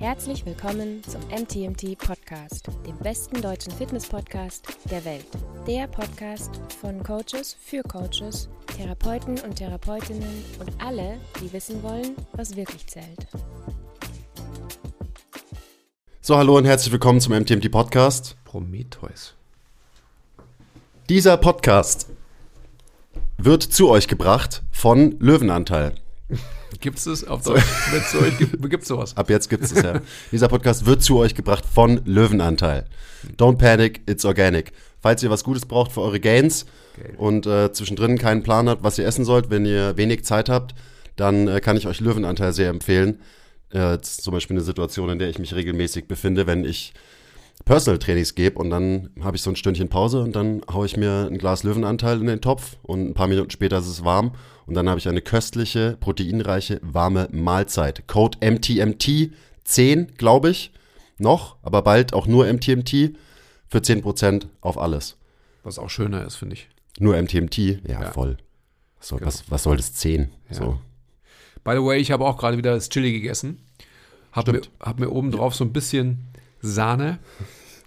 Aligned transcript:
Herzlich 0.00 0.46
willkommen 0.46 1.02
zum 1.04 1.20
MTMT 1.28 1.98
Podcast, 1.98 2.68
dem 2.86 2.96
besten 3.00 3.42
deutschen 3.42 3.70
Fitness-Podcast 3.70 4.66
der 4.90 5.04
Welt. 5.04 5.26
Der 5.66 5.88
Podcast 5.88 6.58
von 6.80 7.02
Coaches 7.02 7.54
für 7.60 7.82
Coaches, 7.82 8.48
Therapeuten 8.78 9.38
und 9.40 9.56
Therapeutinnen 9.56 10.42
und 10.58 10.70
alle, 10.82 11.20
die 11.42 11.52
wissen 11.52 11.82
wollen, 11.82 12.16
was 12.32 12.56
wirklich 12.56 12.86
zählt. 12.86 13.26
So, 16.22 16.34
hallo 16.34 16.56
und 16.56 16.64
herzlich 16.64 16.92
willkommen 16.92 17.20
zum 17.20 17.34
MTMT 17.34 17.70
Podcast. 17.70 18.36
Prometheus. 18.46 19.34
Dieser 21.10 21.36
Podcast 21.36 22.08
wird 23.36 23.62
zu 23.62 23.90
euch 23.90 24.08
gebracht 24.08 24.62
von 24.72 25.20
Löwenanteil. 25.20 25.94
Gibt 26.78 27.04
es 27.04 27.24
auf 27.24 27.42
Deutsch? 27.42 27.64
Gibt 28.38 28.82
es 28.82 28.88
sowas? 28.88 29.16
Ab 29.16 29.28
jetzt 29.30 29.50
gibt 29.50 29.64
es 29.64 29.72
es 29.72 29.82
ja. 29.82 30.00
Dieser 30.30 30.48
Podcast 30.48 30.86
wird 30.86 31.02
zu 31.02 31.18
euch 31.18 31.34
gebracht 31.34 31.64
von 31.66 32.00
Löwenanteil. 32.04 32.86
Don't 33.36 33.58
panic, 33.58 34.02
it's 34.08 34.24
organic. 34.24 34.72
Falls 35.00 35.22
ihr 35.22 35.30
was 35.30 35.44
Gutes 35.44 35.66
braucht 35.66 35.92
für 35.92 36.02
eure 36.02 36.20
Gains 36.20 36.66
okay. 36.98 37.14
und 37.16 37.46
äh, 37.46 37.72
zwischendrin 37.72 38.18
keinen 38.18 38.42
Plan 38.42 38.68
habt, 38.68 38.82
was 38.82 38.98
ihr 38.98 39.06
essen 39.06 39.24
sollt, 39.24 39.50
wenn 39.50 39.64
ihr 39.64 39.96
wenig 39.96 40.24
Zeit 40.24 40.48
habt, 40.48 40.74
dann 41.16 41.48
äh, 41.48 41.60
kann 41.60 41.76
ich 41.76 41.86
euch 41.86 42.00
Löwenanteil 42.00 42.52
sehr 42.52 42.68
empfehlen. 42.68 43.20
Äh, 43.70 43.98
zum 44.00 44.32
Beispiel 44.32 44.56
eine 44.56 44.64
Situation, 44.64 45.10
in 45.10 45.18
der 45.18 45.28
ich 45.28 45.38
mich 45.38 45.54
regelmäßig 45.54 46.06
befinde, 46.06 46.46
wenn 46.46 46.64
ich 46.64 46.92
Personal 47.64 47.98
Trainings 47.98 48.34
gebe 48.34 48.58
und 48.58 48.70
dann 48.70 49.10
habe 49.20 49.36
ich 49.36 49.42
so 49.42 49.50
ein 49.50 49.56
Stündchen 49.56 49.88
Pause 49.88 50.20
und 50.20 50.34
dann 50.34 50.62
haue 50.72 50.86
ich 50.86 50.96
mir 50.96 51.28
ein 51.30 51.38
Glas 51.38 51.62
Löwenanteil 51.62 52.18
in 52.20 52.26
den 52.26 52.40
Topf 52.40 52.76
und 52.82 53.10
ein 53.10 53.14
paar 53.14 53.28
Minuten 53.28 53.50
später 53.50 53.78
ist 53.78 53.86
es 53.86 54.04
warm 54.04 54.32
und 54.70 54.76
dann 54.76 54.88
habe 54.88 55.00
ich 55.00 55.08
eine 55.08 55.20
köstliche, 55.20 55.96
proteinreiche, 55.98 56.78
warme 56.84 57.28
Mahlzeit. 57.32 58.06
Code 58.06 58.38
MTMT 58.40 59.32
10, 59.64 60.14
glaube 60.16 60.50
ich, 60.50 60.70
noch, 61.18 61.56
aber 61.64 61.82
bald 61.82 62.14
auch 62.14 62.28
nur 62.28 62.46
MTMT 62.46 63.16
für 63.66 63.78
10% 63.78 64.46
auf 64.60 64.78
alles. 64.78 65.16
Was 65.64 65.80
auch 65.80 65.90
schöner 65.90 66.24
ist, 66.24 66.36
finde 66.36 66.54
ich. 66.54 66.68
Nur 67.00 67.20
MTMT? 67.20 67.58
Ja, 67.58 68.00
ja. 68.00 68.12
voll. 68.12 68.36
So, 69.00 69.16
genau. 69.16 69.26
was, 69.26 69.50
was 69.50 69.64
soll 69.64 69.76
das 69.76 69.94
10? 69.94 70.30
Ja. 70.50 70.54
So. 70.54 70.78
By 71.64 71.72
the 71.72 71.82
way, 71.82 71.98
ich 71.98 72.12
habe 72.12 72.24
auch 72.24 72.38
gerade 72.38 72.56
wieder 72.56 72.72
das 72.72 72.90
Chili 72.90 73.10
gegessen. 73.10 73.66
Habe 74.30 74.52
mir, 74.52 74.60
hab 74.78 75.00
mir 75.00 75.10
oben 75.10 75.32
drauf 75.32 75.56
so 75.56 75.64
ein 75.64 75.72
bisschen 75.72 76.28
Sahne. 76.60 77.18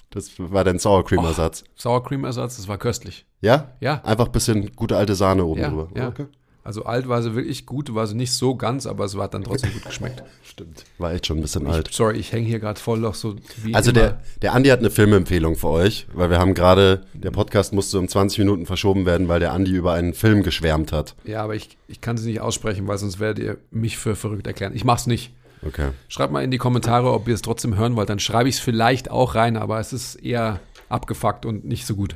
Das 0.09 0.31
war 0.37 0.65
dein 0.65 0.79
Sour 0.79 1.05
Cream 1.05 1.23
Ersatz. 1.23 1.63
Oh, 1.65 1.71
Sour 1.77 2.03
Cream 2.03 2.25
Ersatz, 2.25 2.57
das 2.57 2.67
war 2.67 2.77
köstlich. 2.77 3.25
Ja? 3.39 3.71
Ja. 3.79 4.03
Einfach 4.03 4.25
ein 4.25 4.33
bisschen 4.33 4.75
gute 4.75 4.97
alte 4.97 5.15
Sahne 5.15 5.45
oben 5.45 5.61
ja, 5.61 5.69
drüber. 5.69 5.87
Ja. 5.95 6.09
Okay. 6.09 6.25
Also 6.65 6.85
alt 6.85 7.09
war 7.09 7.21
sie 7.21 7.35
wirklich 7.35 7.65
gut, 7.65 7.93
war 7.93 8.07
sie 8.07 8.15
nicht 8.15 8.31
so 8.31 8.55
ganz, 8.55 8.85
aber 8.85 9.03
es 9.03 9.17
hat 9.17 9.33
dann 9.33 9.43
trotzdem 9.43 9.73
gut 9.73 9.83
geschmeckt. 9.83 10.23
Stimmt. 10.43 10.85
War 10.97 11.11
echt 11.11 11.27
schon 11.27 11.39
ein 11.39 11.41
bisschen 11.41 11.63
ich, 11.63 11.73
alt. 11.73 11.89
Sorry, 11.91 12.17
ich 12.17 12.31
hänge 12.31 12.47
hier 12.47 12.59
gerade 12.59 12.79
voll 12.79 12.99
noch 12.99 13.15
so 13.15 13.35
wie 13.61 13.75
Also 13.75 13.91
der, 13.91 14.21
der 14.41 14.53
Andi 14.53 14.69
hat 14.69 14.79
eine 14.79 14.89
Filmempfehlung 14.89 15.57
für 15.57 15.67
euch, 15.67 16.07
weil 16.13 16.29
wir 16.29 16.39
haben 16.39 16.53
gerade, 16.53 17.05
der 17.13 17.31
Podcast 17.31 17.73
musste 17.73 17.99
um 17.99 18.07
20 18.07 18.39
Minuten 18.39 18.65
verschoben 18.65 19.05
werden, 19.05 19.27
weil 19.27 19.41
der 19.41 19.51
Andi 19.51 19.71
über 19.71 19.93
einen 19.93 20.13
Film 20.13 20.41
geschwärmt 20.41 20.93
hat. 20.93 21.15
Ja, 21.25 21.43
aber 21.43 21.55
ich, 21.55 21.77
ich 21.87 21.99
kann 21.99 22.15
sie 22.15 22.29
nicht 22.29 22.39
aussprechen, 22.39 22.87
weil 22.87 22.97
sonst 22.97 23.19
werdet 23.19 23.43
ihr 23.43 23.57
mich 23.71 23.97
für 23.97 24.15
verrückt 24.15 24.47
erklären. 24.47 24.73
Ich 24.73 24.85
mach's 24.85 25.05
nicht. 25.05 25.33
Okay. 25.65 25.89
Schreibt 26.07 26.31
mal 26.31 26.43
in 26.43 26.51
die 26.51 26.57
Kommentare, 26.57 27.11
ob 27.11 27.27
ihr 27.27 27.33
es 27.33 27.41
trotzdem 27.41 27.75
hören 27.75 27.95
wollt. 27.95 28.09
Dann 28.09 28.19
schreibe 28.19 28.47
ich 28.47 28.55
es 28.55 28.61
vielleicht 28.61 29.11
auch 29.11 29.35
rein, 29.35 29.57
aber 29.57 29.79
es 29.79 29.91
ist 29.91 30.15
eher 30.15 30.59
abgefuckt 30.89 31.45
und 31.45 31.65
nicht 31.65 31.85
so 31.85 31.95
gut. 31.95 32.15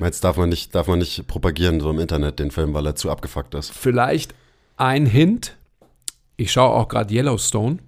Jetzt 0.00 0.24
darf 0.24 0.36
man 0.36 0.48
nicht, 0.48 0.74
darf 0.74 0.86
man 0.86 0.98
nicht 0.98 1.26
propagieren, 1.26 1.80
so 1.80 1.90
im 1.90 1.98
Internet, 1.98 2.38
den 2.38 2.50
Film, 2.50 2.74
weil 2.74 2.86
er 2.86 2.96
zu 2.96 3.10
abgefuckt 3.10 3.54
ist. 3.54 3.70
Vielleicht 3.70 4.34
ein 4.76 5.06
Hint. 5.06 5.56
Ich 6.36 6.52
schaue 6.52 6.74
auch 6.74 6.88
gerade 6.88 7.12
Yellowstone 7.12 7.78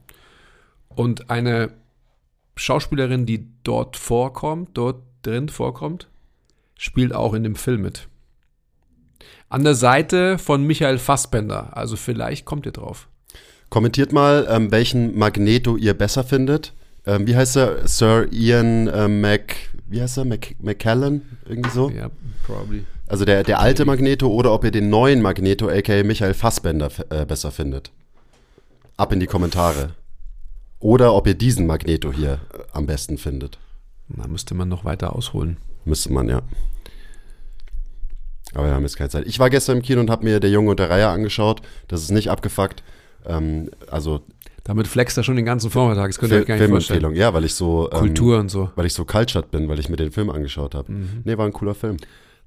und 0.95 1.31
eine 1.31 1.73
Schauspielerin, 2.57 3.25
die 3.25 3.49
dort 3.65 3.97
vorkommt, 3.97 4.71
dort 4.75 5.03
drin 5.23 5.49
vorkommt, 5.49 6.09
spielt 6.77 7.15
auch 7.15 7.33
in 7.35 7.45
dem 7.45 7.57
Film 7.57 7.83
mit. 7.83 8.09
An 9.49 9.65
der 9.65 9.75
Seite 9.75 10.39
von 10.39 10.65
Michael 10.65 10.99
Fassbender. 10.99 11.77
Also 11.77 11.97
vielleicht 11.97 12.45
kommt 12.45 12.67
ihr 12.67 12.73
drauf. 12.73 13.09
Kommentiert 13.71 14.13
mal, 14.13 14.47
ähm, 14.51 14.71
welchen 14.71 15.17
Magneto 15.17 15.77
ihr 15.77 15.95
besser 15.95 16.25
findet. 16.25 16.75
Ähm, 17.07 17.27
wie 17.27 17.37
heißt 17.37 17.57
er? 17.57 17.89
Sir 17.89 18.29
Ian 18.33 18.87
äh, 18.89 19.09
Mac, 19.09 19.57
wie 19.93 20.01
heißt 20.01 20.19
er? 20.19 20.25
Mac, 20.25 20.55
McKellen? 20.61 21.39
Irgendwie 21.47 21.71
so? 21.71 21.91
Ja, 21.91 22.11
probably. 22.45 22.85
Also 23.07 23.25
der, 23.25 23.45
der 23.45 23.61
alte 23.61 23.85
Magneto 23.85 24.27
oder 24.29 24.53
ob 24.53 24.65
ihr 24.65 24.71
den 24.71 24.89
neuen 24.89 25.21
Magneto, 25.21 25.69
aka 25.69 26.03
Michael 26.03 26.35
Fassbender, 26.35 26.91
äh, 27.11 27.27
besser 27.27 27.51
findet. 27.51 27.93
Ab 28.97 29.13
in 29.13 29.21
die 29.21 29.27
Kommentare. 29.27 29.91
Oder 30.79 31.15
ob 31.15 31.27
ihr 31.27 31.35
diesen 31.35 31.67
Magneto 31.67 32.13
hier 32.13 32.41
am 32.73 32.87
besten 32.87 33.19
findet. 33.19 33.59
Da 34.09 34.27
müsste 34.27 34.55
man 34.55 34.69
noch 34.69 34.85
weiter 34.85 35.15
ausholen. 35.15 35.59
Müsste 35.85 36.13
man, 36.13 36.29
ja. 36.29 36.43
Aber 38.55 38.67
wir 38.67 38.75
haben 38.75 38.83
jetzt 38.83 38.97
keine 38.97 39.11
Zeit. 39.11 39.27
Ich 39.27 39.39
war 39.39 39.51
gestern 39.51 39.79
im 39.79 39.83
Kino 39.83 40.01
und 40.01 40.11
habe 40.11 40.25
mir 40.25 40.41
Der 40.41 40.51
Junge 40.51 40.71
und 40.71 40.81
der 40.81 40.91
Reihe 40.91 41.09
angeschaut. 41.09 41.63
Das 41.89 42.03
ist 42.03 42.11
nicht 42.11 42.31
abgefuckt. 42.31 42.83
Ähm, 43.27 43.71
also 43.91 44.23
damit 44.65 44.87
flext 44.87 45.17
er 45.17 45.25
schon 45.25 45.37
den 45.37 45.45
ganzen 45.45 45.71
Vormittag. 45.71 46.09
Das 46.09 46.19
könnt 46.19 46.33
ihr 46.33 46.41
euch 46.41 46.47
gar 46.47 46.57
nicht 46.57 46.69
vorstellen. 46.69 47.15
Ja, 47.15 47.35
weil 47.35 47.45
ich 47.45 47.55
so 47.55 47.91
ähm, 47.91 47.99
Kultur 47.99 48.39
und 48.39 48.49
so. 48.49 48.71
Weil 48.77 48.87
ich 48.87 48.95
so 48.95 49.05
cultured 49.05 49.51
bin, 49.51 49.69
weil 49.69 49.79
ich 49.79 49.89
mir 49.89 49.97
den 49.97 50.13
Film 50.13 50.31
angeschaut 50.31 50.75
habe. 50.75 50.93
Mhm. 50.93 51.23
Nee, 51.25 51.37
war 51.39 51.47
ein 51.47 51.53
cooler 51.53 51.75
Film. 51.75 51.97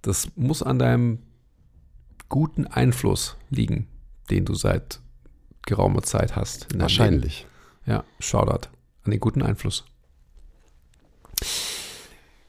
Das 0.02 0.28
muss 0.36 0.64
an 0.64 0.80
deinem 0.80 1.20
guten 2.30 2.68
Einfluss 2.68 3.36
liegen, 3.50 3.88
den 4.30 4.46
du 4.46 4.54
seit 4.54 5.00
geraumer 5.66 6.04
Zeit 6.04 6.36
hast. 6.36 6.68
Wahrscheinlich. 6.78 7.40
Leben. 7.86 7.98
Ja, 7.98 8.04
Shoutout 8.20 8.70
an 9.06 9.12
den 9.12 9.20
guten 9.20 9.42
Einfluss. 9.42 9.86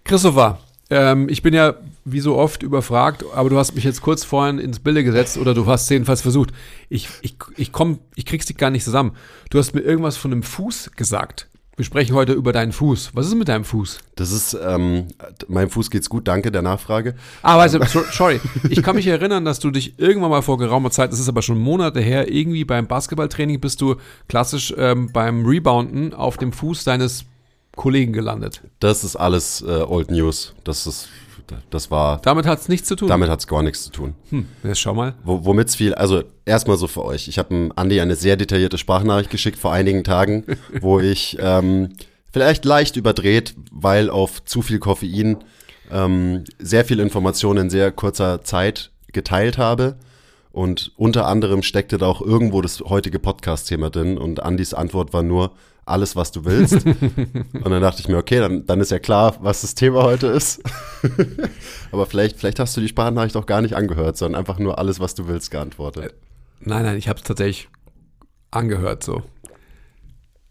Christopher, 0.04 0.60
ähm, 0.90 1.28
ich 1.28 1.42
bin 1.42 1.54
ja 1.54 1.74
wie 2.06 2.20
so 2.20 2.36
oft 2.36 2.62
überfragt, 2.62 3.24
aber 3.34 3.50
du 3.50 3.58
hast 3.58 3.74
mich 3.74 3.84
jetzt 3.84 4.00
kurz 4.00 4.24
vorhin 4.24 4.58
ins 4.58 4.78
Bilde 4.78 5.04
gesetzt 5.04 5.36
oder 5.36 5.54
du 5.54 5.66
hast 5.66 5.82
es 5.82 5.88
jedenfalls 5.90 6.22
versucht. 6.22 6.50
Ich, 6.88 7.08
ich, 7.20 7.36
ich 7.56 7.72
komm, 7.72 7.98
ich 8.14 8.24
krieg's 8.24 8.46
dich 8.46 8.56
gar 8.56 8.70
nicht 8.70 8.84
zusammen. 8.84 9.12
Du 9.50 9.58
hast 9.58 9.74
mir 9.74 9.80
irgendwas 9.80 10.16
von 10.16 10.32
einem 10.32 10.44
Fuß 10.44 10.92
gesagt. 10.96 11.48
Wir 11.76 11.84
sprechen 11.84 12.14
heute 12.14 12.32
über 12.32 12.52
deinen 12.52 12.72
Fuß. 12.72 13.10
Was 13.12 13.26
ist 13.26 13.34
mit 13.34 13.48
deinem 13.48 13.64
Fuß? 13.64 13.98
Das 14.14 14.30
ist, 14.32 14.56
ähm, 14.66 15.08
meinem 15.46 15.68
Fuß 15.68 15.90
geht's 15.90 16.08
gut, 16.08 16.26
danke 16.26 16.50
der 16.50 16.62
Nachfrage. 16.62 17.16
Ah, 17.42 17.58
weißt 17.58 17.74
du, 17.74 17.80
sorry. 18.12 18.40
Ich 18.70 18.82
kann 18.82 18.96
mich 18.96 19.06
erinnern, 19.08 19.44
dass 19.44 19.58
du 19.58 19.70
dich 19.70 19.98
irgendwann 19.98 20.30
mal 20.30 20.40
vor 20.40 20.56
geraumer 20.56 20.90
Zeit, 20.90 21.12
das 21.12 21.20
ist 21.20 21.28
aber 21.28 21.42
schon 21.42 21.58
Monate 21.58 22.00
her, 22.00 22.32
irgendwie 22.32 22.64
beim 22.64 22.86
Basketballtraining 22.86 23.60
bist 23.60 23.82
du 23.82 23.96
klassisch 24.26 24.72
ähm, 24.78 25.10
beim 25.12 25.44
Rebounden 25.44 26.14
auf 26.14 26.38
dem 26.38 26.52
Fuß 26.52 26.84
deines 26.84 27.26
Kollegen 27.76 28.14
gelandet. 28.14 28.62
Das 28.80 29.04
ist 29.04 29.16
alles 29.16 29.60
äh, 29.60 29.82
Old 29.82 30.10
News. 30.10 30.54
Das 30.64 30.86
ist, 30.86 31.08
das 31.70 31.90
war. 31.90 32.20
Damit 32.22 32.46
hat 32.46 32.60
es 32.60 32.68
nichts 32.68 32.88
zu 32.88 32.96
tun. 32.96 33.08
Damit 33.08 33.28
hat 33.28 33.40
es 33.40 33.46
gar 33.46 33.62
nichts 33.62 33.84
zu 33.84 33.90
tun. 33.90 34.14
Hm, 34.30 34.46
jetzt 34.62 34.80
schau 34.80 34.94
mal. 34.94 35.14
Wo, 35.24 35.44
Womit 35.44 35.68
es 35.68 35.76
viel, 35.76 35.94
also 35.94 36.22
erstmal 36.44 36.76
so 36.76 36.86
für 36.86 37.04
euch. 37.04 37.28
Ich 37.28 37.38
habe 37.38 37.70
Andi 37.76 38.00
eine 38.00 38.16
sehr 38.16 38.36
detaillierte 38.36 38.78
Sprachnachricht 38.78 39.30
geschickt 39.30 39.58
vor 39.58 39.72
einigen 39.72 40.04
Tagen, 40.04 40.44
wo 40.80 41.00
ich 41.00 41.36
ähm, 41.40 41.94
vielleicht 42.32 42.64
leicht 42.64 42.96
überdreht, 42.96 43.54
weil 43.70 44.10
auf 44.10 44.44
zu 44.44 44.62
viel 44.62 44.78
Koffein 44.78 45.38
ähm, 45.90 46.44
sehr 46.58 46.84
viel 46.84 47.00
Information 47.00 47.56
in 47.56 47.70
sehr 47.70 47.92
kurzer 47.92 48.42
Zeit 48.42 48.90
geteilt 49.12 49.58
habe. 49.58 49.96
Und 50.56 50.92
unter 50.96 51.26
anderem 51.26 51.62
steckte 51.62 51.98
da 51.98 52.06
auch 52.06 52.22
irgendwo 52.22 52.62
das 52.62 52.80
heutige 52.80 53.18
Podcast-Thema 53.18 53.90
drin. 53.90 54.16
Und 54.16 54.42
Andis 54.42 54.72
Antwort 54.72 55.12
war 55.12 55.22
nur, 55.22 55.52
alles, 55.84 56.16
was 56.16 56.32
du 56.32 56.46
willst. 56.46 56.72
und 57.52 57.70
dann 57.70 57.82
dachte 57.82 58.00
ich 58.00 58.08
mir, 58.08 58.16
okay, 58.16 58.38
dann, 58.38 58.64
dann 58.64 58.80
ist 58.80 58.90
ja 58.90 58.98
klar, 58.98 59.36
was 59.40 59.60
das 59.60 59.74
Thema 59.74 60.02
heute 60.04 60.28
ist. 60.28 60.62
Aber 61.92 62.06
vielleicht, 62.06 62.38
vielleicht 62.38 62.58
hast 62.58 62.74
du 62.74 62.80
die 62.80 62.88
Sprachnachricht 62.88 63.36
auch 63.36 63.44
gar 63.44 63.60
nicht 63.60 63.76
angehört, 63.76 64.16
sondern 64.16 64.38
einfach 64.38 64.58
nur 64.58 64.78
alles, 64.78 64.98
was 64.98 65.14
du 65.14 65.28
willst, 65.28 65.50
geantwortet. 65.50 66.12
Äh, 66.12 66.14
nein, 66.60 66.84
nein, 66.84 66.96
ich 66.96 67.10
habe 67.10 67.18
es 67.18 67.24
tatsächlich 67.26 67.68
angehört 68.50 69.04
so. 69.04 69.24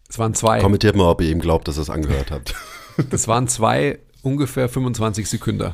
Es 0.08 0.20
waren 0.20 0.36
zwei. 0.36 0.60
Kommentiert 0.60 0.96
mal, 0.96 1.10
ob 1.10 1.20
ihr 1.20 1.32
ihm 1.32 1.40
glaubt, 1.40 1.68
dass 1.68 1.80
ihr 1.80 1.82
es 1.82 1.90
angehört 1.90 2.30
habt. 2.30 2.54
das 3.10 3.28
waren 3.28 3.48
zwei 3.48 3.98
ungefähr 4.22 4.70
25 4.70 5.28
Sekunden. 5.28 5.74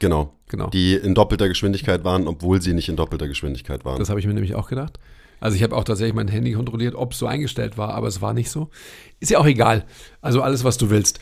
Genau. 0.00 0.35
Genau. 0.48 0.68
Die 0.70 0.94
in 0.94 1.14
doppelter 1.14 1.48
Geschwindigkeit 1.48 2.04
waren, 2.04 2.26
obwohl 2.26 2.60
sie 2.62 2.72
nicht 2.72 2.88
in 2.88 2.96
doppelter 2.96 3.28
Geschwindigkeit 3.28 3.84
waren. 3.84 3.98
Das 3.98 4.10
habe 4.10 4.20
ich 4.20 4.26
mir 4.26 4.34
nämlich 4.34 4.54
auch 4.54 4.68
gedacht. 4.68 4.98
Also 5.40 5.56
ich 5.56 5.62
habe 5.62 5.76
auch 5.76 5.84
tatsächlich 5.84 6.14
mein 6.14 6.28
Handy 6.28 6.52
kontrolliert, 6.52 6.94
ob 6.94 7.12
es 7.12 7.18
so 7.18 7.26
eingestellt 7.26 7.76
war, 7.76 7.94
aber 7.94 8.08
es 8.08 8.22
war 8.22 8.32
nicht 8.32 8.50
so. 8.50 8.70
Ist 9.20 9.30
ja 9.30 9.38
auch 9.38 9.46
egal. 9.46 9.84
Also 10.20 10.42
alles, 10.42 10.64
was 10.64 10.78
du 10.78 10.90
willst. 10.90 11.20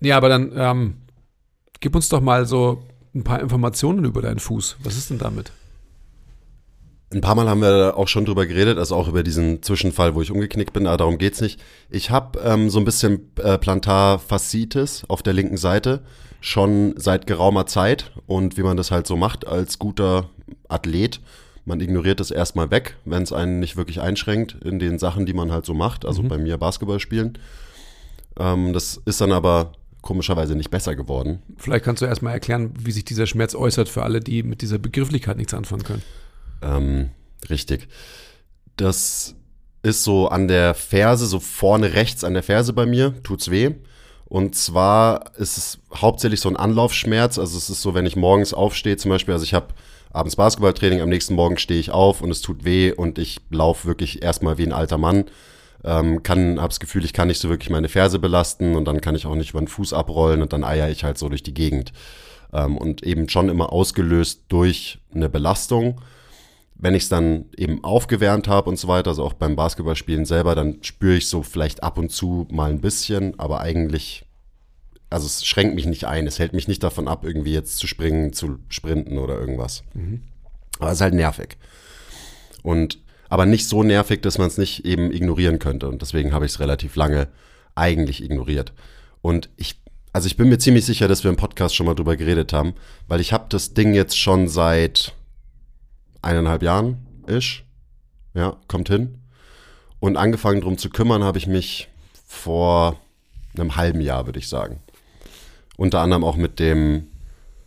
Ja, 0.00 0.16
aber 0.16 0.28
dann 0.28 0.52
ähm, 0.54 0.94
gib 1.80 1.94
uns 1.94 2.08
doch 2.08 2.20
mal 2.20 2.46
so 2.46 2.82
ein 3.14 3.24
paar 3.24 3.40
Informationen 3.40 4.04
über 4.04 4.22
deinen 4.22 4.38
Fuß. 4.38 4.76
Was 4.82 4.96
ist 4.96 5.10
denn 5.10 5.18
damit? 5.18 5.50
Ein 7.10 7.22
paar 7.22 7.34
Mal 7.34 7.48
haben 7.48 7.62
wir 7.62 7.96
auch 7.96 8.06
schon 8.06 8.26
drüber 8.26 8.44
geredet, 8.44 8.76
also 8.76 8.94
auch 8.94 9.08
über 9.08 9.22
diesen 9.22 9.62
Zwischenfall, 9.62 10.14
wo 10.14 10.20
ich 10.20 10.30
umgeknickt 10.30 10.74
bin, 10.74 10.86
aber 10.86 10.98
darum 10.98 11.16
geht's 11.16 11.40
nicht. 11.40 11.58
Ich 11.88 12.10
habe 12.10 12.38
ähm, 12.40 12.68
so 12.68 12.78
ein 12.78 12.84
bisschen 12.84 13.30
äh, 13.36 13.56
Plantarfaszitis 13.56 15.04
auf 15.08 15.22
der 15.22 15.32
linken 15.32 15.56
Seite 15.56 16.04
schon 16.40 16.94
seit 16.96 17.26
geraumer 17.26 17.66
Zeit 17.66 18.12
und 18.26 18.56
wie 18.56 18.62
man 18.62 18.76
das 18.76 18.90
halt 18.90 19.06
so 19.06 19.16
macht 19.16 19.46
als 19.46 19.78
guter 19.78 20.28
Athlet, 20.68 21.20
Man 21.64 21.80
ignoriert 21.80 22.18
es 22.20 22.30
erstmal 22.30 22.70
weg, 22.70 22.96
wenn 23.04 23.22
es 23.24 23.30
einen 23.30 23.60
nicht 23.60 23.76
wirklich 23.76 24.00
einschränkt 24.00 24.56
in 24.64 24.78
den 24.78 24.98
Sachen, 24.98 25.26
die 25.26 25.34
man 25.34 25.52
halt 25.52 25.66
so 25.66 25.74
macht. 25.74 26.06
Also 26.06 26.22
Mhm. 26.22 26.28
bei 26.28 26.38
mir 26.38 26.56
Basketball 26.56 26.98
spielen. 26.98 27.36
Ähm, 28.38 28.72
das 28.72 28.98
ist 29.04 29.20
dann 29.20 29.32
aber 29.32 29.72
komischerweise 30.00 30.54
nicht 30.54 30.70
besser 30.70 30.96
geworden. 30.96 31.42
Vielleicht 31.58 31.84
kannst 31.84 32.00
du 32.00 32.06
erstmal 32.06 32.32
erklären, 32.32 32.72
wie 32.80 32.90
sich 32.92 33.04
dieser 33.04 33.26
Schmerz 33.26 33.54
äußert 33.54 33.90
für 33.90 34.02
alle, 34.02 34.20
die 34.20 34.42
mit 34.42 34.62
dieser 34.62 34.78
Begrifflichkeit 34.78 35.36
nichts 35.36 35.52
anfangen 35.52 35.82
können. 35.82 36.02
Ähm, 36.62 37.10
richtig. 37.50 37.86
Das 38.76 39.34
ist 39.82 40.04
so 40.04 40.28
an 40.28 40.48
der 40.48 40.72
Ferse, 40.72 41.26
so 41.26 41.38
vorne 41.38 41.92
rechts 41.92 42.24
an 42.24 42.32
der 42.32 42.42
Ferse 42.42 42.72
bei 42.72 42.86
mir, 42.86 43.22
tut's 43.22 43.50
weh. 43.50 43.72
Und 44.28 44.54
zwar 44.54 45.32
ist 45.38 45.56
es 45.56 45.78
hauptsächlich 45.94 46.40
so 46.40 46.50
ein 46.50 46.56
Anlaufschmerz. 46.56 47.38
Also 47.38 47.56
es 47.56 47.70
ist 47.70 47.80
so, 47.80 47.94
wenn 47.94 48.04
ich 48.04 48.14
morgens 48.14 48.52
aufstehe 48.52 48.98
zum 48.98 49.10
Beispiel, 49.10 49.32
also 49.32 49.44
ich 49.44 49.54
habe 49.54 49.68
abends 50.12 50.36
Basketballtraining, 50.36 51.00
am 51.00 51.08
nächsten 51.08 51.34
Morgen 51.34 51.56
stehe 51.56 51.80
ich 51.80 51.90
auf 51.90 52.20
und 52.20 52.30
es 52.30 52.42
tut 52.42 52.64
weh 52.64 52.92
und 52.92 53.18
ich 53.18 53.38
laufe 53.50 53.88
wirklich 53.88 54.22
erstmal 54.22 54.58
wie 54.58 54.64
ein 54.64 54.72
alter 54.72 54.98
Mann. 54.98 55.24
Ähm, 55.82 56.22
kann, 56.22 56.58
habe 56.58 56.68
das 56.68 56.80
Gefühl, 56.80 57.04
ich 57.04 57.12
kann 57.12 57.28
nicht 57.28 57.40
so 57.40 57.48
wirklich 57.48 57.70
meine 57.70 57.88
Ferse 57.88 58.18
belasten 58.18 58.74
und 58.74 58.84
dann 58.84 59.00
kann 59.00 59.14
ich 59.14 59.26
auch 59.26 59.34
nicht 59.34 59.50
über 59.50 59.60
den 59.60 59.68
Fuß 59.68 59.92
abrollen 59.92 60.42
und 60.42 60.52
dann 60.52 60.64
eier 60.64 60.90
ich 60.90 61.04
halt 61.04 61.16
so 61.16 61.28
durch 61.28 61.42
die 61.42 61.54
Gegend. 61.54 61.92
Ähm, 62.52 62.76
und 62.76 63.02
eben 63.04 63.28
schon 63.28 63.48
immer 63.48 63.72
ausgelöst 63.72 64.42
durch 64.48 64.98
eine 65.14 65.30
Belastung 65.30 66.00
wenn 66.78 66.94
ich 66.94 67.04
es 67.04 67.08
dann 67.08 67.46
eben 67.56 67.82
aufgewärmt 67.82 68.46
habe 68.46 68.70
und 68.70 68.78
so 68.78 68.86
weiter, 68.86 69.10
also 69.10 69.24
auch 69.24 69.32
beim 69.32 69.56
Basketballspielen 69.56 70.24
selber, 70.24 70.54
dann 70.54 70.78
spüre 70.82 71.16
ich 71.16 71.28
so 71.28 71.42
vielleicht 71.42 71.82
ab 71.82 71.98
und 71.98 72.10
zu 72.10 72.46
mal 72.50 72.70
ein 72.70 72.80
bisschen, 72.80 73.38
aber 73.38 73.60
eigentlich, 73.60 74.24
also 75.10 75.26
es 75.26 75.44
schränkt 75.44 75.74
mich 75.74 75.86
nicht 75.86 76.04
ein, 76.04 76.26
es 76.26 76.38
hält 76.38 76.52
mich 76.52 76.68
nicht 76.68 76.82
davon 76.82 77.08
ab, 77.08 77.24
irgendwie 77.24 77.52
jetzt 77.52 77.78
zu 77.78 77.88
springen, 77.88 78.32
zu 78.32 78.58
sprinten 78.68 79.18
oder 79.18 79.38
irgendwas. 79.38 79.82
Aber 80.78 80.90
es 80.90 80.96
ist 80.96 81.02
halt 81.02 81.14
nervig. 81.14 81.56
Und 82.62 83.00
aber 83.28 83.44
nicht 83.44 83.66
so 83.66 83.82
nervig, 83.82 84.22
dass 84.22 84.38
man 84.38 84.46
es 84.46 84.56
nicht 84.56 84.84
eben 84.84 85.12
ignorieren 85.12 85.58
könnte. 85.58 85.88
Und 85.88 86.00
deswegen 86.00 86.32
habe 86.32 86.46
ich 86.46 86.52
es 86.52 86.60
relativ 86.60 86.96
lange 86.96 87.28
eigentlich 87.74 88.22
ignoriert. 88.22 88.72
Und 89.20 89.50
ich, 89.56 89.80
also 90.12 90.26
ich 90.26 90.36
bin 90.36 90.48
mir 90.48 90.58
ziemlich 90.58 90.86
sicher, 90.86 91.08
dass 91.08 91.24
wir 91.24 91.30
im 91.30 91.36
Podcast 91.36 91.74
schon 91.74 91.86
mal 91.86 91.94
drüber 91.94 92.16
geredet 92.16 92.52
haben, 92.52 92.74
weil 93.06 93.20
ich 93.20 93.32
habe 93.32 93.46
das 93.48 93.74
Ding 93.74 93.94
jetzt 93.94 94.18
schon 94.18 94.48
seit 94.48 95.12
eineinhalb 96.22 96.62
Jahren 96.62 96.98
ish. 97.26 97.64
Ja, 98.34 98.56
kommt 98.68 98.88
hin. 98.88 99.18
Und 100.00 100.16
angefangen 100.16 100.60
drum 100.60 100.78
zu 100.78 100.90
kümmern 100.90 101.24
habe 101.24 101.38
ich 101.38 101.46
mich 101.46 101.88
vor 102.26 102.96
einem 103.56 103.76
halben 103.76 104.00
Jahr, 104.00 104.26
würde 104.26 104.38
ich 104.38 104.48
sagen. 104.48 104.80
Unter 105.76 106.00
anderem 106.00 106.24
auch 106.24 106.36
mit 106.36 106.58
dem 106.58 107.08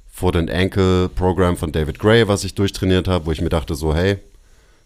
Foot 0.07 0.36
and 0.36 0.51
Ankle 0.51 1.09
Programm 1.09 1.57
von 1.57 1.71
David 1.71 2.00
Gray, 2.00 2.27
was 2.27 2.44
ich 2.44 2.56
durchtrainiert 2.56 3.07
habe, 3.07 3.25
wo 3.25 3.31
ich 3.31 3.42
mir 3.42 3.50
dachte 3.50 3.75
so, 3.75 3.95
hey, 3.95 4.18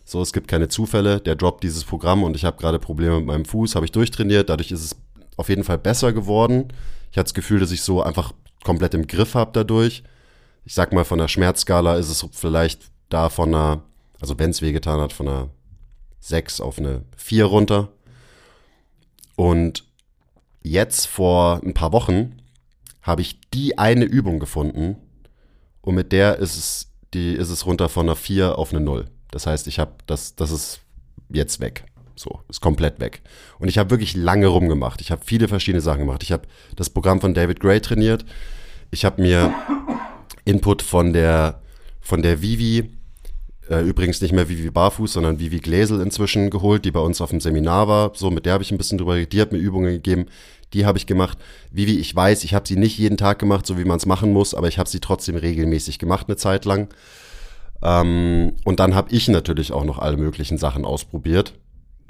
so, 0.06 0.22
es 0.22 0.34
gibt 0.34 0.48
keine 0.48 0.68
Zufälle, 0.68 1.20
der 1.20 1.36
droppt 1.36 1.64
dieses 1.64 1.84
Programm 1.84 2.24
und 2.24 2.36
ich 2.36 2.46
habe 2.46 2.58
gerade 2.58 2.78
Probleme 2.78 3.18
mit 3.18 3.26
meinem 3.26 3.46
Fuß, 3.46 3.76
habe 3.76 3.86
ich 3.86 3.92
durchtrainiert, 3.92 4.50
dadurch 4.50 4.72
ist 4.72 4.84
es 4.84 4.96
auf 5.36 5.50
jeden 5.50 5.64
Fall 5.64 5.80
besser 5.80 6.14
geworden. 6.14 6.68
Ich 7.12 7.18
hatte 7.18 7.26
das 7.26 7.34
Gefühl, 7.34 7.60
dass 7.60 7.72
ich 7.72 7.82
so 7.82 8.04
einfach 8.04 8.32
komplett 8.64 8.94
im 8.94 9.08
Griff 9.08 9.34
habe 9.34 9.52
dadurch. 9.54 10.04
Ich 10.64 10.74
sag 10.74 10.94
mal, 10.94 11.06
von 11.06 11.18
der 11.18 11.28
Schmerzskala 11.28 11.98
ist 11.98 12.10
es 12.10 12.26
vielleicht 12.32 12.92
da 13.10 13.30
von 13.30 13.54
einer, 13.54 13.84
also 14.19 14.38
wenn 14.40 14.52
es 14.52 14.62
wehgetan 14.62 15.00
hat, 15.00 15.13
von 15.13 15.28
einer 15.28 15.50
6 16.19 16.62
auf 16.62 16.80
eine 16.80 17.04
4 17.18 17.46
runter. 17.46 17.90
Und 19.36 19.84
jetzt 20.63 21.07
vor 21.07 21.62
ein 21.63 21.74
paar 21.74 21.92
Wochen 21.92 22.38
habe 23.02 23.22
ich 23.22 23.40
die 23.52 23.78
eine 23.78 24.06
Übung 24.06 24.40
gefunden 24.40 24.98
und 25.81 25.96
mit 25.96 26.12
der 26.12 26.40
ist 26.40 26.57
es, 26.57 26.92
die, 27.13 27.34
ist 27.34 27.50
es 27.50 27.66
runter 27.66 27.90
von 27.90 28.07
einer 28.07 28.16
4 28.16 28.57
auf 28.57 28.72
eine 28.72 28.81
0. 28.81 29.06
Das 29.30 29.46
heißt, 29.46 29.68
ich 29.68 29.78
habe 29.80 29.92
das, 30.08 30.36
das 30.36 30.50
ist 30.50 30.80
jetzt 31.30 31.60
weg. 31.60 31.86
So, 32.16 32.40
ist 32.48 32.62
komplett 32.62 33.00
weg. 33.00 33.22
Und 33.60 33.68
ich 33.68 33.78
habe 33.78 33.90
wirklich 33.90 34.16
lange 34.16 34.48
rumgemacht. 34.48 35.01
Ich 35.01 35.12
habe 35.12 35.22
viele 35.24 35.48
verschiedene 35.48 35.81
Sachen 35.81 36.00
gemacht. 36.00 36.24
Ich 36.24 36.31
habe 36.31 36.48
das 36.75 36.90
Programm 36.90 37.22
von 37.22 37.34
David 37.34 37.60
Gray 37.60 37.81
trainiert. 37.81 38.25
Ich 38.90 39.04
habe 39.06 39.22
mir 39.22 39.54
Input 40.46 40.81
von 40.81 41.12
der, 41.13 41.62
von 42.06 42.22
der 42.22 42.42
Vivi, 42.42 42.92
äh, 43.68 43.81
übrigens 43.81 44.22
nicht 44.22 44.31
mehr 44.31 44.48
Vivi 44.48 44.69
Barfuß, 44.69 45.13
sondern 45.13 45.40
Vivi 45.40 45.57
Gläsel 45.60 46.00
inzwischen 46.02 46.52
geholt, 46.52 46.86
die 46.86 46.92
bei 46.92 47.00
uns 47.00 47.19
auf 47.19 47.31
dem 47.31 47.42
Seminar 47.42 47.88
war. 47.88 48.12
So, 48.13 48.30
mit 48.30 48.46
der 48.46 48.54
habe 48.54 48.63
ich 48.63 48.72
ein 48.72 48.78
bisschen 48.78 49.00
drüber. 49.00 49.25
Die 49.25 49.42
hat 49.42 49.52
mir 49.52 49.57
Übungen 49.57 49.92
gegeben. 49.92 50.28
Die 50.74 50.86
habe 50.86 51.00
ich 51.00 51.07
gemacht. 51.07 51.40
Vivi, 51.72 51.98
ich 51.98 52.16
weiß, 52.16 52.44
ich 52.44 52.54
habe 52.54 52.68
sie 52.68 52.75
nicht 52.75 53.00
jeden 53.00 53.18
Tag 53.18 53.40
gemacht, 53.40 53.66
so 53.66 53.80
wie 53.80 53.86
man 53.86 53.98
es 53.98 54.06
machen 54.06 54.31
muss, 54.31 54.54
aber 54.54 54.68
ich 54.68 54.78
habe 54.78 54.88
sie 54.88 55.00
trotzdem 55.00 55.36
regelmäßig 55.36 55.98
gemacht 55.98 56.28
eine 56.28 56.38
Zeit 56.38 56.66
lang. 56.66 56.90
Ähm, 57.81 58.54
und 58.66 58.80
dann 58.80 58.94
habe 58.94 59.12
ich 59.12 59.28
natürlich 59.28 59.72
auch 59.72 59.84
noch 59.84 59.98
alle 59.98 60.18
möglichen 60.18 60.60
Sachen 60.60 60.86
ausprobiert, 60.86 61.54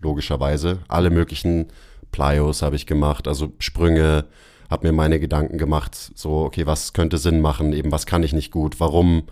logischerweise. 0.02 0.80
Alle 0.90 1.10
möglichen 1.10 1.68
Plyos 2.12 2.62
habe 2.62 2.76
ich 2.76 2.86
gemacht, 2.86 3.30
also 3.30 3.54
Sprünge, 3.60 4.26
habe 4.70 4.88
mir 4.88 4.94
meine 4.94 5.22
Gedanken 5.22 5.58
gemacht, 5.58 6.12
so, 6.16 6.40
okay, 6.40 6.66
was 6.66 6.92
könnte 6.92 7.18
Sinn 7.18 7.40
machen, 7.40 7.72
eben 7.72 7.94
was 7.94 8.06
kann 8.06 8.24
ich 8.24 8.34
nicht 8.34 8.52
gut, 8.52 8.80
warum, 8.82 9.24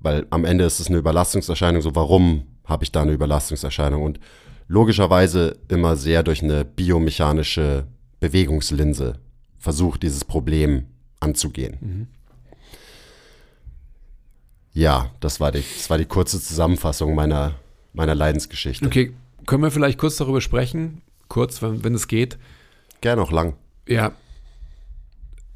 weil 0.00 0.26
am 0.30 0.44
Ende 0.44 0.64
ist 0.64 0.80
es 0.80 0.88
eine 0.88 0.98
Überlastungserscheinung, 0.98 1.82
so 1.82 1.94
warum 1.94 2.44
habe 2.64 2.84
ich 2.84 2.92
da 2.92 3.02
eine 3.02 3.12
Überlastungserscheinung 3.12 4.02
und 4.02 4.20
logischerweise 4.68 5.58
immer 5.68 5.96
sehr 5.96 6.22
durch 6.22 6.42
eine 6.42 6.64
biomechanische 6.64 7.86
Bewegungslinse 8.20 9.18
versucht, 9.58 10.02
dieses 10.02 10.24
Problem 10.24 10.86
anzugehen. 11.18 12.08
Ja, 14.72 15.10
das 15.20 15.40
war 15.40 15.52
die, 15.52 15.64
das 15.76 15.90
war 15.90 15.98
die 15.98 16.04
kurze 16.04 16.40
Zusammenfassung 16.40 17.14
meiner, 17.14 17.56
meiner 17.92 18.14
Leidensgeschichte. 18.14 18.86
Okay, 18.86 19.12
können 19.46 19.62
wir 19.62 19.70
vielleicht 19.70 19.98
kurz 19.98 20.16
darüber 20.16 20.40
sprechen? 20.40 21.02
Kurz, 21.28 21.60
wenn, 21.62 21.82
wenn 21.82 21.94
es 21.94 22.08
geht. 22.08 22.38
Gerne 23.00 23.22
auch 23.22 23.32
lang. 23.32 23.54
Ja. 23.88 24.12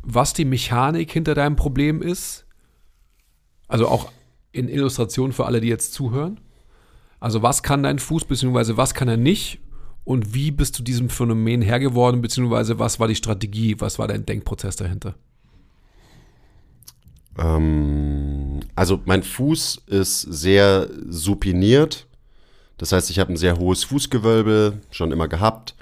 Was 0.03 0.33
die 0.33 0.45
Mechanik 0.45 1.13
hinter 1.13 1.35
deinem 1.35 1.57
Problem 1.57 2.03
ist. 2.03 2.45
Also 3.69 3.89
auch 3.89 4.11
in 4.55 4.69
Illustration 4.69 5.33
für 5.33 5.47
alle, 5.47 5.61
die 5.61 5.69
jetzt 5.69 5.93
zuhören. 5.93 6.41
Also 7.21 7.43
was 7.43 7.63
kann 7.63 7.83
dein 7.83 7.99
Fuß, 7.99 8.25
beziehungsweise 8.25 8.77
was 8.77 8.95
kann 8.95 9.09
er 9.09 9.17
nicht? 9.17 9.59
Und 10.05 10.35
wie 10.35 10.51
bist 10.51 10.79
du 10.79 10.83
diesem 10.83 11.09
Phänomen 11.09 11.63
Herr 11.63 11.81
geworden, 11.81 12.21
beziehungsweise 12.21 12.79
was 12.79 13.01
war 13.01 13.09
die 13.09 13.15
Strategie, 13.15 13.77
was 13.79 13.99
war 13.99 14.07
dein 14.07 14.27
Denkprozess 14.27 14.77
dahinter? 14.77 15.15
Ähm, 17.39 18.61
also 18.77 19.01
mein 19.07 19.23
Fuß 19.23 19.83
ist 19.87 20.21
sehr 20.21 20.89
supiniert. 21.09 22.07
Das 22.77 22.93
heißt, 22.93 23.11
ich 23.11 23.19
habe 23.19 23.33
ein 23.33 23.37
sehr 23.37 23.59
hohes 23.59 23.85
Fußgewölbe 23.85 24.81
schon 24.91 25.11
immer 25.11 25.27
gehabt. 25.27 25.75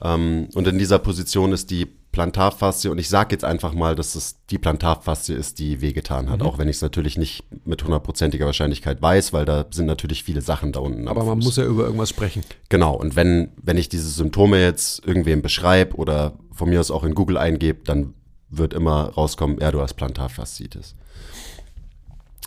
Ähm, 0.00 0.48
und 0.54 0.66
in 0.66 0.78
dieser 0.78 0.98
Position 0.98 1.52
ist 1.52 1.70
die 1.70 1.86
Plantarfaszie, 2.12 2.90
und 2.90 2.98
ich 2.98 3.08
sage 3.08 3.32
jetzt 3.32 3.44
einfach 3.44 3.72
mal, 3.72 3.94
dass 3.94 4.16
es 4.16 4.44
die 4.50 4.58
Plantarfaszie 4.58 5.34
ist, 5.34 5.60
die 5.60 5.80
wehgetan 5.80 6.28
hat, 6.28 6.42
auch 6.42 6.58
wenn 6.58 6.68
ich 6.68 6.76
es 6.76 6.82
natürlich 6.82 7.16
nicht 7.16 7.44
mit 7.64 7.84
hundertprozentiger 7.84 8.46
Wahrscheinlichkeit 8.46 9.00
weiß, 9.00 9.32
weil 9.32 9.44
da 9.44 9.64
sind 9.70 9.86
natürlich 9.86 10.24
viele 10.24 10.40
Sachen 10.40 10.72
da 10.72 10.80
unten. 10.80 11.06
Aber 11.06 11.22
man 11.22 11.38
muss 11.38 11.56
ja 11.56 11.64
über 11.64 11.84
irgendwas 11.84 12.10
sprechen. 12.10 12.42
Genau, 12.68 12.94
und 12.94 13.14
wenn, 13.14 13.52
wenn 13.62 13.76
ich 13.76 13.88
diese 13.88 14.08
Symptome 14.08 14.60
jetzt 14.60 15.06
irgendwem 15.06 15.40
beschreibe 15.40 15.94
oder 15.96 16.32
von 16.52 16.68
mir 16.68 16.80
aus 16.80 16.90
auch 16.90 17.04
in 17.04 17.14
Google 17.14 17.38
eingebe, 17.38 17.84
dann 17.84 18.14
wird 18.48 18.74
immer 18.74 19.10
rauskommen, 19.10 19.58
ja, 19.60 19.70
du 19.70 19.80
hast 19.80 19.94
Plantarfaszitis. 19.94 20.96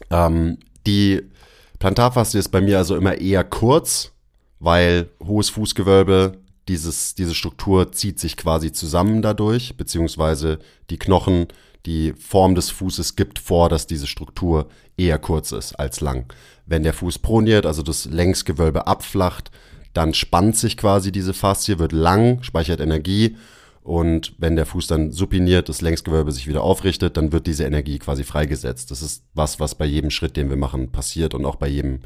Ähm, 0.10 0.58
die 0.86 1.22
Plantarfaszie 1.80 2.40
ist 2.40 2.50
bei 2.50 2.60
mir 2.60 2.80
also 2.80 2.98
immer 2.98 3.18
eher 3.18 3.46
kurz, 3.46 4.12
weil 4.60 5.10
hohes 5.24 5.50
Fußgewölbe, 5.50 6.38
dieses, 6.68 7.16
diese 7.16 7.36
Struktur 7.36 7.92
zieht 7.92 8.20
sich 8.20 8.38
quasi 8.38 8.72
zusammen 8.72 9.22
dadurch, 9.22 9.76
beziehungsweise 9.76 10.60
die 10.90 10.98
Knochen, 10.98 11.48
die 11.86 12.14
Form 12.14 12.56
des 12.56 12.70
Fußes 12.70 13.16
gibt 13.16 13.40
vor, 13.40 13.70
dass 13.70 13.88
diese 13.88 14.08
Struktur 14.08 14.70
eher 14.98 15.20
kurz 15.20 15.52
ist 15.52 15.74
als 15.74 16.00
lang. 16.00 16.32
Wenn 16.66 16.84
der 16.84 16.94
Fuß 16.94 17.20
proniert, 17.20 17.66
also 17.66 17.84
das 17.84 18.06
Längsgewölbe 18.06 18.88
abflacht, 18.88 19.52
dann 19.94 20.14
spannt 20.14 20.56
sich 20.56 20.78
quasi 20.78 21.12
diese 21.12 21.34
Faszie, 21.34 21.80
wird 21.80 21.92
lang, 21.92 22.42
speichert 22.42 22.80
Energie 22.80 23.36
und 23.84 24.34
wenn 24.38 24.56
der 24.56 24.66
Fuß 24.66 24.88
dann 24.88 25.12
supiniert, 25.12 25.68
das 25.68 25.82
Längsgewölbe 25.82 26.32
sich 26.32 26.48
wieder 26.48 26.64
aufrichtet, 26.64 27.18
dann 27.18 27.34
wird 27.34 27.48
diese 27.48 27.66
Energie 27.66 28.00
quasi 28.00 28.24
freigesetzt. 28.24 28.92
Das 28.92 29.02
ist 29.02 29.24
was, 29.34 29.60
was 29.60 29.76
bei 29.76 29.86
jedem 29.86 30.10
Schritt, 30.10 30.38
den 30.38 30.50
wir 30.50 30.56
machen, 30.56 30.92
passiert 30.92 31.34
und 31.34 31.46
auch 31.46 31.58
bei 31.58 31.68
jedem 31.68 32.00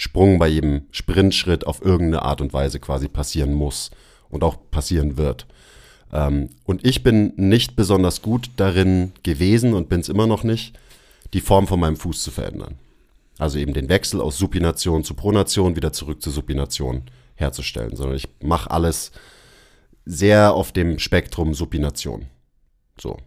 Sprung, 0.00 0.38
bei 0.38 0.48
jedem 0.48 0.86
Sprintschritt 0.92 1.66
auf 1.66 1.84
irgendeine 1.84 2.22
Art 2.22 2.40
und 2.40 2.54
Weise 2.54 2.80
quasi 2.80 3.06
passieren 3.06 3.52
muss 3.52 3.90
und 4.30 4.42
auch 4.42 4.56
passieren 4.70 5.18
wird. 5.18 5.46
Ähm, 6.10 6.48
und 6.64 6.86
ich 6.86 7.02
bin 7.02 7.34
nicht 7.36 7.76
besonders 7.76 8.22
gut 8.22 8.48
darin 8.56 9.12
gewesen 9.24 9.74
und 9.74 9.90
bin 9.90 10.00
es 10.00 10.08
immer 10.08 10.26
noch 10.26 10.42
nicht, 10.42 10.78
die 11.34 11.42
Form 11.42 11.66
von 11.66 11.78
meinem 11.78 11.98
Fuß 11.98 12.22
zu 12.22 12.30
verändern. 12.30 12.78
Also 13.36 13.58
eben 13.58 13.74
den 13.74 13.90
Wechsel 13.90 14.22
aus 14.22 14.38
Supination 14.38 15.04
zu 15.04 15.12
Pronation 15.12 15.76
wieder 15.76 15.92
zurück 15.92 16.22
zur 16.22 16.32
Supination 16.32 17.02
herzustellen, 17.34 17.94
sondern 17.94 18.16
ich 18.16 18.26
mache 18.42 18.70
alles 18.70 19.12
sehr 20.06 20.54
auf 20.54 20.72
dem 20.72 20.98
Spektrum 20.98 21.52
Supination. 21.52 22.24
So. 22.98 23.18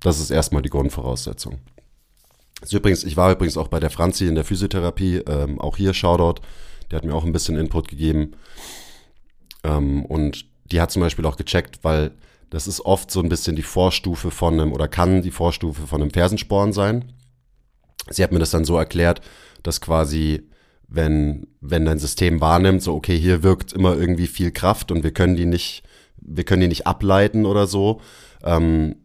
Das 0.00 0.20
ist 0.20 0.30
erstmal 0.30 0.60
die 0.60 0.68
Grundvoraussetzung. 0.68 1.60
Ist 2.64 2.72
übrigens, 2.72 3.04
ich 3.04 3.16
war 3.16 3.32
übrigens 3.32 3.56
auch 3.56 3.68
bei 3.68 3.80
der 3.80 3.90
Franzi 3.90 4.26
in 4.26 4.34
der 4.34 4.44
Physiotherapie, 4.44 5.18
ähm, 5.26 5.60
auch 5.60 5.76
hier 5.76 5.94
Shoutout, 5.94 6.40
der 6.90 6.98
hat 6.98 7.04
mir 7.04 7.14
auch 7.14 7.24
ein 7.24 7.32
bisschen 7.32 7.58
Input 7.58 7.88
gegeben. 7.88 8.32
Ähm, 9.62 10.04
und 10.04 10.46
die 10.70 10.80
hat 10.80 10.90
zum 10.90 11.02
Beispiel 11.02 11.26
auch 11.26 11.36
gecheckt, 11.36 11.80
weil 11.82 12.12
das 12.50 12.66
ist 12.66 12.80
oft 12.80 13.10
so 13.10 13.20
ein 13.20 13.28
bisschen 13.28 13.56
die 13.56 13.62
Vorstufe 13.62 14.30
von 14.30 14.54
einem, 14.54 14.72
oder 14.72 14.88
kann 14.88 15.22
die 15.22 15.30
Vorstufe 15.30 15.86
von 15.86 16.00
einem 16.00 16.10
Fersensporn 16.10 16.72
sein. 16.72 17.12
Sie 18.10 18.22
hat 18.22 18.32
mir 18.32 18.38
das 18.38 18.50
dann 18.50 18.64
so 18.64 18.76
erklärt, 18.76 19.20
dass 19.62 19.80
quasi, 19.80 20.48
wenn, 20.88 21.46
wenn 21.60 21.84
dein 21.84 21.98
System 21.98 22.40
wahrnimmt, 22.40 22.82
so, 22.82 22.94
okay, 22.94 23.18
hier 23.18 23.42
wirkt 23.42 23.72
immer 23.72 23.96
irgendwie 23.96 24.26
viel 24.26 24.52
Kraft 24.52 24.90
und 24.92 25.02
wir 25.02 25.12
können 25.12 25.36
die 25.36 25.46
nicht, 25.46 25.82
wir 26.16 26.44
können 26.44 26.62
die 26.62 26.68
nicht 26.68 26.86
ableiten 26.86 27.46
oder 27.46 27.66
so, 27.66 28.00
ähm, 28.42 28.96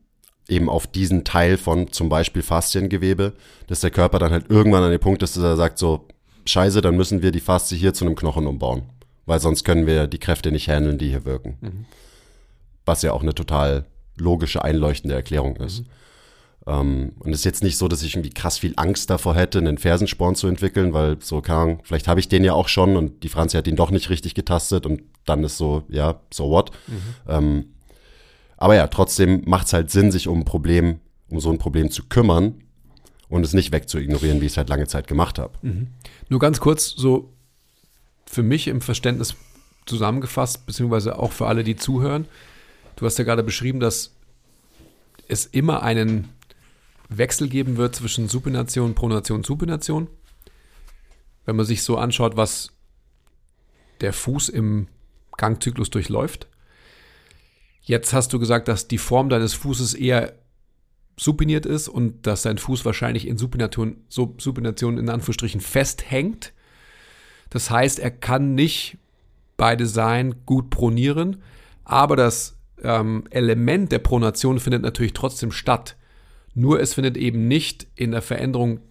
eben 0.50 0.70
auf 0.70 0.88
diesen 0.88 1.24
Teil 1.24 1.58
von 1.58 1.92
zum 1.92 2.10
Beispiel 2.10 2.42
Fasziengewebe, 2.42 3.34
dass 3.68 3.82
der 3.82 3.92
Körper 3.92 4.20
dann 4.20 4.32
halt 4.32 4.50
irgendwann 4.50 4.84
an 4.84 4.92
den 4.92 5.00
Punkt 5.00 5.24
ist, 5.24 5.36
dass 5.36 5.44
er 5.44 5.56
sagt 5.56 5.78
so, 5.78 6.08
scheiße, 6.46 6.82
dann 6.82 6.96
müssen 6.96 7.22
wir 7.22 7.32
die 7.32 7.40
Faszie 7.40 7.78
hier 7.78 7.94
zu 7.94 8.06
einem 8.06 8.16
Knochen 8.16 8.48
umbauen, 8.48 8.84
weil 9.26 9.40
sonst 9.40 9.64
können 9.64 9.86
wir 9.86 10.08
die 10.08 10.20
Kräfte 10.20 10.52
nicht 10.52 10.68
handeln, 10.70 10.98
die 10.98 11.10
hier 11.10 11.26
wirken. 11.26 11.58
Mhm. 11.62 11.86
Was 12.86 13.02
ja 13.02 13.14
auch 13.14 13.22
eine 13.22 13.36
total 13.36 13.86
logische, 14.18 14.64
einleuchtende 14.64 15.16
Erklärung 15.16 15.56
ist. 15.58 15.82
Mhm. 15.82 15.86
Um, 16.66 17.14
und 17.20 17.32
es 17.32 17.40
ist 17.40 17.46
jetzt 17.46 17.64
nicht 17.64 17.78
so, 17.78 17.88
dass 17.88 18.04
ich 18.04 18.14
irgendwie 18.14 18.30
krass 18.30 18.60
viel 18.60 18.74
Angst 18.76 19.10
davor 19.10 19.34
hätte, 19.34 19.58
einen 19.58 19.80
Fersensporn 19.80 20.36
zu 20.36 20.46
entwickeln, 20.46 20.94
weil 20.94 21.18
so, 21.20 21.42
kann, 21.42 21.80
vielleicht 21.84 22.08
habe 22.08 22.20
ich 22.20 22.28
den 22.28 22.44
ja 22.44 22.54
auch 22.54 22.68
schon 22.68 22.96
und 22.96 23.24
die 23.24 23.30
Franzi 23.30 23.58
hat 23.58 23.66
ihn 23.66 23.78
doch 23.78 23.90
nicht 23.90 24.12
richtig 24.12 24.36
getastet 24.36 24.86
und 24.86 25.02
dann 25.26 25.44
ist 25.44 25.58
so, 25.58 25.84
ja, 25.90 26.20
so 26.32 26.52
what. 26.52 26.72
Mhm. 26.88 27.34
Um, 27.34 27.66
aber 28.62 28.76
ja, 28.76 28.88
trotzdem 28.88 29.44
macht 29.46 29.68
es 29.68 29.74
halt 29.74 29.90
Sinn, 29.90 30.12
sich 30.12 30.28
um 30.28 30.42
ein 30.42 30.46
Problem, 30.46 31.00
um 31.30 31.40
so 31.40 31.50
ein 31.50 31.60
Problem 31.60 31.92
zu 31.92 32.04
kümmern 32.10 32.62
und 33.30 33.46
es 33.46 33.54
nicht 33.54 33.72
wegzuignorieren, 33.72 34.42
wie 34.42 34.48
ich 34.48 34.52
es 34.52 34.58
halt 34.58 34.68
lange 34.68 34.86
Zeit 34.86 35.08
gemacht 35.08 35.40
habe. 35.40 35.54
Mhm. 35.62 35.88
Nur 36.28 36.42
ganz 36.42 36.60
kurz, 36.60 36.90
so 36.90 37.32
für 38.26 38.44
mich 38.44 38.68
im 38.68 38.82
Verständnis 38.82 39.36
zusammengefasst, 39.86 40.66
beziehungsweise 40.66 41.18
auch 41.18 41.32
für 41.32 41.48
alle, 41.48 41.64
die 41.64 41.78
zuhören. 41.78 42.26
Du 42.98 43.06
hast 43.06 43.18
ja 43.18 43.24
gerade 43.24 43.44
beschrieben, 43.44 43.80
dass 43.80 44.14
es 45.30 45.46
immer 45.46 45.82
einen 45.82 46.28
Wechsel 47.08 47.48
geben 47.48 47.78
wird 47.78 47.96
zwischen 47.96 48.28
Supination, 48.28 48.94
Pronation, 48.94 49.46
Supination. 49.46 50.10
Wenn 51.46 51.56
man 51.56 51.66
sich 51.66 51.82
so 51.82 51.98
anschaut, 51.98 52.36
was 52.36 52.72
der 54.02 54.12
Fuß 54.12 54.50
im 54.50 54.90
Gangzyklus 55.38 55.90
durchläuft. 55.90 56.49
Jetzt 57.90 58.14
hast 58.14 58.32
du 58.34 58.38
gesagt, 58.38 58.68
dass 58.68 58.88
die 58.88 59.00
Form 59.00 59.30
deines 59.30 59.56
Fußes 59.56 59.96
eher 59.96 60.34
supiniert 61.18 61.66
ist 61.66 61.88
und 61.88 62.28
dass 62.28 62.44
dein 62.44 62.60
Fuß 62.60 62.86
wahrscheinlich 62.86 63.28
in 63.28 63.40
Supination, 63.40 63.98
Supination 64.10 65.00
in 65.00 65.10
Anführungsstrichen 65.10 65.60
festhängt. 65.60 66.54
Das 67.50 67.72
heißt, 67.72 67.98
er 67.98 68.12
kann 68.12 68.54
nicht 68.54 69.00
bei 69.58 69.76
Design 69.76 70.36
gut 70.46 70.70
pronieren, 70.70 71.42
aber 71.84 72.16
das 72.16 72.58
ähm, 72.84 73.24
Element 73.32 73.92
der 73.92 73.98
Pronation 73.98 74.60
findet 74.60 74.84
natürlich 74.84 75.14
trotzdem 75.14 75.52
statt. 75.52 75.96
Nur 76.54 76.80
es 76.80 76.94
findet 76.94 77.18
eben 77.18 77.48
nicht 77.48 77.88
in 77.96 78.12
der 78.12 78.22
Veränderung 78.22 78.82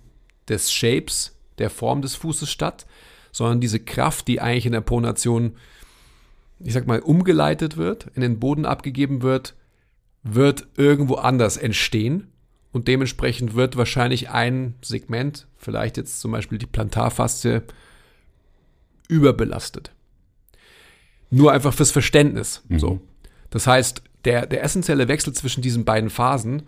des 0.49 0.73
Shapes, 0.73 1.39
der 1.59 1.71
Form 1.71 2.03
des 2.03 2.17
Fußes 2.17 2.51
statt, 2.51 2.85
sondern 3.31 3.61
diese 3.61 3.79
Kraft, 3.79 4.27
die 4.27 4.41
eigentlich 4.41 4.67
in 4.67 4.73
der 4.73 4.81
Pronation 4.81 5.53
ich 6.61 6.73
sag 6.73 6.87
mal, 6.87 7.01
umgeleitet 7.01 7.77
wird, 7.77 8.09
in 8.15 8.23
den 8.23 8.39
Boden 8.39 8.67
abgegeben 8.67 9.23
wird, 9.23 9.55
wird 10.23 10.67
irgendwo 10.77 11.15
anders 11.15 11.57
entstehen. 11.57 12.29
Und 12.71 12.87
dementsprechend 12.87 13.55
wird 13.55 13.77
wahrscheinlich 13.77 14.31
ein 14.31 14.75
Segment, 14.83 15.47
vielleicht 15.57 15.97
jetzt 15.97 16.21
zum 16.21 16.33
Beispiel 16.33 16.59
die 16.59 16.67
Plantarfaszie, 16.67 17.63
überbelastet. 19.09 19.91
Nur 21.31 21.53
einfach 21.53 21.73
fürs 21.73 21.91
Verständnis. 21.91 22.63
Mhm. 22.69 22.79
So. 22.79 23.01
Das 23.51 23.67
heißt, 23.67 24.03
der, 24.25 24.47
der 24.47 24.63
essentielle 24.63 25.09
Wechsel 25.09 25.33
zwischen 25.33 25.63
diesen 25.63 25.85
beiden 25.85 26.11
Phasen 26.11 26.65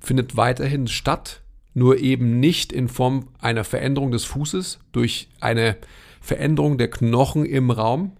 findet 0.00 0.36
weiterhin 0.36 0.86
statt, 0.86 1.42
nur 1.74 1.98
eben 1.98 2.38
nicht 2.38 2.72
in 2.72 2.88
Form 2.88 3.28
einer 3.40 3.64
Veränderung 3.64 4.10
des 4.10 4.24
Fußes 4.24 4.78
durch 4.92 5.28
eine 5.40 5.76
Veränderung 6.20 6.78
der 6.78 6.90
Knochen 6.90 7.44
im 7.44 7.70
Raum, 7.70 8.12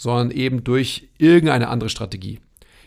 sondern 0.00 0.30
eben 0.30 0.64
durch 0.64 1.10
irgendeine 1.18 1.68
andere 1.68 1.90
Strategie. 1.90 2.40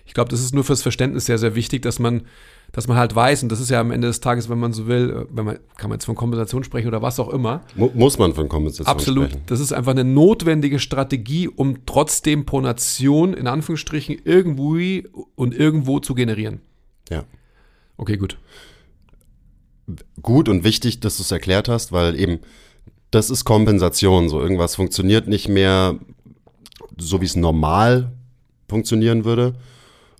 Ich 0.04 0.16
glaube, 0.16 0.32
das 0.32 0.40
ist 0.40 0.56
nur 0.56 0.64
fürs 0.64 0.82
Verständnis 0.82 1.28
sehr, 1.28 1.38
sehr 1.38 1.54
wichtig, 1.54 1.84
dass 1.84 2.00
man, 2.00 2.24
dass 2.72 2.88
man 2.88 2.98
halt 2.98 3.14
weiß, 3.14 3.44
und 3.44 3.52
das 3.52 3.60
ist 3.60 3.70
ja 3.70 3.80
am 3.80 3.92
Ende 3.92 4.08
des 4.08 4.20
Tages, 4.20 4.50
wenn 4.50 4.58
man 4.58 4.74
so 4.74 4.88
will, 4.88 5.12
äh, 5.12 5.26
wenn 5.30 5.46
man, 5.46 5.60
kann 5.78 5.92
man 5.92 5.98
jetzt 5.98 6.06
von 6.06 6.16
Kompensation 6.16 6.64
sprechen 6.64 6.88
oder 6.88 7.04
was 7.04 7.20
auch 7.20 7.30
immer. 7.30 7.62
Muss 7.76 8.18
man 8.18 8.34
von 8.34 8.50
Kompensation 8.50 8.88
Absolut. 8.88 9.26
sprechen. 9.26 9.42
Absolut. 9.44 9.52
Das 9.52 9.60
ist 9.60 9.74
einfach 9.74 9.92
eine 9.92 10.04
notwendige 10.04 10.80
Strategie, 10.80 11.48
um 11.48 11.86
trotzdem 11.86 12.48
Pronation 12.48 13.36
in 13.36 13.46
Anführungsstrichen 13.46 14.20
irgendwie 14.26 15.08
und 15.36 15.54
irgendwo 15.54 16.00
zu 16.00 16.16
generieren. 16.16 16.62
Ja. 17.12 17.26
Okay, 17.96 18.18
gut. 18.18 18.40
Gut 20.24 20.50
und 20.50 20.64
wichtig, 20.64 21.00
dass 21.00 21.18
du 21.18 21.22
es 21.22 21.32
erklärt 21.32 21.70
hast, 21.70 21.92
weil 21.92 22.20
eben 22.20 22.40
das 23.12 23.30
ist 23.30 23.46
Kompensation. 23.46 24.30
So 24.30 24.42
irgendwas 24.42 24.76
funktioniert 24.76 25.28
nicht 25.28 25.48
mehr, 25.48 26.00
so 26.98 27.22
wie 27.22 27.26
es 27.26 27.36
normal 27.36 28.12
funktionieren 28.68 29.26
würde. 29.26 29.54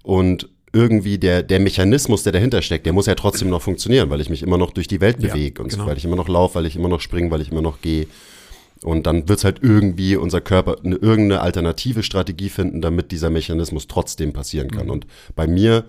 Und 0.04 0.50
irgendwie 0.74 1.20
der, 1.20 1.44
der 1.44 1.60
Mechanismus, 1.60 2.24
der 2.24 2.32
dahinter 2.32 2.62
steckt, 2.62 2.86
der 2.86 2.94
muss 2.94 3.06
ja 3.06 3.16
trotzdem 3.16 3.50
noch 3.50 3.62
funktionieren, 3.62 4.10
weil 4.10 4.22
ich 4.22 4.30
mich 4.30 4.42
immer 4.42 4.58
noch 4.58 4.72
durch 4.72 4.88
die 4.88 5.02
Welt 5.02 5.20
bewege 5.20 5.60
ja, 5.60 5.64
und 5.64 5.70
genau. 5.70 5.86
weil 5.86 5.98
ich 5.98 6.06
immer 6.06 6.16
noch 6.16 6.28
laufe, 6.28 6.56
weil 6.56 6.66
ich 6.66 6.76
immer 6.76 6.90
noch 6.90 7.00
springe, 7.00 7.30
weil 7.30 7.42
ich 7.42 7.52
immer 7.52 7.62
noch 7.62 7.82
gehe. 7.82 8.08
Und 8.84 9.06
dann 9.08 9.30
wird 9.30 9.40
es 9.40 9.46
halt 9.46 9.60
irgendwie 9.62 10.16
unser 10.16 10.42
Körper 10.42 10.78
eine, 10.84 10.96
irgendeine 10.96 11.42
alternative 11.42 12.04
Strategie 12.04 12.50
finden, 12.50 12.82
damit 12.82 13.12
dieser 13.12 13.30
Mechanismus 13.30 13.88
trotzdem 13.88 14.34
passieren 14.34 14.72
kann. 14.72 14.88
Mhm. 14.88 14.92
Und 14.92 15.08
bei 15.36 15.48
mir 15.48 15.86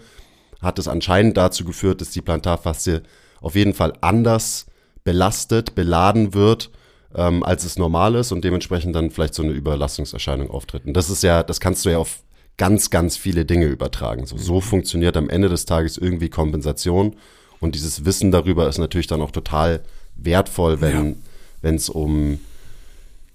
hat 0.61 0.79
es 0.79 0.87
anscheinend 0.87 1.37
dazu 1.37 1.65
geführt, 1.65 2.01
dass 2.01 2.11
die 2.11 2.21
Plantarfaszie 2.21 3.03
auf 3.41 3.57
jeden 3.57 3.75
Fall 3.75 3.95
anders 4.01 4.67
belastet, 5.03 5.75
beladen 5.75 6.35
wird 6.35 6.71
ähm, 7.15 7.43
als 7.43 7.65
es 7.65 7.79
normal 7.79 8.17
ist 8.17 8.33
und 8.33 8.45
dementsprechend 8.45 8.95
dann 8.95 9.11
vielleicht 9.11 9.35
so 9.35 9.43
eine 9.43 9.53
Überlastungserscheinung 9.53 10.51
auftritt. 10.51 10.85
Und 10.85 10.95
das 10.95 11.11
ist 11.11 11.23
ja, 11.23 11.43
das 11.43 11.61
kannst 11.61 11.85
du 11.85 11.91
ja 11.91 11.99
auf 11.99 12.23
ganz, 12.57 12.91
ganz 12.91 13.17
viele 13.17 13.45
Dinge 13.45 13.67
übertragen. 13.67 14.27
So, 14.27 14.37
so 14.37 14.61
funktioniert 14.61 15.17
am 15.17 15.29
Ende 15.29 15.49
des 15.49 15.65
Tages 15.65 15.97
irgendwie 15.97 16.29
Kompensation. 16.29 17.17
Und 17.61 17.75
dieses 17.75 18.05
Wissen 18.05 18.31
darüber 18.31 18.69
ist 18.69 18.79
natürlich 18.79 19.07
dann 19.07 19.23
auch 19.23 19.31
total 19.31 19.83
wertvoll, 20.17 20.81
wenn 20.81 21.17
ja. 21.63 21.71
es 21.71 21.89
um 21.89 22.41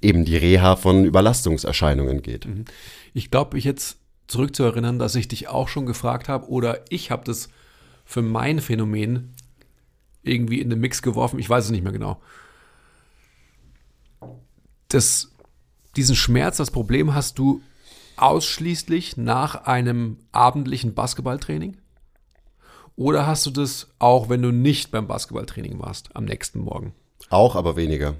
eben 0.01 0.23
die 0.23 0.37
Reha 0.37 0.75
von 0.75 1.03
Überlastungserscheinungen 1.05 2.21
geht. 2.21 2.45
Mhm. 2.45 2.65
Ich 3.13 3.31
glaube, 3.31 3.57
ich 3.57 3.63
jetzt 3.63 3.97
zurückzuerinnern, 4.27 4.99
dass 4.99 5.15
ich 5.15 5.27
dich 5.27 5.47
auch 5.47 5.67
schon 5.67 5.85
gefragt 5.85 6.29
habe 6.29 6.47
oder 6.47 6.81
ich 6.89 7.11
habe 7.11 7.23
das 7.25 7.49
für 8.05 8.21
mein 8.21 8.59
Phänomen 8.59 9.33
irgendwie 10.23 10.61
in 10.61 10.69
den 10.69 10.79
Mix 10.79 11.01
geworfen. 11.01 11.39
Ich 11.39 11.49
weiß 11.49 11.65
es 11.65 11.71
nicht 11.71 11.83
mehr 11.83 11.93
genau 11.93 12.19
das, 14.89 15.31
diesen 15.95 16.15
Schmerz, 16.15 16.57
das 16.57 16.71
Problem 16.71 17.13
hast 17.13 17.39
du 17.39 17.61
ausschließlich 18.17 19.17
nach 19.17 19.65
einem 19.65 20.17
abendlichen 20.31 20.93
Basketballtraining? 20.93 21.77
Oder 22.95 23.25
hast 23.25 23.45
du 23.45 23.51
das 23.51 23.87
auch, 23.99 24.27
wenn 24.27 24.41
du 24.41 24.51
nicht 24.51 24.91
beim 24.91 25.07
Basketballtraining 25.07 25.79
warst, 25.79 26.15
am 26.15 26.25
nächsten 26.25 26.59
Morgen? 26.59 26.93
Auch, 27.29 27.55
aber 27.55 27.77
weniger. 27.77 28.15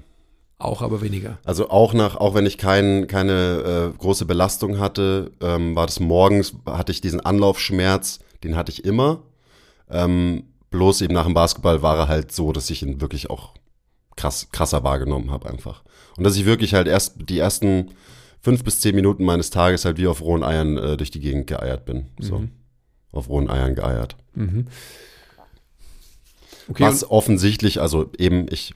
Auch, 0.58 0.82
aber 0.82 1.02
weniger. 1.02 1.38
Also 1.44 1.70
auch 1.70 1.92
nach, 1.92 2.16
auch 2.16 2.34
wenn 2.34 2.46
ich 2.46 2.58
kein, 2.58 3.06
keine 3.06 3.92
äh, 3.94 3.98
große 3.98 4.24
Belastung 4.24 4.78
hatte, 4.78 5.32
ähm, 5.40 5.74
war 5.76 5.86
das 5.86 6.00
morgens, 6.00 6.54
hatte 6.66 6.92
ich 6.92 7.00
diesen 7.00 7.20
Anlaufschmerz, 7.20 8.20
den 8.44 8.56
hatte 8.56 8.72
ich 8.72 8.84
immer. 8.84 9.22
Ähm, 9.90 10.44
bloß 10.70 11.00
eben 11.02 11.14
nach 11.14 11.24
dem 11.24 11.34
Basketball 11.34 11.82
war 11.82 11.96
er 11.96 12.08
halt 12.08 12.32
so, 12.32 12.52
dass 12.52 12.70
ich 12.70 12.82
ihn 12.82 13.00
wirklich 13.00 13.28
auch 13.28 13.54
krass, 14.20 14.48
krasser 14.52 14.84
wahrgenommen 14.84 15.30
habe 15.30 15.48
einfach. 15.48 15.82
Und 16.16 16.24
dass 16.24 16.36
ich 16.36 16.44
wirklich 16.44 16.74
halt 16.74 16.86
erst 16.86 17.16
die 17.28 17.38
ersten 17.38 17.92
fünf 18.40 18.64
bis 18.64 18.80
zehn 18.80 18.94
Minuten 18.94 19.24
meines 19.24 19.50
Tages 19.50 19.84
halt 19.84 19.98
wie 19.98 20.06
auf 20.06 20.20
rohen 20.20 20.42
Eiern 20.42 20.76
äh, 20.76 20.96
durch 20.96 21.10
die 21.10 21.20
Gegend 21.20 21.46
geeiert 21.46 21.84
bin. 21.86 22.06
So. 22.18 22.40
Mhm. 22.40 22.50
Auf 23.12 23.28
rohen 23.28 23.50
Eiern 23.50 23.74
geeiert. 23.74 24.16
Mhm. 24.34 24.66
Okay, 26.68 26.84
Was 26.84 27.10
offensichtlich, 27.10 27.80
also 27.80 28.10
eben, 28.18 28.46
ich 28.50 28.74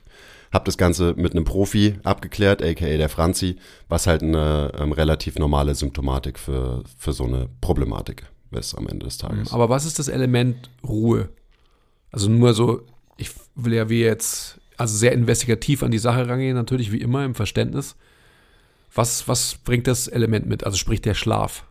habe 0.51 0.65
das 0.65 0.77
Ganze 0.77 1.13
mit 1.15 1.33
einem 1.33 1.45
Profi 1.45 1.95
abgeklärt, 2.03 2.61
aka 2.61 2.97
der 2.97 3.09
Franzi, 3.09 3.57
was 3.87 4.07
halt 4.07 4.23
eine 4.23 4.71
ähm, 4.77 4.91
relativ 4.91 5.37
normale 5.37 5.75
Symptomatik 5.75 6.39
für, 6.39 6.83
für 6.97 7.13
so 7.13 7.25
eine 7.25 7.49
Problematik 7.61 8.25
ist 8.51 8.73
am 8.73 8.87
Ende 8.87 9.05
des 9.05 9.17
Tages. 9.17 9.51
Aber 9.51 9.69
was 9.69 9.85
ist 9.85 9.99
das 9.99 10.07
Element 10.07 10.69
Ruhe? 10.87 11.29
Also 12.11 12.29
nur 12.29 12.53
so, 12.53 12.81
ich 13.17 13.31
will 13.55 13.73
ja 13.73 13.89
wie 13.89 14.01
jetzt 14.01 14.59
also 14.77 14.95
sehr 14.95 15.11
investigativ 15.11 15.83
an 15.83 15.91
die 15.91 15.97
Sache 15.97 16.27
rangehen, 16.27 16.55
natürlich 16.55 16.91
wie 16.91 17.01
immer 17.01 17.23
im 17.25 17.35
Verständnis. 17.35 17.95
Was, 18.93 19.27
was 19.27 19.55
bringt 19.55 19.87
das 19.87 20.07
Element 20.07 20.45
mit? 20.47 20.63
Also 20.63 20.77
sprich 20.77 21.01
der 21.01 21.13
Schlaf. 21.13 21.65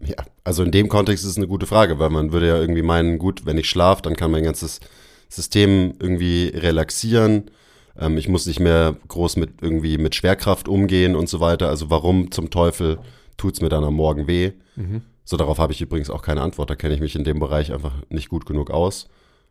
Ja, 0.00 0.16
also 0.44 0.62
in 0.62 0.70
dem 0.70 0.88
Kontext 0.88 1.24
ist 1.24 1.30
es 1.30 1.36
eine 1.36 1.48
gute 1.48 1.66
Frage, 1.66 1.98
weil 1.98 2.10
man 2.10 2.32
würde 2.32 2.48
ja 2.48 2.60
irgendwie 2.60 2.82
meinen, 2.82 3.18
gut, 3.18 3.46
wenn 3.46 3.58
ich 3.58 3.68
schlafe, 3.68 4.02
dann 4.02 4.16
kann 4.16 4.30
mein 4.30 4.44
ganzes 4.44 4.80
System 5.28 5.94
irgendwie 5.98 6.48
relaxieren. 6.48 7.50
Ähm, 7.98 8.18
ich 8.18 8.28
muss 8.28 8.46
nicht 8.46 8.60
mehr 8.60 8.96
groß 9.08 9.36
mit 9.36 9.62
irgendwie 9.62 9.98
mit 9.98 10.14
Schwerkraft 10.14 10.68
umgehen 10.68 11.16
und 11.16 11.28
so 11.28 11.40
weiter. 11.40 11.68
Also 11.68 11.90
warum 11.90 12.30
zum 12.30 12.50
Teufel 12.50 12.98
tut's 13.36 13.60
mir 13.60 13.68
dann 13.68 13.84
am 13.84 13.94
Morgen 13.94 14.26
weh? 14.26 14.52
Mhm. 14.76 15.02
So 15.24 15.36
darauf 15.36 15.58
habe 15.58 15.72
ich 15.72 15.80
übrigens 15.80 16.10
auch 16.10 16.22
keine 16.22 16.42
Antwort. 16.42 16.70
Da 16.70 16.76
kenne 16.76 16.94
ich 16.94 17.00
mich 17.00 17.16
in 17.16 17.24
dem 17.24 17.40
Bereich 17.40 17.72
einfach 17.72 17.94
nicht 18.08 18.28
gut 18.28 18.46
genug 18.46 18.70
aus. 18.70 19.08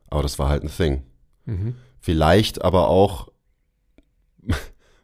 Aber 0.10 0.22
das 0.22 0.40
war 0.40 0.50
halt 0.50 0.64
ein 0.64 0.70
Thing. 0.70 1.04
Mhm. 1.46 1.76
Vielleicht 2.00 2.64
aber 2.64 2.88
auch, 2.88 3.32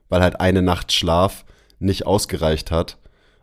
weil 0.10 0.22
halt 0.22 0.39
eine 0.39 0.62
Nacht 0.62 0.91
Schlaf 0.91 1.46
nicht 1.79 2.05
ausgereicht 2.05 2.72
hat, 2.72 2.98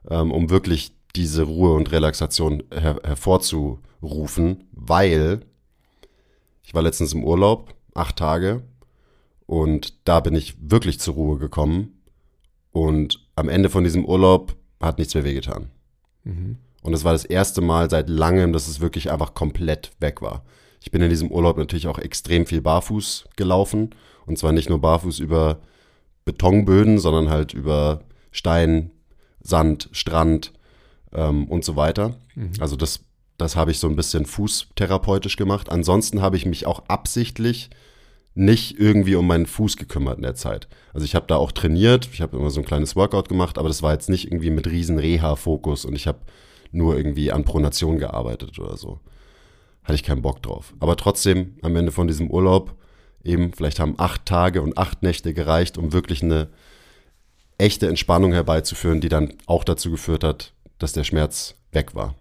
ähm, 0.09 0.31
um 0.31 0.51
wirklich 0.51 0.95
diese 1.17 1.43
Ruhe 1.43 1.75
und 1.75 1.91
Relaxation 1.91 2.63
her 2.73 3.01
hervorzurufen, 3.03 4.65
weil 4.73 5.41
ich 6.63 6.75
war 6.75 6.83
letztens 6.83 7.15
im 7.15 7.25
Urlaub, 7.25 7.75
acht 7.95 8.17
Tage, 8.17 8.63
und 9.49 10.07
da 10.07 10.21
bin 10.21 10.35
ich 10.35 10.57
wirklich 10.61 11.01
zur 11.01 11.15
Ruhe 11.15 11.39
gekommen. 11.39 12.03
Und 12.71 13.27
am 13.35 13.49
Ende 13.49 13.71
von 13.71 13.83
diesem 13.83 14.05
Urlaub 14.05 14.55
hat 14.79 14.99
nichts 14.99 15.15
mehr 15.15 15.25
wehgetan. 15.25 15.71
Mhm. 16.25 16.59
Und 16.83 16.93
es 16.93 17.03
war 17.03 17.13
das 17.13 17.25
erste 17.25 17.63
Mal 17.63 17.89
seit 17.89 18.11
langem, 18.11 18.53
dass 18.53 18.69
es 18.69 18.81
wirklich 18.81 19.11
einfach 19.11 19.33
komplett 19.33 19.93
weg 20.01 20.21
war. 20.21 20.45
Ich 20.81 20.91
bin 20.91 21.03
in 21.03 21.11
diesem 21.11 21.31
Urlaub 21.31 21.57
natürlich 21.57 21.87
auch 21.89 21.99
extrem 21.99 22.47
viel 22.47 22.61
barfuß 22.61 23.27
gelaufen. 23.37 23.91
Und 24.27 24.39
zwar 24.39 24.53
nicht 24.53 24.69
nur 24.69 24.81
barfuß 24.81 25.19
über 25.21 25.61
Betonböden, 26.25 26.99
sondern 26.99 27.31
halt 27.31 27.55
über 27.55 28.03
Stein, 28.31 28.91
Sand, 29.41 29.89
Strand 29.93 30.53
ähm, 31.13 31.47
und 31.49 31.65
so 31.65 31.77
weiter. 31.77 32.17
Mhm. 32.35 32.53
Also 32.61 32.77
das, 32.77 33.01
das 33.39 33.57
habe 33.57 33.71
ich 33.71 33.79
so 33.79 33.89
ein 33.89 33.97
bisschen 33.97 34.27
fußtherapeutisch 34.27 35.37
gemacht. 35.37 35.71
Ansonsten 35.71 36.21
habe 36.21 36.37
ich 36.37 36.47
mich 36.47 36.67
auch 36.67 36.85
absichtlich 36.89 37.71
nicht 38.35 38.79
irgendwie 38.79 39.17
um 39.17 39.27
meinen 39.27 39.47
Fuß 39.47 39.77
gekümmert 39.77 40.19
in 40.19 40.23
der 40.23 40.35
Zeit. 40.35 40.69
Also 40.93 41.05
ich 41.05 41.15
habe 41.15 41.27
da 41.27 41.37
auch 41.37 41.51
trainiert, 41.51 42.09
ich 42.13 42.21
habe 42.21 42.37
immer 42.37 42.51
so 42.51 42.61
ein 42.61 42.67
kleines 42.67 42.95
Workout 42.95 43.29
gemacht, 43.29 43.59
aber 43.59 43.69
das 43.69 43.83
war 43.83 43.93
jetzt 43.93 44.09
nicht 44.09 44.27
irgendwie 44.27 44.51
mit 44.51 44.69
riesen 44.69 44.99
Reha-Fokus 44.99 45.85
und 45.85 45.97
ich 45.97 46.07
habe 46.07 46.21
nur 46.71 46.97
irgendwie 46.97 47.33
an 47.33 47.45
Pronation 47.45 47.99
gearbeitet 47.99 48.59
oder 48.59 48.77
so. 48.77 49.01
Hatte 49.89 49.95
ich 49.95 50.03
keinen 50.03 50.21
Bock 50.21 50.43
drauf. 50.43 50.75
Aber 50.81 50.97
trotzdem, 50.97 51.57
am 51.63 51.75
Ende 51.75 51.93
von 51.93 52.07
diesem 52.07 52.31
Urlaub, 52.31 52.77
eben, 53.25 53.55
vielleicht 53.55 53.81
haben 53.81 53.95
acht 53.97 54.27
Tage 54.27 54.61
und 54.61 54.77
acht 54.77 55.03
Nächte 55.03 55.33
gereicht, 55.33 55.79
um 55.79 55.95
wirklich 55.95 56.23
eine 56.23 56.51
echte 57.57 57.89
Entspannung 57.89 58.35
herbeizuführen, 58.35 59.01
die 59.01 59.09
dann 59.09 59.33
auch 59.47 59.65
dazu 59.65 59.91
geführt 59.91 60.25
hat, 60.25 60.53
dass 60.77 60.93
der 60.93 61.05
Schmerz 61.05 61.55
weg 61.73 61.95
war. 61.95 62.17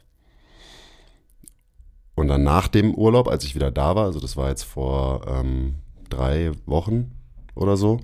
Und 2.15 2.29
dann 2.29 2.43
nach 2.43 2.69
dem 2.69 2.95
Urlaub, 2.95 3.27
als 3.27 3.43
ich 3.43 3.53
wieder 3.53 3.69
da 3.69 3.97
war, 3.97 4.05
also 4.05 4.21
das 4.21 4.37
war 4.37 4.47
jetzt 4.47 4.63
vor 4.63 5.27
ähm, 5.27 5.75
drei 6.09 6.51
Wochen 6.67 7.11
oder 7.53 7.75
so, 7.75 7.99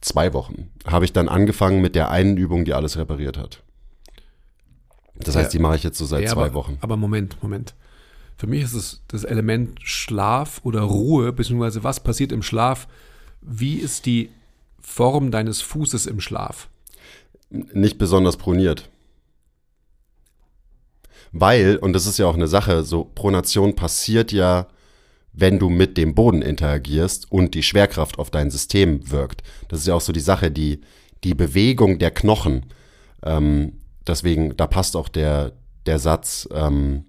zwei 0.00 0.32
Wochen, 0.34 0.70
habe 0.86 1.04
ich 1.04 1.12
dann 1.12 1.28
angefangen 1.28 1.80
mit 1.80 1.96
der 1.96 2.12
einen 2.12 2.36
Übung, 2.36 2.64
die 2.64 2.74
alles 2.74 2.96
repariert 2.96 3.36
hat. 3.36 3.64
Das 5.20 5.36
heißt, 5.36 5.52
die 5.52 5.58
mache 5.58 5.76
ich 5.76 5.82
jetzt 5.82 5.98
so 5.98 6.04
seit 6.04 6.24
Ja, 6.24 6.32
zwei 6.32 6.46
aber, 6.46 6.54
Wochen. 6.54 6.78
Aber 6.80 6.96
Moment, 6.96 7.42
Moment. 7.42 7.74
Für 8.36 8.46
mich 8.46 8.62
ist 8.62 8.74
es 8.74 9.02
das 9.08 9.24
Element 9.24 9.80
Schlaf 9.82 10.60
oder 10.62 10.82
Ruhe, 10.82 11.32
beziehungsweise 11.32 11.82
was 11.82 12.00
passiert 12.00 12.30
im 12.30 12.42
Schlaf. 12.42 12.86
Wie 13.40 13.76
ist 13.76 14.06
die 14.06 14.30
Form 14.80 15.30
deines 15.30 15.60
Fußes 15.60 16.06
im 16.06 16.20
Schlaf? 16.20 16.68
Nicht 17.50 17.98
besonders 17.98 18.36
proniert. 18.36 18.88
Weil, 21.32 21.76
und 21.76 21.92
das 21.92 22.06
ist 22.06 22.18
ja 22.18 22.26
auch 22.26 22.34
eine 22.34 22.48
Sache, 22.48 22.84
so 22.84 23.04
Pronation 23.04 23.74
passiert 23.74 24.32
ja, 24.32 24.68
wenn 25.32 25.58
du 25.58 25.68
mit 25.68 25.96
dem 25.96 26.14
Boden 26.14 26.42
interagierst 26.42 27.30
und 27.30 27.54
die 27.54 27.62
Schwerkraft 27.62 28.18
auf 28.18 28.30
dein 28.30 28.50
System 28.50 29.10
wirkt. 29.10 29.42
Das 29.68 29.80
ist 29.80 29.86
ja 29.86 29.94
auch 29.94 30.00
so 30.00 30.12
die 30.12 30.20
Sache, 30.20 30.50
die, 30.50 30.80
die 31.22 31.34
Bewegung 31.34 31.98
der 31.98 32.10
Knochen. 32.10 32.66
Ähm, 33.22 33.74
deswegen, 34.08 34.56
da 34.56 34.66
passt 34.66 34.96
auch 34.96 35.08
der, 35.08 35.52
der 35.86 35.98
Satz, 35.98 36.48
ähm, 36.52 37.04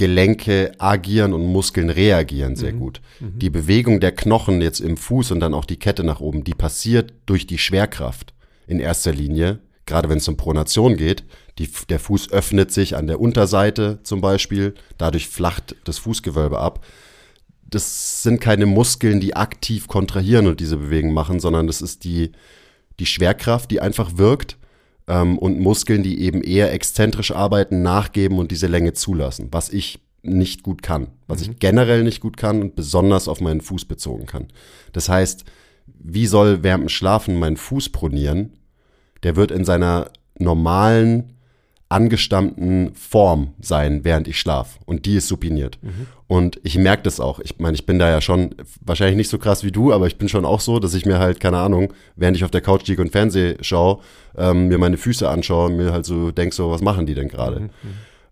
Gelenke 0.00 0.72
agieren 0.78 1.34
und 1.34 1.44
Muskeln 1.44 1.90
reagieren 1.90 2.56
sehr 2.56 2.72
gut. 2.72 3.02
Die 3.38 3.50
Bewegung 3.50 4.00
der 4.00 4.12
Knochen 4.12 4.62
jetzt 4.62 4.80
im 4.80 4.96
Fuß 4.96 5.30
und 5.30 5.40
dann 5.40 5.52
auch 5.52 5.66
die 5.66 5.78
Kette 5.78 6.04
nach 6.04 6.20
oben, 6.20 6.42
die 6.42 6.54
passiert 6.54 7.12
durch 7.26 7.46
die 7.46 7.58
Schwerkraft 7.58 8.32
in 8.66 8.80
erster 8.80 9.12
Linie, 9.12 9.58
gerade 9.84 10.08
wenn 10.08 10.16
es 10.16 10.26
um 10.26 10.38
Pronation 10.38 10.96
geht. 10.96 11.24
Die, 11.58 11.68
der 11.90 12.00
Fuß 12.00 12.32
öffnet 12.32 12.72
sich 12.72 12.96
an 12.96 13.08
der 13.08 13.20
Unterseite 13.20 13.98
zum 14.02 14.22
Beispiel, 14.22 14.72
dadurch 14.96 15.28
flacht 15.28 15.76
das 15.84 15.98
Fußgewölbe 15.98 16.58
ab. 16.58 16.82
Das 17.68 18.22
sind 18.22 18.40
keine 18.40 18.64
Muskeln, 18.64 19.20
die 19.20 19.36
aktiv 19.36 19.86
kontrahieren 19.86 20.46
und 20.46 20.60
diese 20.60 20.78
Bewegung 20.78 21.12
machen, 21.12 21.40
sondern 21.40 21.66
das 21.66 21.82
ist 21.82 22.04
die, 22.04 22.32
die 23.00 23.06
Schwerkraft, 23.06 23.70
die 23.70 23.82
einfach 23.82 24.16
wirkt 24.16 24.56
ähm, 25.10 25.38
und 25.38 25.58
Muskeln, 25.58 26.02
die 26.02 26.22
eben 26.22 26.42
eher 26.42 26.72
exzentrisch 26.72 27.32
arbeiten, 27.32 27.82
nachgeben 27.82 28.38
und 28.38 28.52
diese 28.52 28.68
Länge 28.68 28.92
zulassen, 28.92 29.48
was 29.50 29.68
ich 29.68 29.98
nicht 30.22 30.62
gut 30.62 30.82
kann, 30.82 31.08
was 31.26 31.42
ich 31.42 31.58
generell 31.58 32.04
nicht 32.04 32.20
gut 32.20 32.36
kann 32.36 32.62
und 32.62 32.76
besonders 32.76 33.26
auf 33.26 33.40
meinen 33.40 33.60
Fuß 33.60 33.86
bezogen 33.86 34.26
kann. 34.26 34.48
Das 34.92 35.08
heißt, 35.08 35.44
wie 35.98 36.26
soll 36.26 36.62
während 36.62 36.84
dem 36.84 36.88
Schlafen 36.88 37.38
mein 37.38 37.56
Fuß 37.56 37.88
pronieren? 37.88 38.52
Der 39.22 39.34
wird 39.36 39.50
in 39.50 39.64
seiner 39.64 40.10
normalen, 40.38 41.32
angestammten 41.90 42.94
Form 42.94 43.52
sein, 43.60 44.04
während 44.04 44.28
ich 44.28 44.38
schlafe. 44.38 44.78
Und 44.86 45.06
die 45.06 45.16
ist 45.16 45.26
supiniert. 45.26 45.78
Und 46.28 46.60
ich 46.62 46.78
merke 46.78 47.02
das 47.02 47.18
auch. 47.18 47.40
Ich 47.40 47.58
meine, 47.58 47.74
ich 47.74 47.84
bin 47.84 47.98
da 47.98 48.08
ja 48.08 48.20
schon 48.20 48.54
wahrscheinlich 48.80 49.16
nicht 49.16 49.28
so 49.28 49.38
krass 49.38 49.64
wie 49.64 49.72
du, 49.72 49.92
aber 49.92 50.06
ich 50.06 50.16
bin 50.16 50.28
schon 50.28 50.44
auch 50.44 50.60
so, 50.60 50.78
dass 50.78 50.94
ich 50.94 51.04
mir 51.04 51.18
halt, 51.18 51.40
keine 51.40 51.58
Ahnung, 51.58 51.92
während 52.14 52.36
ich 52.36 52.44
auf 52.44 52.52
der 52.52 52.60
Couch 52.60 52.86
liege 52.86 53.02
und 53.02 53.10
Fernseh 53.10 53.56
schaue, 53.60 53.98
ähm, 54.36 54.68
mir 54.68 54.78
meine 54.78 54.96
Füße 54.98 55.28
anschaue 55.28 55.66
und 55.66 55.76
mir 55.76 55.92
halt 55.92 56.06
so 56.06 56.30
denk 56.30 56.54
so, 56.54 56.70
was 56.70 56.80
machen 56.80 57.06
die 57.06 57.14
denn 57.14 57.28
gerade? 57.28 57.70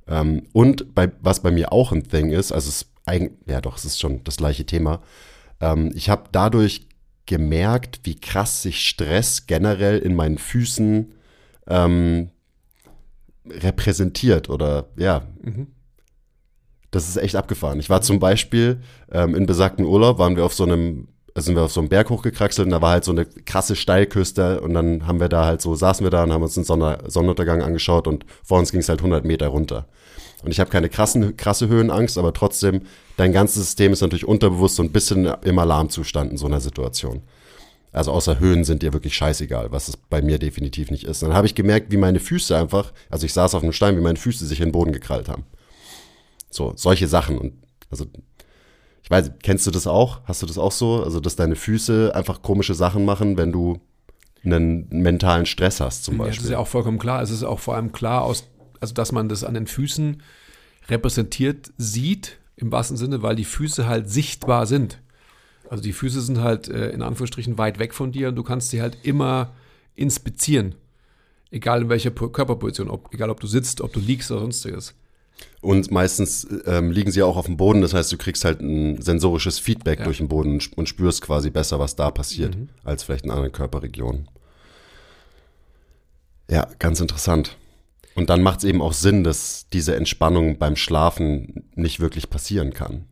Ähm, 0.07 0.45
und 0.53 0.95
bei, 0.95 1.11
was 1.21 1.41
bei 1.41 1.51
mir 1.51 1.73
auch 1.73 1.91
ein 1.91 2.05
Thing 2.05 2.31
ist, 2.31 2.53
also 2.53 2.69
es 2.69 2.83
ist 2.83 2.91
eigentlich, 3.07 3.33
ja 3.47 3.61
doch, 3.61 3.77
es 3.77 3.85
ist 3.85 3.99
schon 3.99 4.23
das 4.23 4.37
gleiche 4.37 4.67
Thema. 4.67 5.01
Ähm, 5.61 5.91
ich 5.97 6.09
habe 6.11 6.25
dadurch 6.31 6.87
gemerkt, 7.27 8.01
wie 8.05 8.15
krass 8.15 8.63
sich 8.63 8.89
Stress 8.89 9.47
generell 9.47 9.99
in 9.99 10.15
meinen 10.15 10.39
Füßen 10.39 11.13
ähm, 11.67 12.31
repräsentiert 13.51 14.49
oder 14.51 14.87
ja. 14.97 15.23
Das 16.91 17.09
ist 17.09 17.17
echt 17.17 17.37
abgefahren. 17.37 17.81
Ich 17.81 17.91
war 17.91 18.01
zum 18.01 18.19
Beispiel 18.19 18.81
ähm, 19.13 19.35
in 19.35 19.47
besagten 19.47 19.85
Urlaub, 19.85 20.19
waren 20.19 20.37
wir 20.37 20.45
auf 20.45 20.55
so 20.55 20.65
einem, 20.65 21.09
also 21.35 21.47
sind 21.47 21.57
wir 21.57 21.65
auf 21.65 21.73
so 21.73 21.81
einem 21.81 21.91
Berg 21.91 22.09
hochgekraxelt 22.09 22.67
und 22.67 22.73
da 22.73 22.81
war 22.81 22.93
halt 22.93 23.05
so 23.05 23.13
eine 23.13 23.27
krasse 23.27 23.77
Steilküste 23.77 24.61
und 24.63 24.73
dann 24.73 25.07
haben 25.07 25.21
wir 25.21 25.29
da 25.29 25.45
halt 25.45 25.61
so, 25.61 25.75
saßen 25.75 26.05
wir 26.05 26.11
da 26.11 26.23
und 26.25 26.33
haben 26.33 26.43
uns 26.43 26.55
den 26.55 26.65
Sonne, 26.65 26.99
Sonnenuntergang 27.07 27.63
angeschaut 27.63 28.07
und 28.07 28.25
vor 28.43 28.59
uns 28.59 28.71
ging 28.71 28.81
es 28.81 28.89
halt 28.89 29.01
100 29.01 29.25
Meter 29.25 29.49
runter. 29.49 29.87
Und 30.43 30.51
ich 30.51 30.61
habe 30.61 30.71
keine 30.71 30.89
krassen, 30.89 31.37
krasse 31.37 31.69
Höhenangst, 31.69 32.17
aber 32.17 32.33
trotzdem, 32.33 32.83
dein 33.17 33.33
ganzes 33.33 33.65
System 33.65 33.93
ist 33.93 34.01
natürlich 34.01 34.27
unterbewusst 34.27 34.77
so 34.77 34.83
ein 34.83 34.93
bisschen 34.93 35.27
im 35.43 35.59
Alarmzustand 35.59 36.31
in 36.31 36.39
so 36.39 36.47
einer 36.47 36.61
Situation. 36.61 37.23
Also 37.93 38.13
außer 38.13 38.39
Höhen 38.39 38.65
sind 38.65 38.83
dir 38.83 38.93
wirklich 38.93 39.15
scheißegal, 39.17 39.73
was 39.73 39.89
es 39.89 39.97
bei 39.97 40.21
mir 40.21 40.39
definitiv 40.39 40.91
nicht 40.91 41.05
ist. 41.05 41.23
Dann 41.23 41.33
habe 41.33 41.47
ich 41.47 41.55
gemerkt, 41.55 41.91
wie 41.91 41.97
meine 41.97 42.21
Füße 42.21 42.57
einfach, 42.57 42.93
also 43.09 43.25
ich 43.25 43.33
saß 43.33 43.55
auf 43.55 43.63
einem 43.63 43.73
Stein, 43.73 43.97
wie 43.97 44.03
meine 44.03 44.19
Füße 44.19 44.45
sich 44.47 44.61
in 44.61 44.67
den 44.69 44.73
Boden 44.73 44.93
gekrallt 44.93 45.29
haben. 45.29 45.45
So, 46.51 46.73
solche 46.77 47.09
Sachen. 47.09 47.39
Und 47.39 47.55
also, 47.91 48.07
ich 49.03 49.11
weiß, 49.11 49.33
kennst 49.43 49.67
du 49.67 49.71
das 49.71 49.87
auch? 49.87 50.21
Hast 50.25 50.43
du 50.43 50.47
das 50.47 50.59
auch 50.59 50.73
so? 50.73 51.03
Also, 51.03 51.21
dass 51.21 51.37
deine 51.37 51.57
Füße 51.57 52.13
einfach 52.15 52.43
komische 52.43 52.75
Sachen 52.75 53.05
machen, 53.05 53.39
wenn 53.39 53.53
du 53.53 53.81
einen 54.45 54.87
mentalen 54.91 55.47
Stress 55.47 55.81
hast, 55.81 56.05
zum 56.05 56.15
Ja, 56.19 56.25
das 56.25 56.29
ist 56.29 56.37
Beispiel. 56.37 56.53
ja 56.53 56.59
auch 56.59 56.69
vollkommen 56.69 56.99
klar. 56.99 57.23
Es 57.23 57.31
ist 57.31 57.43
auch 57.43 57.59
vor 57.59 57.75
allem 57.75 57.93
klar, 57.93 58.23
aus, 58.23 58.45
also 58.81 58.95
dass 58.95 59.13
man 59.13 59.29
das 59.29 59.45
an 59.45 59.55
den 59.55 59.67
Füßen 59.67 60.23
repräsentiert 60.89 61.73
sieht, 61.77 62.39
im 62.57 62.71
wahrsten 62.73 62.97
Sinne, 62.97 63.23
weil 63.23 63.37
die 63.37 63.45
Füße 63.45 63.87
halt 63.87 64.11
sichtbar 64.11 64.67
sind. 64.67 65.01
Also 65.69 65.83
die 65.83 65.93
Füße 65.93 66.21
sind 66.23 66.41
halt 66.41 66.69
äh, 66.69 66.91
in 66.91 67.03
Anführungsstrichen 67.03 67.59
weit 67.59 67.79
weg 67.79 67.95
von 67.95 68.13
dir 68.13 68.29
und 68.29 68.37
du 68.37 68.43
kannst 68.43 68.71
sie 68.71 68.81
halt 68.81 68.97
immer 69.03 69.53
inspizieren. 69.95 70.75
Egal 71.51 71.83
in 71.83 71.89
welcher 71.89 72.11
Po- 72.11 72.29
Körperposition, 72.29 72.89
ob, 72.91 73.13
egal 73.13 73.31
ob 73.31 73.41
du 73.41 73.47
sitzt, 73.47 73.81
ob 73.81 73.93
du 73.93 74.01
liegst 74.01 74.31
oder 74.31 74.41
sonstiges. 74.41 74.95
Und 75.61 75.91
meistens 75.91 76.47
ähm, 76.67 76.91
liegen 76.91 77.11
sie 77.13 77.23
auch 77.23 77.37
auf 77.37 77.47
dem 77.47 77.57
Boden, 77.57 77.81
das 77.81 77.95
heißt, 77.95 78.11
du 78.13 78.17
kriegst 78.17 78.45
halt 78.45 78.61
ein 78.61 79.01
sensorisches 79.01 79.59
Feedback 79.59 80.01
Ja. 80.01 80.05
durch 80.05 80.19
den 80.19 80.29
Boden 80.29 80.53
und, 80.55 80.63
sp- 80.67 80.75
und 80.77 80.89
spürst 80.89 81.23
quasi 81.23 81.51
besser, 81.51 81.79
was 81.79 81.95
da 81.97 82.11
passiert, 82.11 82.57
als 82.85 83.03
vielleicht 83.05 83.25
in 83.25 83.31
anderen 83.31 83.53
Körperregionen. 83.53 84.29
Ja, 86.51 86.67
ganz 86.79 87.01
interessant. 87.01 87.57
Und 88.15 88.31
dann 88.31 88.43
macht 88.43 88.59
es 88.59 88.65
eben 88.65 88.83
auch 88.83 88.93
Sinn, 88.95 89.23
dass 89.23 89.67
diese 89.73 89.95
Entspannung 89.95 90.59
beim 90.59 90.77
Schlafen 90.77 91.65
nicht 91.75 92.01
wirklich 92.01 92.31
passieren 92.31 92.73
kann. 92.73 93.05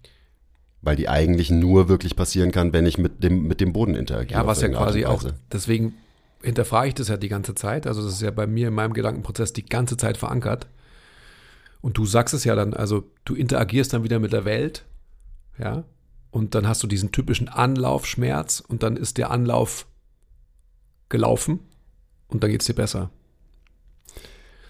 Weil 0.82 0.96
die 0.96 1.08
eigentlich 1.08 1.50
nur 1.50 1.88
wirklich 1.88 2.14
passieren 2.16 2.52
kann, 2.52 2.72
wenn 2.72 2.86
ich 2.86 2.96
mit 2.98 3.22
dem, 3.24 3.46
mit 3.46 3.60
dem 3.60 3.72
Boden 3.72 3.94
interagiere. 3.94 4.40
Ja, 4.40 4.46
was 4.46 4.60
ja 4.60 4.68
quasi 4.68 5.04
auch, 5.06 5.24
deswegen 5.50 5.94
hinterfrage 6.42 6.88
ich 6.88 6.94
das 6.94 7.08
ja 7.08 7.16
die 7.16 7.28
ganze 7.28 7.54
Zeit. 7.54 7.86
Also 7.86 8.02
das 8.04 8.12
ist 8.12 8.22
ja 8.22 8.30
bei 8.30 8.46
mir 8.46 8.68
in 8.68 8.74
meinem 8.74 8.92
Gedankenprozess 8.92 9.52
die 9.52 9.64
ganze 9.66 9.96
Zeit 9.96 10.16
verankert. 10.16 10.68
Und 11.80 11.96
du 11.98 12.04
sagst 12.06 12.34
es 12.34 12.44
ja 12.44 12.54
dann, 12.54 12.74
also 12.74 13.04
du 13.24 13.34
interagierst 13.34 13.92
dann 13.92 14.04
wieder 14.04 14.18
mit 14.18 14.32
der 14.32 14.44
Welt, 14.44 14.84
ja, 15.58 15.84
und 16.30 16.54
dann 16.54 16.68
hast 16.68 16.82
du 16.82 16.86
diesen 16.86 17.12
typischen 17.12 17.48
Anlaufschmerz 17.48 18.60
und 18.60 18.82
dann 18.82 18.96
ist 18.96 19.16
der 19.18 19.30
Anlauf 19.30 19.86
gelaufen 21.08 21.60
und 22.28 22.42
dann 22.42 22.50
geht 22.50 22.60
es 22.60 22.66
dir 22.66 22.74
besser. 22.74 23.10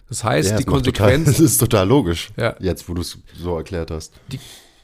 Das 0.09 0.23
heißt, 0.25 0.51
Ja, 0.51 0.57
die 0.59 0.65
Konsequenz, 0.67 1.25
Total, 1.25 1.33
das 1.33 1.41
ist 1.41 1.59
total 1.59 1.89
logisch, 1.89 2.31
Ja. 2.37 2.55
jetzt 2.61 2.89
wo 2.89 2.95
du 2.95 3.01
es 3.03 3.19
so 3.37 3.57
erklärt 3.57 3.91
hast. 3.91 4.13
die, 4.31 4.39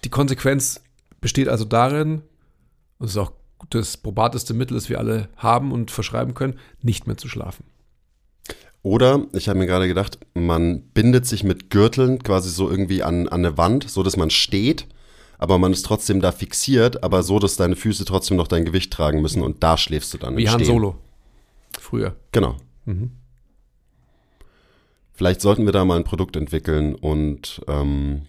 die 0.05 0.09
Konsequenz 0.09 0.81
besteht 1.23 1.49
also 1.49 1.65
darin, 1.65 2.17
und 2.99 3.07
das 3.07 3.13
ist 3.13 3.17
auch 3.17 3.33
das 3.71 3.97
probateste 3.97 4.53
Mittel, 4.53 4.75
das 4.75 4.91
wir 4.91 4.99
alle 4.99 5.31
haben 5.37 5.73
und 5.73 5.91
verschreiben 5.91 6.35
können, 6.35 6.59
nicht 6.83 7.07
mehr 7.07 7.17
zu 7.17 7.29
schlafen. 7.29 7.65
Oder, 8.83 9.27
ich 9.33 9.49
habe 9.49 9.61
mir 9.61 9.67
gerade 9.67 9.87
gedacht, 9.87 10.19
man 10.35 10.83
bindet 10.83 11.25
sich 11.25 11.45
mit 11.45 11.71
Gürteln 11.71 12.23
quasi 12.23 12.51
so 12.51 12.69
irgendwie 12.69 13.03
an, 13.03 13.29
an 13.29 13.47
eine 13.47 13.57
Wand, 13.57 13.89
so 13.89 14.03
dass 14.03 14.17
man 14.17 14.29
steht, 14.29 14.89
aber 15.39 15.59
man 15.59 15.73
ist 15.73 15.87
trotzdem 15.87 16.21
da 16.21 16.33
fixiert, 16.33 17.05
aber 17.05 17.23
so, 17.23 17.39
dass 17.39 17.57
deine 17.57 17.77
Füße 17.77 18.05
trotzdem 18.05 18.37
noch 18.37 18.49
dein 18.49 18.65
Gewicht 18.65 18.93
tragen 18.93 19.23
müssen 19.23 19.43
und 19.43 19.63
da 19.63 19.79
schläfst 19.79 20.13
du 20.13 20.19
dann. 20.19 20.37
Wie 20.37 20.49
Han. 20.49 20.65
Solo. 20.65 20.97
Früher. 21.79 22.17
Genau. 22.33 22.57
Mhm. 22.85 23.13
Vielleicht 25.13 25.41
sollten 25.41 25.65
wir 25.65 25.73
da 25.73 25.85
mal 25.85 25.97
ein 25.97 26.05
Produkt 26.05 26.35
entwickeln 26.35 26.97
und 26.97 27.63
ähm, 27.69 28.23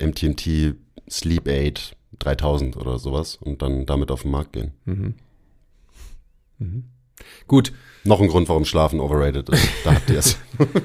MTMT 0.00 0.74
Sleep 1.10 1.48
Aid 1.48 1.96
3000 2.18 2.76
oder 2.76 2.98
sowas 2.98 3.36
und 3.40 3.62
dann 3.62 3.86
damit 3.86 4.10
auf 4.10 4.22
den 4.22 4.30
Markt 4.30 4.52
gehen. 4.52 4.72
Mhm. 4.84 5.14
Mhm. 6.58 6.84
Gut, 7.46 7.72
Noch 8.04 8.20
ein 8.20 8.28
Grund, 8.28 8.48
warum 8.48 8.64
Schlafen 8.64 9.00
overrated 9.00 9.48
ist. 9.48 9.68
Da 9.84 9.94
habt 9.94 10.10
ihr 10.10 10.18
es. 10.18 10.36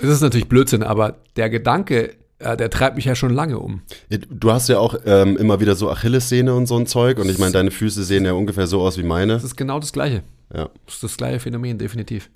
es 0.00 0.08
ist 0.08 0.20
natürlich 0.22 0.48
Blödsinn, 0.48 0.82
aber 0.82 1.18
der 1.36 1.50
Gedanke, 1.50 2.16
äh, 2.38 2.56
der 2.56 2.70
treibt 2.70 2.96
mich 2.96 3.04
ja 3.04 3.14
schon 3.14 3.32
lange 3.32 3.58
um. 3.58 3.82
Du 4.10 4.50
hast 4.50 4.68
ja 4.68 4.78
auch 4.78 4.96
ähm, 5.04 5.36
immer 5.36 5.60
wieder 5.60 5.76
so 5.76 5.90
Achillessehne 5.90 6.52
und 6.54 6.66
so 6.66 6.76
ein 6.76 6.86
Zeug 6.86 7.18
und 7.18 7.28
ich 7.28 7.38
meine, 7.38 7.52
deine 7.52 7.70
Füße 7.70 8.02
sehen 8.02 8.24
ja 8.24 8.32
ungefähr 8.32 8.66
so 8.66 8.82
aus 8.82 8.98
wie 8.98 9.04
meine. 9.04 9.34
Das 9.34 9.44
ist 9.44 9.56
genau 9.56 9.78
das 9.78 9.92
Gleiche. 9.92 10.24
Ja. 10.52 10.68
Das 10.86 10.96
ist 10.96 11.02
das 11.02 11.16
gleiche 11.16 11.40
Phänomen, 11.40 11.78
definitiv. 11.78 12.30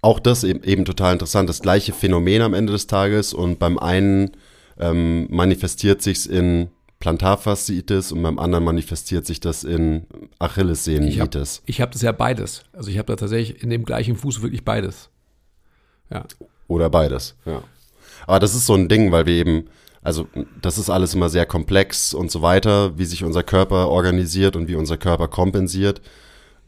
Auch 0.00 0.20
das 0.20 0.44
eben, 0.44 0.62
eben 0.62 0.84
total 0.84 1.12
interessant. 1.12 1.48
Das 1.48 1.60
gleiche 1.60 1.92
Phänomen 1.92 2.42
am 2.42 2.54
Ende 2.54 2.72
des 2.72 2.86
Tages 2.86 3.34
und 3.34 3.58
beim 3.58 3.78
einen 3.78 4.30
ähm, 4.78 5.26
manifestiert 5.30 6.02
sich's 6.02 6.26
in 6.26 6.68
Plantarfasziitis 7.00 8.10
und 8.10 8.22
beim 8.22 8.38
anderen 8.38 8.64
manifestiert 8.64 9.24
sich 9.24 9.38
das 9.38 9.62
in 9.64 10.06
Ich 11.66 11.80
habe 11.80 11.86
hab 11.88 11.92
das 11.92 12.02
ja 12.02 12.12
beides. 12.12 12.64
Also 12.72 12.90
ich 12.90 12.98
habe 12.98 13.06
da 13.06 13.16
tatsächlich 13.16 13.62
in 13.62 13.70
dem 13.70 13.84
gleichen 13.84 14.16
Fuß 14.16 14.42
wirklich 14.42 14.64
beides. 14.64 15.10
Ja. 16.10 16.24
Oder 16.66 16.90
beides, 16.90 17.36
ja. 17.44 17.62
Aber 18.26 18.40
das 18.40 18.54
ist 18.54 18.66
so 18.66 18.74
ein 18.74 18.88
Ding, 18.88 19.12
weil 19.12 19.26
wir 19.26 19.34
eben, 19.34 19.66
also 20.02 20.26
das 20.60 20.76
ist 20.76 20.90
alles 20.90 21.14
immer 21.14 21.28
sehr 21.28 21.46
komplex 21.46 22.14
und 22.14 22.30
so 22.30 22.42
weiter, 22.42 22.98
wie 22.98 23.04
sich 23.04 23.22
unser 23.22 23.42
Körper 23.42 23.88
organisiert 23.88 24.56
und 24.56 24.68
wie 24.68 24.74
unser 24.74 24.98
Körper 24.98 25.28
kompensiert. 25.28 26.02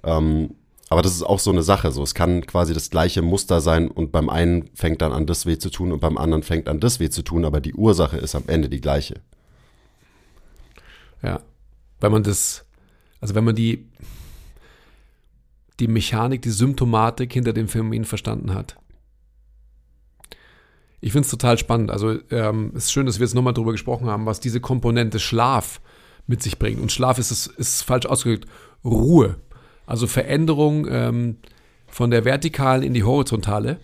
Ähm, 0.04 0.54
aber 0.90 1.02
das 1.02 1.12
ist 1.12 1.22
auch 1.22 1.38
so 1.38 1.50
eine 1.50 1.62
Sache. 1.62 1.92
So, 1.92 2.02
es 2.02 2.14
kann 2.14 2.44
quasi 2.46 2.74
das 2.74 2.90
gleiche 2.90 3.22
Muster 3.22 3.60
sein 3.60 3.88
und 3.88 4.10
beim 4.10 4.28
einen 4.28 4.68
fängt 4.74 5.00
dann 5.00 5.12
an, 5.12 5.24
das 5.24 5.46
weh 5.46 5.56
zu 5.56 5.70
tun 5.70 5.92
und 5.92 6.00
beim 6.00 6.18
anderen 6.18 6.42
fängt 6.42 6.68
an, 6.68 6.80
das 6.80 6.98
weh 6.98 7.08
zu 7.08 7.22
tun, 7.22 7.44
aber 7.44 7.60
die 7.60 7.74
Ursache 7.74 8.16
ist 8.18 8.34
am 8.34 8.42
Ende 8.48 8.68
die 8.68 8.80
gleiche. 8.80 9.20
Ja. 11.22 11.40
Weil 12.00 12.10
man 12.10 12.24
das, 12.24 12.64
also 13.20 13.36
wenn 13.36 13.44
man 13.44 13.54
die, 13.54 13.88
die 15.78 15.86
Mechanik, 15.86 16.42
die 16.42 16.50
Symptomatik 16.50 17.32
hinter 17.32 17.52
dem 17.52 17.68
Phänomen 17.68 18.04
verstanden 18.04 18.52
hat. 18.52 18.76
Ich 21.00 21.12
finde 21.12 21.24
es 21.24 21.30
total 21.30 21.56
spannend. 21.56 21.92
Also 21.92 22.18
ähm, 22.30 22.72
es 22.74 22.86
ist 22.86 22.92
schön, 22.92 23.06
dass 23.06 23.20
wir 23.20 23.26
jetzt 23.26 23.34
nochmal 23.34 23.54
drüber 23.54 23.72
gesprochen 23.72 24.08
haben, 24.08 24.26
was 24.26 24.40
diese 24.40 24.60
Komponente 24.60 25.20
Schlaf 25.20 25.80
mit 26.26 26.42
sich 26.42 26.58
bringt. 26.58 26.80
Und 26.80 26.90
Schlaf 26.90 27.18
ist, 27.18 27.30
ist 27.46 27.82
falsch 27.82 28.06
ausgedrückt, 28.06 28.46
Ruhe. 28.84 29.36
Also 29.90 30.06
Veränderung 30.06 30.86
ähm, 30.88 31.38
von 31.88 32.12
der 32.12 32.24
vertikalen 32.24 32.84
in 32.84 32.94
die 32.94 33.02
horizontale. 33.02 33.80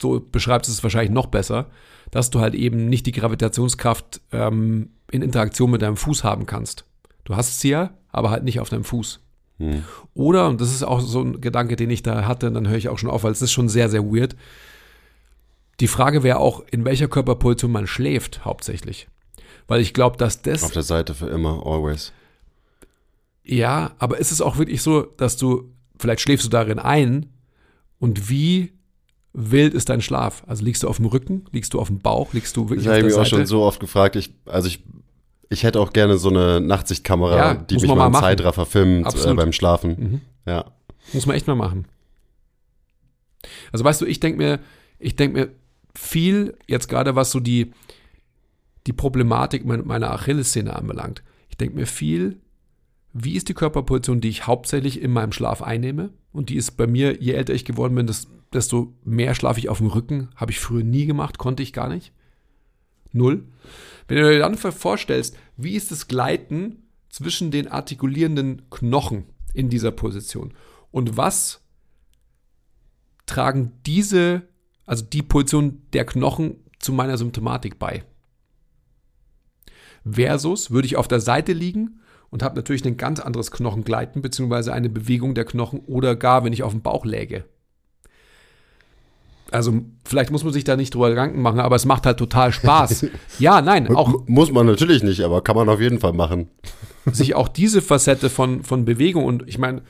So 0.00 0.20
beschreibst 0.20 0.68
du 0.68 0.72
es 0.72 0.84
wahrscheinlich 0.84 1.10
noch 1.10 1.26
besser, 1.26 1.66
dass 2.12 2.30
du 2.30 2.38
halt 2.38 2.54
eben 2.54 2.88
nicht 2.88 3.06
die 3.06 3.12
Gravitationskraft 3.12 4.20
ähm, 4.30 4.90
in 5.10 5.22
Interaktion 5.22 5.72
mit 5.72 5.82
deinem 5.82 5.96
Fuß 5.96 6.22
haben 6.22 6.46
kannst. 6.46 6.84
Du 7.24 7.34
hast 7.34 7.58
sie 7.58 7.70
ja, 7.70 7.90
aber 8.12 8.30
halt 8.30 8.44
nicht 8.44 8.60
auf 8.60 8.68
deinem 8.68 8.84
Fuß. 8.84 9.18
Hm. 9.58 9.82
Oder, 10.14 10.46
und 10.46 10.60
das 10.60 10.72
ist 10.72 10.84
auch 10.84 11.00
so 11.00 11.22
ein 11.22 11.40
Gedanke, 11.40 11.74
den 11.74 11.90
ich 11.90 12.04
da 12.04 12.24
hatte, 12.24 12.46
und 12.46 12.54
dann 12.54 12.68
höre 12.68 12.76
ich 12.76 12.88
auch 12.88 12.98
schon 12.98 13.10
auf, 13.10 13.24
weil 13.24 13.32
es 13.32 13.42
ist 13.42 13.50
schon 13.50 13.68
sehr, 13.68 13.88
sehr 13.88 14.04
weird. 14.04 14.36
Die 15.80 15.88
Frage 15.88 16.22
wäre 16.22 16.38
auch, 16.38 16.62
in 16.70 16.84
welcher 16.84 17.08
Körperposition 17.08 17.72
man 17.72 17.88
schläft, 17.88 18.44
hauptsächlich. 18.44 19.08
Weil 19.66 19.80
ich 19.80 19.92
glaube, 19.92 20.18
dass 20.18 20.42
das. 20.42 20.62
Auf 20.62 20.70
der 20.70 20.84
Seite 20.84 21.14
für 21.14 21.26
immer, 21.26 21.66
always. 21.66 22.12
Ja, 23.46 23.92
aber 23.98 24.18
ist 24.18 24.32
es 24.32 24.40
auch 24.40 24.58
wirklich 24.58 24.82
so, 24.82 25.02
dass 25.02 25.36
du, 25.36 25.72
vielleicht 25.98 26.20
schläfst 26.20 26.44
du 26.46 26.50
darin 26.50 26.78
ein 26.80 27.26
und 28.00 28.28
wie 28.28 28.72
wild 29.32 29.72
ist 29.74 29.88
dein 29.88 30.00
Schlaf? 30.00 30.42
Also 30.46 30.64
liegst 30.64 30.82
du 30.82 30.88
auf 30.88 30.96
dem 30.96 31.06
Rücken, 31.06 31.44
liegst 31.52 31.72
du 31.72 31.78
auf 31.80 31.86
dem 31.88 32.00
Bauch, 32.00 32.32
liegst 32.32 32.56
du 32.56 32.62
Das 32.62 32.70
wirklich 32.70 32.86
habe 32.88 32.96
auf 32.96 32.98
ich 32.98 33.02
der 33.02 33.06
mich 33.06 33.14
auch 33.14 33.18
Seite? 33.30 33.36
schon 33.36 33.46
so 33.46 33.62
oft 33.62 33.78
gefragt. 33.80 34.16
Ich, 34.16 34.34
also 34.46 34.66
ich, 34.66 34.82
ich 35.48 35.62
hätte 35.62 35.78
auch 35.80 35.92
gerne 35.92 36.18
so 36.18 36.28
eine 36.28 36.60
Nachtsichtkamera, 36.60 37.36
Ja, 37.36 37.54
die 37.54 37.74
mich 37.74 37.86
mal 37.86 37.94
mal 37.94 38.06
im 38.06 38.12
machen. 38.12 38.22
Zeitraffer 38.24 38.66
filmt 38.66 39.14
äh, 39.24 39.34
beim 39.34 39.52
Schlafen. 39.52 39.90
Mhm. 39.98 40.20
Ja. 40.44 40.64
Muss 41.12 41.26
man 41.26 41.36
echt 41.36 41.46
mal 41.46 41.54
machen. 41.54 41.86
Also 43.72 43.84
weißt 43.84 44.00
du, 44.00 44.06
ich 44.06 44.18
denke 44.20 44.38
mir, 44.38 44.58
ich 44.98 45.14
denke 45.16 45.38
mir 45.38 45.48
viel 45.94 46.56
jetzt 46.66 46.88
gerade, 46.88 47.14
was 47.14 47.30
so 47.30 47.38
die, 47.40 47.72
die 48.86 48.92
Problematik 48.92 49.64
mein- 49.64 49.86
meiner 49.86 50.10
Achillessehne 50.10 50.74
anbelangt. 50.74 51.22
Ich 51.48 51.56
denke 51.56 51.76
mir 51.76 51.86
viel, 51.86 52.40
wie 53.18 53.34
ist 53.34 53.48
die 53.48 53.54
Körperposition, 53.54 54.20
die 54.20 54.28
ich 54.28 54.46
hauptsächlich 54.46 55.00
in 55.00 55.12
meinem 55.12 55.32
Schlaf 55.32 55.62
einnehme? 55.62 56.10
Und 56.32 56.50
die 56.50 56.56
ist 56.56 56.72
bei 56.72 56.86
mir, 56.86 57.20
je 57.22 57.32
älter 57.32 57.54
ich 57.54 57.64
geworden 57.64 57.94
bin, 57.94 58.06
des- 58.06 58.28
desto 58.52 58.94
mehr 59.04 59.34
schlafe 59.34 59.58
ich 59.58 59.68
auf 59.68 59.78
dem 59.78 59.86
Rücken. 59.86 60.28
Habe 60.36 60.52
ich 60.52 60.60
früher 60.60 60.84
nie 60.84 61.06
gemacht, 61.06 61.38
konnte 61.38 61.62
ich 61.62 61.72
gar 61.72 61.88
nicht. 61.88 62.12
Null. 63.12 63.44
Wenn 64.08 64.18
du 64.18 64.30
dir 64.30 64.38
dann 64.38 64.56
vorstellst, 64.56 65.36
wie 65.56 65.74
ist 65.74 65.90
das 65.90 66.08
Gleiten 66.08 66.82
zwischen 67.08 67.50
den 67.50 67.68
artikulierenden 67.68 68.68
Knochen 68.70 69.24
in 69.54 69.70
dieser 69.70 69.90
Position? 69.92 70.52
Und 70.90 71.16
was 71.16 71.62
tragen 73.24 73.72
diese, 73.86 74.42
also 74.84 75.04
die 75.04 75.22
Position 75.22 75.82
der 75.92 76.04
Knochen 76.04 76.56
zu 76.78 76.92
meiner 76.92 77.16
Symptomatik 77.16 77.78
bei? 77.78 78.04
Versus 80.08 80.70
würde 80.70 80.86
ich 80.86 80.96
auf 80.96 81.08
der 81.08 81.20
Seite 81.20 81.52
liegen 81.52 82.00
und 82.30 82.42
habe 82.42 82.56
natürlich 82.56 82.84
ein 82.84 82.96
ganz 82.96 83.20
anderes 83.20 83.50
Knochengleiten, 83.50 84.22
beziehungsweise 84.22 84.72
eine 84.72 84.88
Bewegung 84.88 85.34
der 85.34 85.44
Knochen 85.44 85.80
oder 85.86 86.16
gar, 86.16 86.44
wenn 86.44 86.52
ich 86.52 86.62
auf 86.62 86.72
dem 86.72 86.82
Bauch 86.82 87.04
läge. 87.04 87.44
Also 89.52 89.80
vielleicht 90.04 90.32
muss 90.32 90.42
man 90.42 90.52
sich 90.52 90.64
da 90.64 90.76
nicht 90.76 90.92
drüber 90.94 91.08
Gedanken 91.10 91.40
machen, 91.40 91.60
aber 91.60 91.76
es 91.76 91.84
macht 91.84 92.04
halt 92.04 92.18
total 92.18 92.52
Spaß. 92.52 93.06
ja, 93.38 93.62
nein, 93.62 93.94
auch 93.94 94.26
Muss 94.26 94.50
man 94.50 94.66
natürlich 94.66 95.04
nicht, 95.04 95.20
aber 95.20 95.40
kann 95.42 95.54
man 95.54 95.68
auf 95.68 95.80
jeden 95.80 96.00
Fall 96.00 96.12
machen. 96.12 96.48
sich 97.06 97.34
auch 97.36 97.46
diese 97.48 97.80
Facette 97.80 98.28
von, 98.28 98.64
von 98.64 98.84
Bewegung 98.84 99.24
und 99.24 99.44
ich 99.48 99.58
meine, 99.58 99.82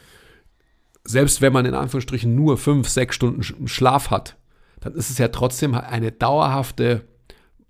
selbst 1.05 1.41
wenn 1.41 1.55
man 1.55 1.65
in 1.65 1.75
Anführungsstrichen 1.75 2.35
nur 2.35 2.59
fünf, 2.59 2.89
sechs 2.89 3.17
Stunden 3.17 3.41
Sch- 3.41 3.67
Schlaf 3.67 4.11
hat, 4.11 4.37
dann 4.81 4.93
ist 4.95 5.09
es 5.09 5.17
ja 5.19 5.29
trotzdem 5.29 5.75
eine 5.75 6.13
dauerhafte, 6.13 7.07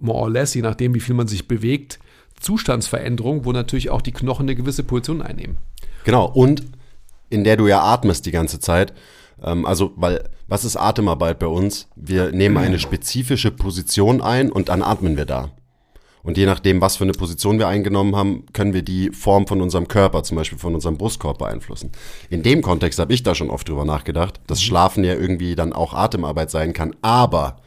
more 0.01 0.19
or 0.19 0.31
less, 0.31 0.55
je 0.55 0.63
nachdem, 0.63 0.93
wie 0.95 1.01
viel 1.01 1.15
man 1.15 1.29
sich 1.29 1.47
bewegt, 1.47 2.01
Zustandsveränderung, 2.41 3.45
wo 3.45 3.53
natürlich 3.53 3.91
auch 3.91 4.03
die 4.03 4.13
Knochen 4.13 4.45
eine 4.45 4.55
gewisse 4.55 4.83
Position 4.83 5.23
einnehmen. 5.23 5.59
Genau, 6.05 6.27
und 6.27 6.63
in 7.31 7.45
der 7.45 7.57
du 7.57 7.67
ja 7.67 7.83
atmest 7.83 8.27
die 8.27 8.31
ganze 8.31 8.61
Zeit. 8.61 8.93
Ähm, 9.43 9.67
also, 9.67 9.93
weil, 9.97 10.29
was 10.47 10.65
ist 10.65 10.77
Atemarbeit 10.77 11.39
bei 11.39 11.47
uns? 11.47 11.89
Wir 11.97 12.33
nehmen 12.33 12.57
eine 12.57 12.79
spezifische 12.79 13.51
Position 13.51 14.21
ein 14.21 14.53
und 14.53 14.69
dann 14.69 14.83
atmen 14.83 15.17
wir 15.17 15.25
da. 15.25 15.51
Und 16.23 16.37
je 16.37 16.47
nachdem, 16.47 16.81
was 16.81 16.97
für 16.97 17.05
eine 17.05 17.13
Position 17.13 17.61
wir 17.61 17.69
eingenommen 17.69 18.17
haben, 18.17 18.47
können 18.53 18.75
wir 18.75 18.83
die 18.83 19.11
Form 19.11 19.47
von 19.47 19.61
unserem 19.63 19.87
Körper, 19.87 20.25
zum 20.25 20.37
Beispiel 20.37 20.59
von 20.59 20.75
unserem 20.75 20.99
Brustkorb 20.99 21.39
beeinflussen. 21.39 21.93
In 22.31 22.43
dem 22.43 22.63
Kontext 22.63 22.99
habe 22.99 23.15
ich 23.15 23.23
da 23.23 23.37
schon 23.37 23.49
oft 23.49 23.69
drüber 23.69 23.85
nachgedacht, 23.85 24.41
dass 24.49 24.61
Schlafen 24.61 25.05
ja 25.05 25.15
irgendwie 25.15 25.55
dann 25.55 25.73
auch 25.73 25.95
Atemarbeit 25.95 26.51
sein 26.51 26.73
kann. 26.73 26.97
Aber 27.01 27.59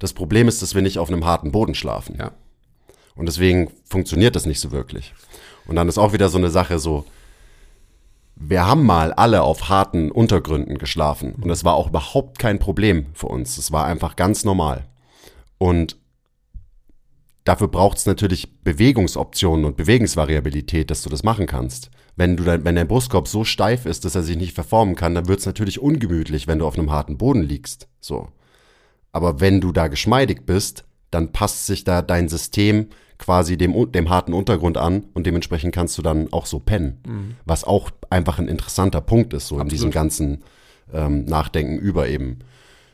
das 0.00 0.12
Problem 0.12 0.48
ist, 0.48 0.60
dass 0.60 0.74
wir 0.74 0.82
nicht 0.82 0.98
auf 0.98 1.08
einem 1.08 1.24
harten 1.24 1.50
Boden 1.50 1.74
schlafen. 1.74 2.16
Ja. 2.18 2.32
Und 3.16 3.26
deswegen 3.26 3.70
funktioniert 3.84 4.36
das 4.36 4.46
nicht 4.46 4.60
so 4.60 4.72
wirklich. 4.72 5.14
Und 5.66 5.76
dann 5.76 5.88
ist 5.88 5.98
auch 5.98 6.12
wieder 6.12 6.28
so 6.28 6.38
eine 6.38 6.50
Sache 6.50 6.78
so, 6.78 7.04
wir 8.36 8.66
haben 8.66 8.84
mal 8.84 9.12
alle 9.12 9.42
auf 9.42 9.68
harten 9.68 10.10
Untergründen 10.10 10.78
geschlafen. 10.78 11.34
Und 11.34 11.48
das 11.48 11.64
war 11.64 11.74
auch 11.74 11.88
überhaupt 11.88 12.38
kein 12.38 12.58
Problem 12.58 13.06
für 13.14 13.28
uns. 13.28 13.58
Es 13.58 13.70
war 13.70 13.84
einfach 13.84 14.16
ganz 14.16 14.44
normal. 14.44 14.86
Und 15.58 15.96
dafür 17.44 17.68
braucht 17.68 17.98
es 17.98 18.06
natürlich 18.06 18.60
Bewegungsoptionen 18.62 19.64
und 19.64 19.76
Bewegungsvariabilität, 19.76 20.90
dass 20.90 21.02
du 21.02 21.10
das 21.10 21.22
machen 21.22 21.46
kannst. 21.46 21.90
Wenn, 22.16 22.36
du 22.36 22.44
dein, 22.44 22.64
wenn 22.64 22.76
dein 22.76 22.88
Brustkorb 22.88 23.28
so 23.28 23.44
steif 23.44 23.86
ist, 23.86 24.04
dass 24.04 24.14
er 24.14 24.22
sich 24.22 24.36
nicht 24.36 24.54
verformen 24.54 24.96
kann, 24.96 25.14
dann 25.14 25.28
wird 25.28 25.40
es 25.40 25.46
natürlich 25.46 25.80
ungemütlich, 25.80 26.46
wenn 26.46 26.58
du 26.58 26.66
auf 26.66 26.76
einem 26.76 26.90
harten 26.90 27.18
Boden 27.18 27.42
liegst. 27.42 27.88
So. 28.00 28.28
Aber 29.12 29.40
wenn 29.40 29.60
du 29.60 29.72
da 29.72 29.88
geschmeidig 29.88 30.44
bist, 30.44 30.84
dann 31.10 31.32
passt 31.32 31.66
sich 31.66 31.84
da 31.84 32.02
dein 32.02 32.28
System 32.28 32.88
quasi 33.18 33.56
dem, 33.56 33.92
dem 33.92 34.10
harten 34.10 34.32
Untergrund 34.32 34.76
an 34.76 35.04
und 35.14 35.26
dementsprechend 35.26 35.74
kannst 35.74 35.96
du 35.98 36.02
dann 36.02 36.32
auch 36.32 36.46
so 36.46 36.58
pennen. 36.58 37.00
Mhm. 37.06 37.36
Was 37.44 37.64
auch 37.64 37.90
einfach 38.10 38.38
ein 38.38 38.48
interessanter 38.48 39.00
Punkt 39.00 39.32
ist, 39.34 39.48
so 39.48 39.56
Absolut. 39.56 39.64
in 39.64 39.76
diesem 39.76 39.90
ganzen 39.90 40.44
ähm, 40.92 41.24
Nachdenken 41.24 41.78
über 41.78 42.08
eben 42.08 42.40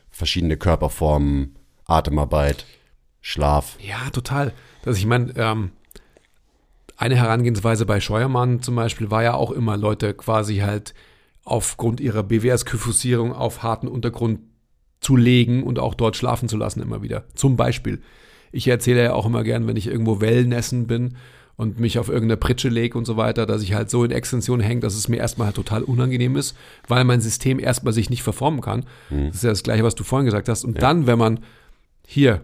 verschiedene 0.09 0.57
Körperformen, 0.57 1.55
Atemarbeit, 1.85 2.65
Schlaf. 3.21 3.77
Ja, 3.79 4.09
total. 4.11 4.53
Das, 4.83 4.97
ich 4.97 5.05
meine, 5.05 5.33
ähm, 5.35 5.71
eine 6.97 7.15
Herangehensweise 7.15 7.85
bei 7.85 7.99
Scheuermann 7.99 8.61
zum 8.61 8.75
Beispiel 8.75 9.09
war 9.09 9.23
ja 9.23 9.33
auch 9.33 9.51
immer, 9.51 9.77
Leute 9.77 10.13
quasi 10.13 10.57
halt 10.57 10.93
aufgrund 11.43 11.99
ihrer 11.99 12.23
BWS-Kyphosierung 12.23 13.33
auf 13.33 13.63
harten 13.63 13.87
Untergrund 13.87 14.39
zu 14.99 15.15
legen 15.15 15.63
und 15.63 15.79
auch 15.79 15.95
dort 15.95 16.15
schlafen 16.15 16.47
zu 16.47 16.57
lassen 16.57 16.81
immer 16.81 17.01
wieder. 17.01 17.25
Zum 17.33 17.57
Beispiel. 17.57 18.01
Ich 18.51 18.67
erzähle 18.67 19.03
ja 19.03 19.13
auch 19.13 19.25
immer 19.25 19.43
gern, 19.43 19.67
wenn 19.67 19.77
ich 19.77 19.87
irgendwo 19.87 20.21
Wellnessen 20.21 20.87
bin 20.87 21.15
und 21.57 21.79
mich 21.79 21.99
auf 21.99 22.09
irgendeine 22.09 22.37
Pritsche 22.37 22.69
lege 22.69 22.97
und 22.97 23.05
so 23.05 23.17
weiter, 23.17 23.45
dass 23.45 23.61
ich 23.61 23.73
halt 23.73 23.89
so 23.89 24.03
in 24.03 24.11
Extension 24.11 24.59
hänge, 24.59 24.81
dass 24.81 24.95
es 24.95 25.07
mir 25.07 25.17
erstmal 25.17 25.47
halt 25.47 25.55
total 25.55 25.83
unangenehm 25.83 26.35
ist, 26.35 26.55
weil 26.87 27.03
mein 27.03 27.21
System 27.21 27.59
erstmal 27.59 27.93
sich 27.93 28.09
nicht 28.09 28.23
verformen 28.23 28.61
kann. 28.61 28.85
Mhm. 29.09 29.27
Das 29.27 29.35
ist 29.35 29.43
ja 29.43 29.49
das 29.51 29.63
Gleiche, 29.63 29.83
was 29.83 29.95
du 29.95 30.03
vorhin 30.03 30.25
gesagt 30.25 30.49
hast. 30.49 30.63
Und 30.63 30.75
ja. 30.75 30.81
dann, 30.81 31.07
wenn 31.07 31.19
man 31.19 31.39
hier 32.07 32.41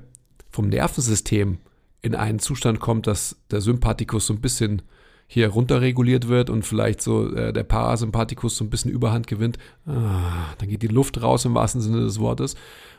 vom 0.50 0.70
Nervensystem 0.70 1.58
in 2.02 2.15
einen 2.15 2.39
Zustand 2.39 2.80
kommt, 2.80 3.08
dass 3.08 3.38
der 3.52 3.62
Sympathikus 3.62 4.28
so 4.28 4.34
ein 4.34 4.41
bisschen 4.41 4.82
hier 5.28 5.50
runterreguliert 5.50 6.30
wird 6.30 6.50
und 6.50 6.66
vielleicht 6.66 7.02
so 7.02 7.30
äh, 7.34 7.52
der 7.52 7.63
Parasympathikus 7.63 8.56
so 8.56 8.63
ein 8.63 8.70
bisschen 8.70 8.92
Überhand 8.92 9.28
gewinnt, 9.28 9.58
ah, 9.86 10.54
dann 10.58 10.70
geht 10.70 10.82
die 10.82 10.88
Luft 10.88 11.22
raus 11.22 11.44
im 11.44 11.54
wahrsten 11.54 11.82
Sinne 11.82 12.00
des 12.00 12.20
Wortes 12.20 12.56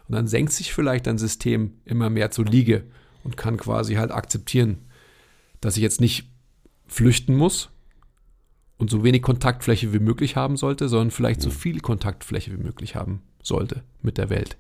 und 0.09 0.15
dann 0.15 0.29
senkt 0.29 0.53
sich 0.53 0.73
vielleicht 0.73 1.07
dein 1.07 1.19
System 1.19 1.73
immer 1.87 2.11
mehr 2.11 2.31
zur 2.31 2.45
Liege 2.45 2.85
und 3.25 3.39
kann 3.39 3.57
quasi 3.57 3.95
halt 3.95 4.13
akzeptieren, 4.13 4.79
dass 5.61 5.77
ich 5.77 5.83
jetzt 5.83 6.01
nicht 6.03 6.31
flüchten 6.87 7.35
muss 7.35 7.71
und 8.77 8.91
so 8.91 9.03
wenig 9.05 9.23
Kontaktfläche 9.23 9.93
wie 9.93 9.99
möglich 9.99 10.37
haben 10.37 10.57
sollte, 10.57 10.89
sondern 10.89 11.11
vielleicht 11.11 11.41
so 11.41 11.51
viel 11.51 11.81
Kontaktfläche 11.81 12.53
wie 12.53 12.63
möglich 12.63 12.95
haben 12.95 13.23
sollte 13.43 13.83
mit 14.03 14.19
der 14.19 14.31
Welt. 14.31 14.57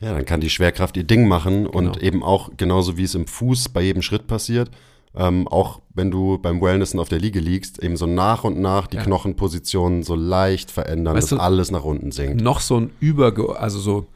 Ja, 0.00 0.14
dann 0.14 0.24
kann 0.24 0.40
die 0.40 0.50
Schwerkraft 0.50 0.96
ihr 0.96 1.04
Ding 1.04 1.28
machen 1.28 1.64
genau. 1.64 1.76
und 1.76 2.02
eben 2.02 2.22
auch 2.22 2.50
genauso 2.56 2.96
wie 2.96 3.04
es 3.04 3.14
im 3.14 3.26
Fuß 3.26 3.68
bei 3.68 3.82
jedem 3.82 4.00
Schritt 4.00 4.26
passiert, 4.26 4.70
ähm, 5.14 5.48
auch 5.48 5.80
wenn 5.92 6.10
du 6.10 6.38
beim 6.38 6.60
Wellnessen 6.60 7.00
auf 7.00 7.08
der 7.08 7.18
Liege 7.18 7.40
liegst, 7.40 7.82
eben 7.82 7.96
so 7.96 8.06
nach 8.06 8.44
und 8.44 8.58
nach 8.60 8.86
die 8.86 8.96
ja. 8.96 9.02
Knochenpositionen 9.02 10.02
so 10.02 10.14
leicht 10.14 10.70
verändern, 10.70 11.16
weißt 11.16 11.32
dass 11.32 11.38
du, 11.38 11.42
alles 11.42 11.70
nach 11.70 11.84
unten 11.84 12.12
sinkt. 12.12 12.40
Noch 12.40 12.60
so 12.60 12.78
ein 12.78 12.90
Überge, 13.00 13.58
also 13.58 13.78
so 13.78 14.06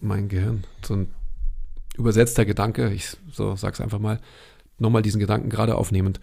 mein 0.00 0.28
Gehirn, 0.28 0.64
so 0.82 0.94
ein 0.94 1.14
übersetzter 1.96 2.44
Gedanke, 2.44 2.92
ich 2.92 3.16
so 3.30 3.56
sag's 3.56 3.80
einfach 3.80 3.98
mal, 3.98 4.20
nochmal 4.78 5.02
diesen 5.02 5.20
Gedanken 5.20 5.50
gerade 5.50 5.76
aufnehmend. 5.76 6.20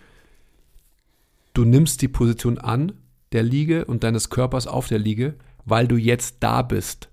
Du 1.54 1.66
nimmst 1.66 2.02
die 2.02 2.08
Position 2.08 2.58
an 2.58 2.94
der 3.32 3.44
Liege 3.44 3.86
und 3.86 4.04
deines 4.04 4.30
Körpers 4.30 4.66
auf 4.68 4.88
der 4.88 5.00
Liege, 5.00 5.36
weil 5.66 5.88
du 5.88 5.98
jetzt 5.98 6.38
da 6.40 6.62
bist 6.62 7.10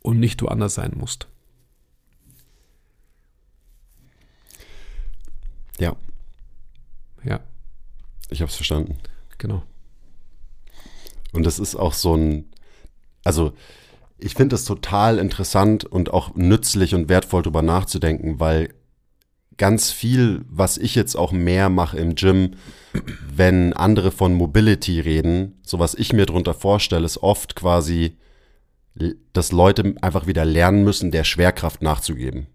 und 0.00 0.20
nicht 0.20 0.40
du 0.40 0.48
anders 0.48 0.74
sein 0.74 0.92
musst. 0.96 1.28
Ja. 5.80 5.96
Ja. 7.24 7.40
Ich 8.30 8.40
habe 8.40 8.50
es 8.50 8.56
verstanden. 8.56 8.96
Genau. 9.38 9.62
Und 11.32 11.44
das 11.44 11.58
ist 11.58 11.74
auch 11.74 11.92
so 11.92 12.14
ein, 12.14 12.44
also 13.24 13.52
ich 14.18 14.34
finde 14.34 14.54
es 14.56 14.64
total 14.64 15.18
interessant 15.18 15.84
und 15.84 16.12
auch 16.12 16.34
nützlich 16.34 16.94
und 16.94 17.08
wertvoll 17.08 17.42
darüber 17.42 17.62
nachzudenken, 17.62 18.38
weil 18.38 18.74
ganz 19.56 19.90
viel, 19.90 20.44
was 20.48 20.78
ich 20.78 20.94
jetzt 20.94 21.16
auch 21.16 21.32
mehr 21.32 21.68
mache 21.68 21.98
im 21.98 22.14
Gym, 22.14 22.52
wenn 23.34 23.72
andere 23.72 24.10
von 24.10 24.34
Mobility 24.34 25.00
reden, 25.00 25.60
so 25.62 25.78
was 25.78 25.94
ich 25.94 26.12
mir 26.12 26.26
darunter 26.26 26.54
vorstelle, 26.54 27.04
ist 27.04 27.18
oft 27.18 27.56
quasi, 27.56 28.16
dass 29.32 29.52
Leute 29.52 29.94
einfach 30.00 30.26
wieder 30.26 30.44
lernen 30.44 30.84
müssen, 30.84 31.10
der 31.10 31.24
Schwerkraft 31.24 31.82
nachzugeben. 31.82 32.46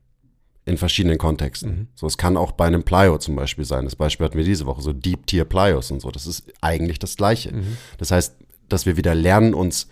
In 0.65 0.77
verschiedenen 0.77 1.19
Kontexten. 1.19 1.69
Mhm. 1.69 1.87
So, 1.93 2.07
es 2.07 2.17
kann 2.17 2.37
auch 2.37 2.51
bei 2.51 2.65
einem 2.65 2.83
Plyo 2.83 3.19
zum 3.19 3.35
Beispiel 3.35 3.65
sein. 3.65 3.85
Das 3.85 3.95
Beispiel 3.95 4.25
hatten 4.25 4.37
wir 4.37 4.43
diese 4.43 4.65
Woche, 4.65 4.81
so 4.81 4.93
Deep 4.93 5.27
Tier 5.27 5.45
Plyos 5.45 5.91
und 5.91 6.01
so. 6.01 6.09
Das 6.09 6.25
ist 6.25 6.51
eigentlich 6.61 6.97
das 6.97 7.17
Gleiche. 7.17 7.53
Mhm. 7.53 7.77
Das 7.99 8.09
heißt, 8.11 8.35
dass 8.67 8.85
wir 8.87 8.97
wieder 8.97 9.13
lernen, 9.13 9.53
uns 9.53 9.87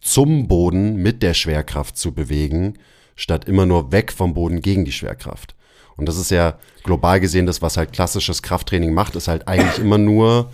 zum 0.00 0.48
Boden 0.48 0.96
mit 0.96 1.22
der 1.22 1.34
Schwerkraft 1.34 1.96
zu 1.96 2.12
bewegen, 2.12 2.78
statt 3.16 3.46
immer 3.46 3.66
nur 3.66 3.92
weg 3.92 4.12
vom 4.12 4.32
Boden 4.34 4.60
gegen 4.60 4.84
die 4.84 4.92
Schwerkraft. 4.92 5.54
Und 5.96 6.06
das 6.06 6.16
ist 6.16 6.30
ja 6.30 6.58
global 6.84 7.20
gesehen 7.20 7.46
das, 7.46 7.60
was 7.60 7.76
halt 7.76 7.92
klassisches 7.92 8.42
Krafttraining 8.42 8.94
macht, 8.94 9.16
ist 9.16 9.28
halt 9.28 9.46
eigentlich 9.48 9.78
immer 9.78 9.98
nur 9.98 10.50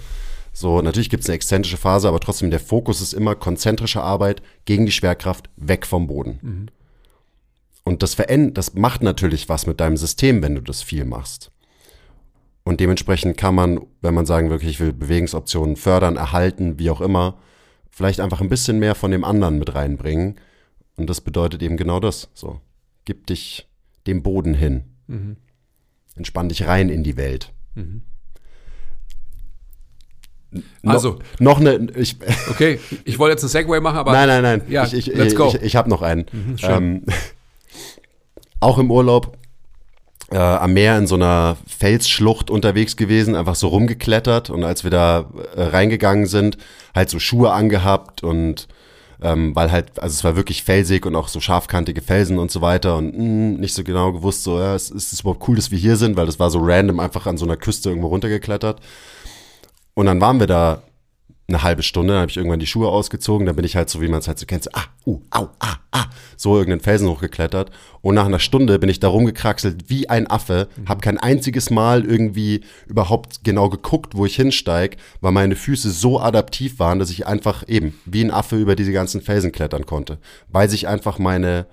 so, 0.52 0.80
natürlich 0.80 1.10
gibt 1.10 1.22
es 1.22 1.28
eine 1.28 1.36
exzentrische 1.36 1.76
Phase, 1.76 2.08
aber 2.08 2.18
trotzdem 2.18 2.50
der 2.50 2.60
Fokus 2.60 3.02
ist 3.02 3.12
immer 3.12 3.34
konzentrische 3.34 4.02
Arbeit 4.02 4.40
gegen 4.64 4.86
die 4.86 4.92
Schwerkraft 4.92 5.50
weg 5.56 5.84
vom 5.84 6.06
Boden. 6.06 6.38
Mhm. 6.40 6.66
Und 7.86 8.02
das 8.02 8.14
verändert, 8.14 8.58
das 8.58 8.74
macht 8.74 9.04
natürlich 9.04 9.48
was 9.48 9.68
mit 9.68 9.78
deinem 9.78 9.96
System, 9.96 10.42
wenn 10.42 10.56
du 10.56 10.60
das 10.60 10.82
viel 10.82 11.04
machst. 11.04 11.52
Und 12.64 12.80
dementsprechend 12.80 13.36
kann 13.36 13.54
man, 13.54 13.80
wenn 14.00 14.12
man 14.12 14.26
sagen 14.26 14.50
wirklich, 14.50 14.72
ich 14.72 14.80
will 14.80 14.92
Bewegungsoptionen 14.92 15.76
fördern, 15.76 16.16
erhalten, 16.16 16.80
wie 16.80 16.90
auch 16.90 17.00
immer, 17.00 17.38
vielleicht 17.88 18.18
einfach 18.18 18.40
ein 18.40 18.48
bisschen 18.48 18.80
mehr 18.80 18.96
von 18.96 19.12
dem 19.12 19.22
anderen 19.22 19.60
mit 19.60 19.76
reinbringen. 19.76 20.34
Und 20.96 21.08
das 21.08 21.20
bedeutet 21.20 21.62
eben 21.62 21.76
genau 21.76 22.00
das. 22.00 22.28
So, 22.34 22.60
gib 23.04 23.28
dich 23.28 23.68
dem 24.08 24.24
Boden 24.24 24.54
hin. 24.54 24.82
Mhm. 25.06 25.36
Entspann 26.16 26.48
dich 26.48 26.66
rein 26.66 26.88
in 26.88 27.04
die 27.04 27.16
Welt. 27.16 27.52
Mhm. 27.76 28.02
Also 30.82 31.20
noch 31.38 31.60
eine. 31.60 31.86
Ich, 31.94 32.16
okay, 32.50 32.80
ich 33.04 33.20
wollte 33.20 33.34
jetzt 33.34 33.44
ein 33.44 33.48
Segway 33.48 33.78
machen, 33.78 33.98
aber 33.98 34.10
nein, 34.10 34.26
nein, 34.26 34.42
nein. 34.42 34.62
Ja, 34.68 34.84
ich, 34.86 34.94
ich, 34.94 35.06
let's 35.06 35.36
go. 35.36 35.48
Ich, 35.54 35.62
ich 35.62 35.76
habe 35.76 35.88
noch 35.88 36.02
einen. 36.02 36.26
Mhm, 36.32 36.56
ähm, 36.62 37.02
auch 38.60 38.78
im 38.78 38.90
Urlaub 38.90 39.36
äh, 40.30 40.38
am 40.38 40.72
Meer 40.72 40.98
in 40.98 41.06
so 41.06 41.14
einer 41.14 41.56
Felsschlucht 41.66 42.50
unterwegs 42.50 42.96
gewesen, 42.96 43.36
einfach 43.36 43.54
so 43.54 43.68
rumgeklettert 43.68 44.50
und 44.50 44.64
als 44.64 44.84
wir 44.84 44.90
da 44.90 45.26
äh, 45.54 45.62
reingegangen 45.62 46.26
sind, 46.26 46.58
halt 46.94 47.10
so 47.10 47.18
Schuhe 47.18 47.52
angehabt 47.52 48.22
und 48.22 48.66
ähm, 49.22 49.56
weil 49.56 49.72
halt, 49.72 49.98
also 50.00 50.12
es 50.12 50.24
war 50.24 50.36
wirklich 50.36 50.62
felsig 50.62 51.06
und 51.06 51.16
auch 51.16 51.28
so 51.28 51.40
scharfkantige 51.40 52.02
Felsen 52.02 52.38
und 52.38 52.50
so 52.50 52.60
weiter 52.60 52.96
und 52.96 53.16
mh, 53.16 53.18
hm, 53.18 53.54
nicht 53.60 53.74
so 53.74 53.82
genau 53.82 54.12
gewusst, 54.12 54.42
so, 54.42 54.58
ja, 54.58 54.74
ist, 54.74 54.90
ist 54.90 55.12
es 55.12 55.20
überhaupt 55.20 55.46
cool, 55.48 55.56
dass 55.56 55.70
wir 55.70 55.78
hier 55.78 55.96
sind, 55.96 56.16
weil 56.16 56.26
das 56.26 56.38
war 56.38 56.50
so 56.50 56.58
random 56.60 57.00
einfach 57.00 57.26
an 57.26 57.38
so 57.38 57.46
einer 57.46 57.56
Küste 57.56 57.88
irgendwo 57.88 58.08
runtergeklettert. 58.08 58.80
Und 59.94 60.06
dann 60.06 60.20
waren 60.20 60.40
wir 60.40 60.46
da 60.46 60.82
eine 61.48 61.62
halbe 61.62 61.82
Stunde, 61.82 62.14
dann 62.14 62.22
habe 62.22 62.30
ich 62.30 62.36
irgendwann 62.36 62.58
die 62.58 62.66
Schuhe 62.66 62.88
ausgezogen, 62.88 63.46
dann 63.46 63.54
bin 63.54 63.64
ich 63.64 63.76
halt 63.76 63.88
so, 63.88 64.00
wie 64.00 64.08
man 64.08 64.18
es 64.18 64.26
halt 64.26 64.38
so 64.38 64.46
kennt, 64.46 64.64
so, 64.64 64.70
ah, 64.72 64.84
uh, 65.04 65.20
au, 65.30 65.48
ah, 65.60 65.76
ah, 65.92 66.06
so 66.36 66.56
irgendeinen 66.56 66.80
Felsen 66.80 67.08
hochgeklettert. 67.08 67.70
Und 68.02 68.16
nach 68.16 68.26
einer 68.26 68.40
Stunde 68.40 68.78
bin 68.80 68.88
ich 68.88 68.98
da 68.98 69.08
rumgekraxelt 69.08 69.88
wie 69.88 70.08
ein 70.08 70.28
Affe, 70.28 70.68
mhm. 70.76 70.88
habe 70.88 71.00
kein 71.00 71.18
einziges 71.18 71.70
Mal 71.70 72.04
irgendwie 72.04 72.62
überhaupt 72.88 73.44
genau 73.44 73.68
geguckt, 73.68 74.16
wo 74.16 74.26
ich 74.26 74.34
hinsteig, 74.34 74.96
weil 75.20 75.32
meine 75.32 75.54
Füße 75.54 75.90
so 75.90 76.20
adaptiv 76.20 76.80
waren, 76.80 76.98
dass 76.98 77.10
ich 77.10 77.26
einfach 77.28 77.62
eben 77.68 77.94
wie 78.06 78.24
ein 78.24 78.32
Affe 78.32 78.56
über 78.56 78.74
diese 78.74 78.92
ganzen 78.92 79.20
Felsen 79.20 79.52
klettern 79.52 79.86
konnte, 79.86 80.18
weil 80.48 80.68
sich 80.68 80.88
einfach 80.88 81.18
meine 81.18 81.66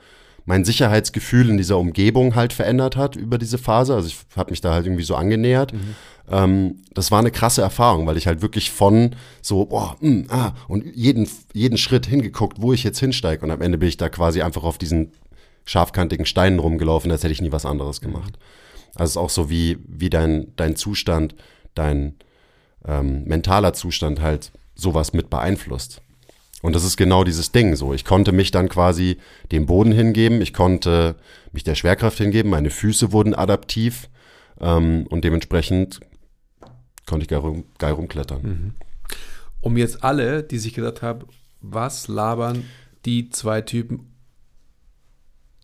mein 0.46 0.66
Sicherheitsgefühl 0.66 1.50
in 1.50 1.58
dieser 1.58 1.78
Umgebung 1.78 2.36
halt 2.36 2.52
verändert 2.52 2.98
hat 2.98 3.16
über 3.16 3.38
diese 3.38 3.58
Phase. 3.58 3.96
Also 3.96 4.10
ich 4.10 4.18
habe 4.36 4.52
mich 4.52 4.60
da 4.62 4.74
halt 4.74 4.86
irgendwie 4.86 5.04
so 5.04 5.16
angenähert. 5.16 5.74
Mhm. 5.74 5.96
Ähm, 6.30 6.80
das 6.94 7.12
war 7.12 7.20
eine 7.20 7.32
krasse 7.32 7.62
Erfahrung, 7.62 8.06
weil 8.06 8.18
ich 8.18 8.28
halt 8.28 8.42
wirklich 8.42 8.72
von 8.72 9.16
so, 9.42 9.66
boah, 9.66 9.98
mh, 10.00 10.10
mm, 10.10 10.26
ah, 10.30 10.54
und 10.68 10.86
jeden, 10.96 11.28
jeden 11.54 11.78
Schritt 11.78 12.06
hingeguckt, 12.06 12.62
wo 12.62 12.74
ich 12.74 12.84
jetzt 12.84 13.00
hinsteige. 13.00 13.44
Und 13.44 13.52
am 13.52 13.62
Ende 13.62 13.78
bin 13.78 13.90
ich 13.90 13.98
da 13.98 14.10
quasi 14.10 14.42
einfach 14.42 14.64
auf 14.64 14.78
diesen 14.78 15.12
scharfkantigen 15.66 16.26
Steinen 16.26 16.60
rumgelaufen, 16.60 17.12
als 17.12 17.24
hätte 17.24 17.34
ich 17.34 17.42
nie 17.42 17.52
was 17.52 17.66
anderes 17.66 18.02
mhm. 18.02 18.06
gemacht. 18.06 18.38
Also 18.96 19.04
es 19.04 19.12
ist 19.12 19.18
auch 19.18 19.30
so, 19.30 19.50
wie, 19.50 19.78
wie 19.88 20.10
dein, 20.10 20.54
dein 20.56 20.76
Zustand, 20.76 21.36
dein 21.76 22.16
ähm, 22.86 23.24
mentaler 23.26 23.74
Zustand 23.74 24.22
halt 24.22 24.52
sowas 24.76 25.14
mit 25.14 25.30
beeinflusst. 25.30 26.02
Und 26.62 26.76
das 26.76 26.86
ist 26.86 26.96
genau 26.96 27.24
dieses 27.26 27.52
Ding 27.52 27.76
so. 27.76 27.94
Ich 27.94 28.06
konnte 28.06 28.32
mich 28.32 28.52
dann 28.52 28.70
quasi 28.70 29.18
dem 29.52 29.66
Boden 29.66 29.92
hingeben, 29.92 30.42
ich 30.42 30.54
konnte 30.54 31.16
mich 31.52 31.64
der 31.64 31.76
Schwerkraft 31.76 32.18
hingeben, 32.18 32.50
meine 32.50 32.70
Füße 32.70 33.12
wurden 33.12 33.36
adaptiv 33.36 34.10
ähm, 34.62 35.06
und 35.10 35.26
dementsprechend 35.26 36.00
konnte 37.14 37.26
ich 37.26 37.30
geil, 37.30 37.40
rum, 37.40 37.64
geil 37.78 37.94
rumklettern. 37.94 38.42
Mhm. 38.42 38.72
Um 39.62 39.78
jetzt 39.78 40.04
alle, 40.04 40.42
die 40.42 40.58
sich 40.58 40.74
gedacht 40.74 41.04
haben, 41.04 41.28
was 41.62 42.08
labern 42.08 42.66
die 43.06 43.30
zwei 43.30 43.62
Typen 43.62 44.12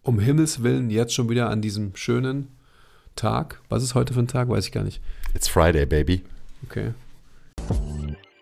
um 0.04 0.20
Himmels 0.20 0.62
Willen 0.62 0.92
jetzt 0.92 1.16
schon 1.16 1.28
wieder 1.28 1.50
an 1.50 1.64
diesem 1.64 1.96
schönen 1.96 2.50
Tag. 3.16 3.62
Was 3.68 3.82
ist 3.82 3.96
heute 3.96 4.14
für 4.14 4.20
ein 4.20 4.28
Tag? 4.28 4.48
Weiß 4.48 4.68
ich 4.68 4.72
gar 4.72 4.84
nicht. 4.84 5.02
It's 5.34 5.48
Friday, 5.48 5.88
baby. 5.88 6.22
Okay. 6.68 6.92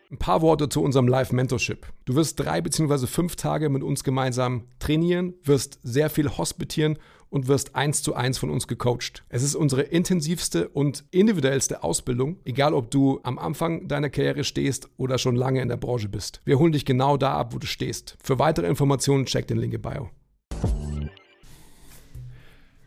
Ein 0.10 0.18
paar 0.18 0.42
Worte 0.42 0.70
zu 0.70 0.82
unserem 0.82 1.10
Live-Mentorship. 1.10 1.86
Du 2.06 2.16
wirst 2.16 2.40
drei 2.40 2.62
beziehungsweise 2.62 3.08
fünf 3.08 3.36
Tage 3.36 3.68
mit 3.68 3.84
uns 3.84 4.06
gemeinsam 4.06 4.64
trainieren, 4.80 5.34
wirst 5.44 5.80
sehr 5.84 6.10
viel 6.10 6.30
hospitieren 6.30 6.98
und 7.30 7.50
wirst 7.50 7.76
eins 7.76 8.04
zu 8.04 8.16
eins 8.16 8.38
von 8.38 8.50
uns 8.50 8.68
gecoacht. 8.68 9.26
Es 9.28 9.44
ist 9.44 9.56
unsere 9.56 9.82
intensivste 9.82 10.70
und 10.70 11.04
individuellste 11.12 11.84
Ausbildung, 11.84 12.38
egal 12.46 12.74
ob 12.74 12.90
du 12.90 13.20
am 13.24 13.38
Anfang 13.38 13.90
deiner 13.90 14.10
Karriere 14.10 14.46
stehst 14.46 14.90
oder 14.96 15.18
schon 15.18 15.36
lange 15.36 15.62
in 15.62 15.68
der 15.68 15.76
Branche 15.76 16.08
bist. 16.08 16.42
Wir 16.46 16.58
holen 16.58 16.72
dich 16.72 16.86
genau 16.86 17.18
da 17.18 17.34
ab, 17.34 17.54
wo 17.54 17.58
du 17.58 17.68
stehst. 17.68 18.18
Für 18.24 18.40
weitere 18.40 18.68
Informationen 18.68 19.26
check 19.26 19.48
den 19.48 19.58
Link 19.58 19.74
in 19.74 19.82
Bio. 19.82 20.10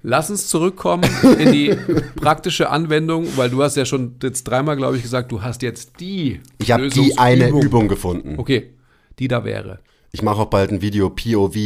Lass 0.02 0.30
uns 0.30 0.48
zurückkommen 0.48 1.04
in 1.38 1.52
die 1.52 1.76
praktische 2.16 2.70
Anwendung, 2.70 3.26
weil 3.36 3.50
du 3.50 3.62
hast 3.62 3.76
ja 3.76 3.84
schon 3.84 4.16
jetzt 4.22 4.44
dreimal, 4.44 4.76
glaube 4.76 4.96
ich, 4.96 5.02
gesagt, 5.02 5.30
du 5.30 5.42
hast 5.42 5.62
jetzt 5.62 6.00
die. 6.00 6.40
Ich 6.58 6.72
habe 6.72 6.88
die 6.88 7.18
eine 7.18 7.48
Übung 7.48 7.88
gefunden. 7.88 8.38
Okay, 8.38 8.74
die 9.18 9.28
da 9.28 9.44
wäre. 9.44 9.80
Ich 10.12 10.22
mache 10.22 10.40
auch 10.40 10.46
bald 10.46 10.70
ein 10.70 10.80
Video 10.80 11.10
POV. 11.10 11.56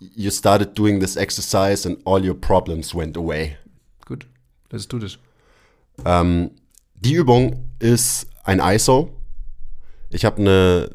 You 0.00 0.30
started 0.30 0.76
doing 0.76 1.00
this 1.00 1.16
exercise 1.16 1.88
and 1.88 1.98
all 2.04 2.24
your 2.26 2.34
problems 2.34 2.94
went 2.94 3.16
away. 3.16 3.56
Gut, 4.04 4.26
let's 4.70 4.86
do 4.86 4.98
this. 4.98 5.18
Ähm, 6.04 6.50
die 6.94 7.14
Übung 7.14 7.70
ist 7.78 8.26
ein 8.44 8.60
ISO. 8.60 9.10
Ich 10.10 10.24
habe 10.24 10.38
eine 10.38 10.90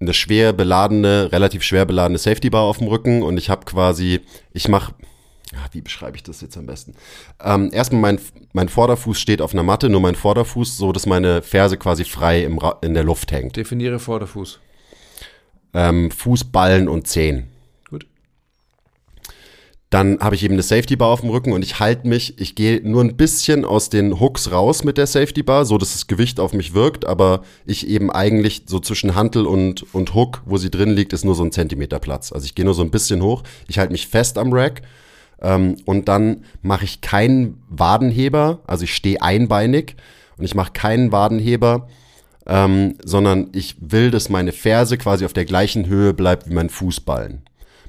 eine 0.00 0.14
schwer 0.14 0.52
beladene, 0.52 1.30
relativ 1.30 1.62
schwer 1.62 1.84
beladene 1.84 2.18
Safety 2.18 2.50
Bar 2.50 2.62
auf 2.62 2.78
dem 2.78 2.88
Rücken 2.88 3.22
und 3.22 3.36
ich 3.36 3.50
habe 3.50 3.66
quasi, 3.66 4.20
ich 4.52 4.68
mache, 4.68 4.94
ja, 5.52 5.58
wie 5.72 5.80
beschreibe 5.80 6.16
ich 6.16 6.22
das 6.22 6.40
jetzt 6.40 6.56
am 6.56 6.66
besten? 6.66 6.94
Ähm, 7.42 7.70
erstmal 7.72 8.00
mein, 8.00 8.20
mein 8.52 8.68
Vorderfuß 8.68 9.20
steht 9.20 9.42
auf 9.42 9.52
einer 9.52 9.62
Matte, 9.62 9.88
nur 9.88 10.00
mein 10.00 10.14
Vorderfuß, 10.14 10.76
so 10.76 10.92
dass 10.92 11.06
meine 11.06 11.42
Ferse 11.42 11.76
quasi 11.76 12.04
frei 12.04 12.44
im, 12.44 12.58
Ra- 12.58 12.78
in 12.82 12.94
der 12.94 13.04
Luft 13.04 13.32
hängt. 13.32 13.56
Definiere 13.56 13.98
Vorderfuß. 13.98 14.60
Ähm, 15.74 16.10
Fuß, 16.10 16.44
Ballen 16.44 16.88
und 16.88 17.06
Zehen. 17.06 17.48
Dann 19.90 20.20
habe 20.20 20.36
ich 20.36 20.44
eben 20.44 20.54
eine 20.54 20.62
Safety 20.62 20.94
Bar 20.94 21.08
auf 21.08 21.22
dem 21.22 21.30
Rücken 21.30 21.52
und 21.52 21.64
ich 21.64 21.80
halte 21.80 22.06
mich, 22.06 22.38
ich 22.40 22.54
gehe 22.54 22.80
nur 22.80 23.02
ein 23.02 23.16
bisschen 23.16 23.64
aus 23.64 23.90
den 23.90 24.20
Hooks 24.20 24.52
raus 24.52 24.84
mit 24.84 24.96
der 24.96 25.08
Safety 25.08 25.42
Bar, 25.42 25.64
so 25.64 25.78
dass 25.78 25.92
das 25.92 26.06
Gewicht 26.06 26.38
auf 26.38 26.52
mich 26.52 26.74
wirkt, 26.74 27.04
aber 27.04 27.42
ich 27.66 27.88
eben 27.88 28.08
eigentlich 28.08 28.62
so 28.66 28.78
zwischen 28.78 29.16
Hantel 29.16 29.46
und, 29.46 29.92
und 29.92 30.14
Hook, 30.14 30.42
wo 30.46 30.58
sie 30.58 30.70
drin 30.70 30.90
liegt, 30.90 31.12
ist 31.12 31.24
nur 31.24 31.34
so 31.34 31.42
ein 31.42 31.50
Zentimeter 31.50 31.98
Platz. 31.98 32.32
Also 32.32 32.46
ich 32.46 32.54
gehe 32.54 32.64
nur 32.64 32.74
so 32.74 32.82
ein 32.82 32.92
bisschen 32.92 33.20
hoch, 33.20 33.42
ich 33.66 33.80
halte 33.80 33.90
mich 33.90 34.06
fest 34.06 34.38
am 34.38 34.52
Rack 34.52 34.82
ähm, 35.42 35.74
und 35.86 36.06
dann 36.06 36.44
mache 36.62 36.84
ich 36.84 37.00
keinen 37.00 37.60
Wadenheber, 37.68 38.60
also 38.68 38.84
ich 38.84 38.94
stehe 38.94 39.20
einbeinig 39.20 39.96
und 40.38 40.44
ich 40.44 40.54
mache 40.54 40.70
keinen 40.72 41.10
Wadenheber, 41.10 41.88
ähm, 42.46 42.94
sondern 43.04 43.48
ich 43.54 43.74
will, 43.80 44.12
dass 44.12 44.28
meine 44.28 44.52
Ferse 44.52 44.98
quasi 44.98 45.24
auf 45.24 45.32
der 45.32 45.46
gleichen 45.46 45.86
Höhe 45.86 46.14
bleibt 46.14 46.48
wie 46.48 46.54
mein 46.54 46.70
Fußballen. 46.70 47.42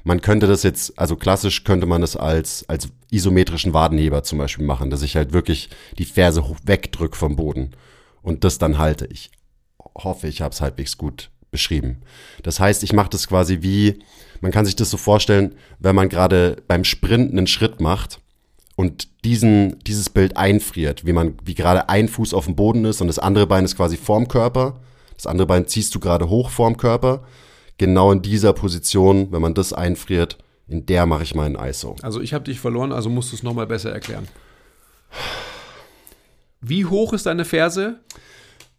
Man 0.04 0.20
könnte 0.20 0.46
das 0.46 0.62
jetzt, 0.62 0.98
also 0.98 1.16
klassisch 1.16 1.64
könnte 1.64 1.86
man 1.86 2.00
das 2.00 2.16
als, 2.16 2.68
als 2.68 2.88
isometrischen 3.10 3.72
Wadenheber 3.72 4.22
zum 4.22 4.38
Beispiel 4.38 4.66
machen, 4.66 4.90
dass 4.90 5.02
ich 5.02 5.16
halt 5.16 5.32
wirklich 5.32 5.68
die 5.98 6.04
Ferse 6.04 6.44
wegdrück 6.64 7.16
vom 7.16 7.36
Boden 7.36 7.70
und 8.22 8.44
das 8.44 8.58
dann 8.58 8.78
halte. 8.78 9.06
Ich 9.06 9.30
hoffe, 9.96 10.28
ich 10.28 10.40
habe 10.40 10.52
es 10.52 10.60
halbwegs 10.60 10.98
gut 10.98 11.30
beschrieben. 11.50 12.00
Das 12.42 12.58
heißt, 12.58 12.82
ich 12.82 12.92
mache 12.92 13.10
das 13.10 13.28
quasi 13.28 13.58
wie, 13.60 14.00
man 14.40 14.50
kann 14.50 14.64
sich 14.64 14.74
das 14.74 14.90
so 14.90 14.96
vorstellen, 14.96 15.54
wenn 15.78 15.94
man 15.94 16.08
gerade 16.08 16.56
beim 16.66 16.82
Sprint 16.84 17.30
einen 17.30 17.46
Schritt 17.46 17.80
macht 17.80 18.20
und 18.74 19.08
diesen, 19.24 19.78
dieses 19.80 20.10
Bild 20.10 20.36
einfriert, 20.36 21.06
wie 21.06 21.12
man, 21.12 21.34
wie 21.44 21.54
gerade 21.54 21.88
ein 21.88 22.08
Fuß 22.08 22.34
auf 22.34 22.46
dem 22.46 22.56
Boden 22.56 22.84
ist 22.84 23.00
und 23.00 23.06
das 23.06 23.18
andere 23.18 23.46
Bein 23.46 23.64
ist 23.64 23.76
quasi 23.76 23.96
vorm 23.96 24.26
Körper. 24.26 24.80
Das 25.14 25.26
andere 25.26 25.46
Bein 25.46 25.68
ziehst 25.68 25.94
du 25.94 26.00
gerade 26.00 26.28
hoch 26.28 26.50
vorm 26.50 26.76
Körper. 26.76 27.22
Genau 27.78 28.12
in 28.12 28.22
dieser 28.22 28.52
Position, 28.52 29.32
wenn 29.32 29.42
man 29.42 29.54
das 29.54 29.72
einfriert, 29.72 30.38
in 30.68 30.86
der 30.86 31.06
mache 31.06 31.22
ich 31.22 31.34
meinen 31.34 31.56
ISO. 31.56 31.96
Also 32.02 32.20
ich 32.20 32.34
habe 32.34 32.44
dich 32.44 32.60
verloren, 32.60 32.92
also 32.92 33.10
musst 33.10 33.32
du 33.32 33.36
es 33.36 33.42
nochmal 33.42 33.66
besser 33.66 33.92
erklären. 33.92 34.28
Wie 36.60 36.84
hoch 36.84 37.12
ist 37.12 37.26
deine 37.26 37.44
Ferse? 37.44 38.00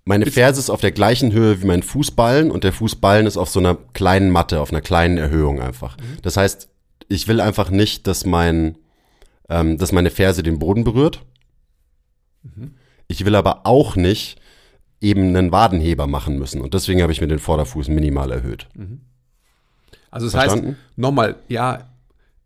Meine 0.06 0.26
Ferse 0.26 0.60
ist 0.60 0.70
auf 0.70 0.82
der 0.82 0.92
gleichen 0.92 1.32
Höhe 1.32 1.62
wie 1.62 1.66
mein 1.66 1.84
Fußballen 1.84 2.52
und 2.52 2.64
der 2.64 2.74
Fußballen 2.74 3.26
ist 3.26 3.38
auf 3.38 3.50
so 3.50 3.60
einer 3.60 3.76
kleinen 3.94 4.32
Matte, 4.32 4.60
auf 4.60 4.72
einer 4.72 4.82
kleinen 4.82 5.18
Erhöhung 5.18 5.62
einfach. 5.62 5.98
Das 6.22 6.36
heißt, 6.36 6.68
ich 7.08 7.28
will 7.28 7.40
einfach 7.40 7.70
nicht, 7.70 8.08
dass 8.08 8.26
mein, 8.26 8.78
ähm, 9.50 9.78
dass 9.78 9.92
meine 9.92 10.10
Ferse 10.10 10.44
den 10.44 10.60
Boden 10.60 10.84
berührt. 10.84 11.22
Ich 13.08 13.24
will 13.26 13.36
aber 13.36 13.66
auch 13.66 13.96
nicht 13.96 14.40
eben 15.04 15.36
einen 15.36 15.52
Wadenheber 15.52 16.08
machen 16.08 16.40
müssen 16.40 16.62
und 16.62 16.74
deswegen 16.74 17.02
habe 17.02 17.12
ich 17.12 17.22
mir 17.22 17.28
den 17.28 17.40
Vorderfuß 17.40 17.90
minimal 17.90 18.32
erhöht. 18.32 18.68
Also 20.10 20.28
das 20.28 20.34
Verstanden? 20.34 20.68
heißt, 20.70 20.78
nochmal, 20.98 21.36
ja, 21.50 21.90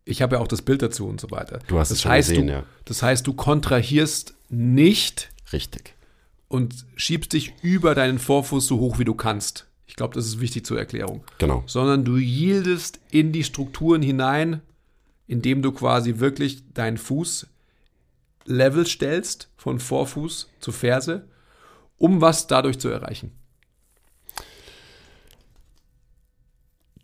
ich 0.05 0.21
habe 0.21 0.35
ja 0.35 0.41
auch 0.41 0.47
das 0.47 0.63
Bild 0.63 0.81
dazu 0.81 1.07
und 1.07 1.21
so 1.21 1.29
weiter. 1.31 1.59
Du 1.67 1.77
hast 1.77 1.91
das 1.91 1.97
es 1.97 2.01
schon 2.01 2.11
heißt, 2.11 2.29
gesehen, 2.29 2.47
du, 2.47 2.53
ja. 2.53 2.63
Das 2.85 3.03
heißt, 3.03 3.27
du 3.27 3.33
kontrahierst 3.33 4.33
nicht 4.49 5.29
Richtig. 5.53 5.93
und 6.47 6.85
schiebst 6.95 7.33
dich 7.33 7.53
über 7.61 7.93
deinen 7.93 8.17
Vorfuß 8.17 8.65
so 8.65 8.79
hoch, 8.79 8.97
wie 8.97 9.05
du 9.05 9.13
kannst. 9.13 9.67
Ich 9.85 9.95
glaube, 9.95 10.15
das 10.15 10.25
ist 10.25 10.39
wichtig 10.39 10.65
zur 10.65 10.79
Erklärung. 10.79 11.23
Genau. 11.37 11.63
Sondern 11.67 12.03
du 12.03 12.17
yieldest 12.17 12.99
in 13.11 13.31
die 13.31 13.43
Strukturen 13.43 14.01
hinein, 14.01 14.61
indem 15.27 15.61
du 15.61 15.71
quasi 15.71 16.19
wirklich 16.19 16.63
deinen 16.73 16.97
Fuß 16.97 17.47
level 18.45 18.87
stellst, 18.87 19.49
von 19.57 19.79
Vorfuß 19.79 20.49
zu 20.59 20.71
Ferse, 20.71 21.27
um 21.97 22.21
was 22.21 22.47
dadurch 22.47 22.79
zu 22.79 22.89
erreichen. 22.89 23.31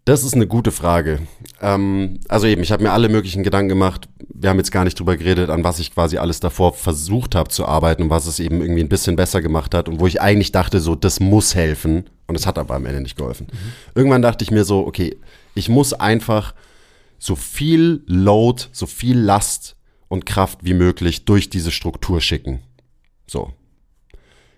Das 0.05 0.25
ist 0.25 0.33
eine 0.33 0.47
gute 0.47 0.73
Frage. 0.73 1.19
Ähm, 1.61 2.19
also 2.27 2.45
eben, 2.45 2.61
ich 2.61 2.73
habe 2.73 2.83
mir 2.83 2.91
alle 2.91 3.07
möglichen 3.07 3.41
Gedanken 3.41 3.69
gemacht. 3.69 4.09
Wir 4.19 4.49
haben 4.49 4.57
jetzt 4.57 4.71
gar 4.71 4.83
nicht 4.83 4.99
drüber 4.99 5.15
geredet, 5.15 5.49
an 5.49 5.63
was 5.63 5.79
ich 5.79 5.93
quasi 5.93 6.17
alles 6.17 6.41
davor 6.41 6.73
versucht 6.73 7.35
habe 7.35 7.49
zu 7.49 7.65
arbeiten 7.65 8.03
und 8.03 8.09
was 8.09 8.25
es 8.25 8.41
eben 8.41 8.61
irgendwie 8.61 8.81
ein 8.81 8.89
bisschen 8.89 9.15
besser 9.15 9.41
gemacht 9.41 9.73
hat 9.73 9.87
und 9.87 10.01
wo 10.01 10.07
ich 10.07 10.21
eigentlich 10.21 10.51
dachte, 10.51 10.81
so, 10.81 10.95
das 10.95 11.21
muss 11.21 11.55
helfen. 11.55 12.09
Und 12.27 12.35
es 12.35 12.45
hat 12.45 12.57
aber 12.57 12.75
am 12.75 12.85
Ende 12.85 12.99
nicht 12.99 13.15
geholfen. 13.15 13.47
Irgendwann 13.95 14.21
dachte 14.21 14.43
ich 14.43 14.51
mir 14.51 14.65
so, 14.65 14.85
okay, 14.85 15.17
ich 15.55 15.69
muss 15.69 15.93
einfach 15.93 16.53
so 17.17 17.35
viel 17.37 18.03
Load, 18.05 18.63
so 18.73 18.85
viel 18.85 19.17
Last 19.17 19.77
und 20.09 20.25
Kraft 20.25 20.59
wie 20.63 20.73
möglich 20.73 21.23
durch 21.23 21.49
diese 21.49 21.71
Struktur 21.71 22.19
schicken. 22.19 22.61
So. 23.25 23.53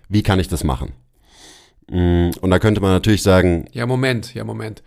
Wie 0.08 0.22
kann 0.22 0.38
ich 0.40 0.48
das 0.48 0.64
machen? 0.64 0.92
Mm, 1.90 2.30
Und 2.40 2.50
da 2.50 2.58
könnte 2.58 2.80
man 2.80 2.90
natürlich 2.90 3.22
sagen, 3.22 3.66
Ja, 3.72 3.86
Moment, 3.86 4.34
ja, 4.34 4.44
Moment. 4.44 4.82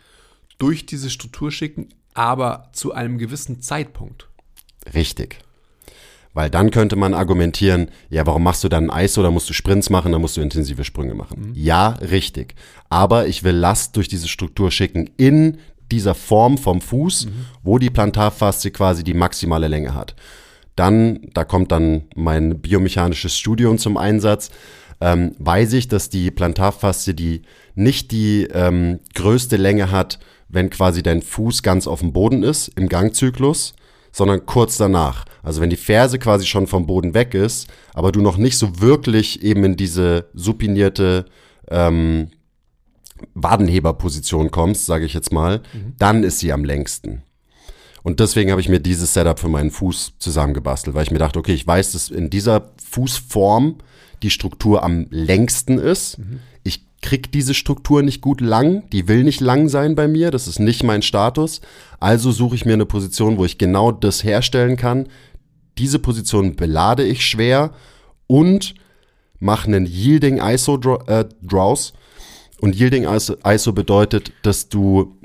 Durch 0.57 0.85
diese 0.85 1.09
Struktur 1.09 1.51
schicken, 1.51 1.89
aber 2.13 2.69
zu 2.73 2.93
einem 2.93 3.17
gewissen 3.17 3.61
Zeitpunkt. 3.61 4.27
Richtig. 4.93 5.39
Weil 6.33 6.49
dann 6.49 6.69
könnte 6.71 6.95
man 6.95 7.13
argumentieren, 7.13 7.89
ja, 8.09 8.25
warum 8.25 8.43
machst 8.43 8.63
du 8.63 8.69
dann 8.69 8.89
Eis 8.89 9.17
oder 9.17 9.31
musst 9.31 9.49
du 9.49 9.53
Sprints 9.53 9.89
machen, 9.89 10.11
dann 10.11 10.21
musst 10.21 10.37
du 10.37 10.41
intensive 10.41 10.83
Sprünge 10.83 11.15
machen. 11.15 11.51
Ja, 11.55 11.89
richtig. 11.89 12.55
Aber 12.89 13.27
ich 13.27 13.43
will 13.43 13.55
Last 13.55 13.95
durch 13.95 14.07
diese 14.07 14.27
Struktur 14.27 14.69
schicken 14.71 15.09
in 15.17 15.57
dieser 15.91 16.13
Form 16.13 16.57
vom 16.59 16.81
Fuß, 16.81 17.27
wo 17.63 17.79
die 17.79 17.89
Plantarfaszie 17.89 18.69
quasi 18.69 19.03
die 19.03 19.15
maximale 19.15 19.67
Länge 19.67 19.95
hat. 19.95 20.15
Dann, 20.75 21.27
da 21.33 21.43
kommt 21.45 21.71
dann 21.71 22.03
mein 22.15 22.61
biomechanisches 22.61 23.35
Studium 23.37 23.79
zum 23.79 23.97
Einsatz, 23.97 24.51
ähm, 25.01 25.35
weiß 25.39 25.73
ich, 25.73 25.87
dass 25.87 26.09
die 26.09 26.31
Plantarfaszie 26.31 27.13
die 27.13 27.41
nicht 27.75 28.11
die 28.11 28.47
ähm, 28.51 28.99
größte 29.15 29.57
Länge 29.57 29.91
hat, 29.91 30.19
wenn 30.49 30.69
quasi 30.69 31.03
dein 31.03 31.21
Fuß 31.21 31.63
ganz 31.63 31.87
auf 31.87 31.99
dem 31.99 32.11
Boden 32.11 32.43
ist 32.43 32.69
im 32.75 32.89
Gangzyklus, 32.89 33.73
sondern 34.11 34.45
kurz 34.45 34.77
danach. 34.77 35.25
Also 35.43 35.61
wenn 35.61 35.69
die 35.69 35.77
Ferse 35.77 36.19
quasi 36.19 36.45
schon 36.45 36.67
vom 36.67 36.85
Boden 36.85 37.13
weg 37.13 37.33
ist, 37.33 37.67
aber 37.93 38.11
du 38.11 38.21
noch 38.21 38.37
nicht 38.37 38.57
so 38.57 38.81
wirklich 38.81 39.43
eben 39.43 39.63
in 39.63 39.77
diese 39.77 40.29
supinierte 40.33 41.25
ähm, 41.69 42.31
Wadenheberposition 43.33 44.51
kommst, 44.51 44.85
sage 44.85 45.05
ich 45.05 45.13
jetzt 45.13 45.31
mal, 45.31 45.61
dann 45.97 46.23
ist 46.23 46.39
sie 46.39 46.51
am 46.51 46.63
längsten. 46.63 47.21
Und 48.01 48.19
deswegen 48.19 48.51
habe 48.51 48.61
ich 48.61 48.69
mir 48.69 48.79
dieses 48.79 49.13
Setup 49.13 49.39
für 49.39 49.49
meinen 49.49 49.71
Fuß 49.71 50.13
zusammengebastelt, 50.19 50.95
weil 50.95 51.03
ich 51.03 51.11
mir 51.11 51.19
dachte, 51.19 51.37
okay, 51.37 51.53
ich 51.53 51.67
weiß, 51.67 51.91
dass 51.91 52.09
in 52.09 52.29
dieser 52.29 52.71
Fußform 52.89 53.75
die 54.23 54.29
Struktur 54.29 54.83
am 54.83 55.07
längsten 55.09 55.77
ist. 55.77 56.19
Ich 56.63 56.85
krieg 57.01 57.31
diese 57.31 57.53
Struktur 57.53 58.01
nicht 58.01 58.21
gut 58.21 58.41
lang, 58.41 58.89
die 58.91 59.07
will 59.07 59.23
nicht 59.23 59.41
lang 59.41 59.69
sein 59.69 59.95
bei 59.95 60.07
mir, 60.07 60.31
das 60.31 60.47
ist 60.47 60.59
nicht 60.59 60.83
mein 60.83 61.01
Status. 61.01 61.61
Also 61.99 62.31
suche 62.31 62.55
ich 62.55 62.65
mir 62.65 62.73
eine 62.73 62.85
Position, 62.85 63.37
wo 63.37 63.45
ich 63.45 63.57
genau 63.57 63.91
das 63.91 64.23
herstellen 64.23 64.75
kann. 64.75 65.07
Diese 65.77 65.99
Position 65.99 66.55
belade 66.55 67.05
ich 67.05 67.25
schwer 67.25 67.71
und 68.27 68.75
mache 69.39 69.67
einen 69.67 69.85
Yielding 69.85 70.39
ISO 70.41 70.75
äh, 71.07 71.25
Draws. 71.41 71.93
Und 72.59 72.75
Yielding 72.75 73.05
ISO, 73.05 73.71
bedeutet, 73.71 74.33
dass 74.41 74.67
du 74.67 75.15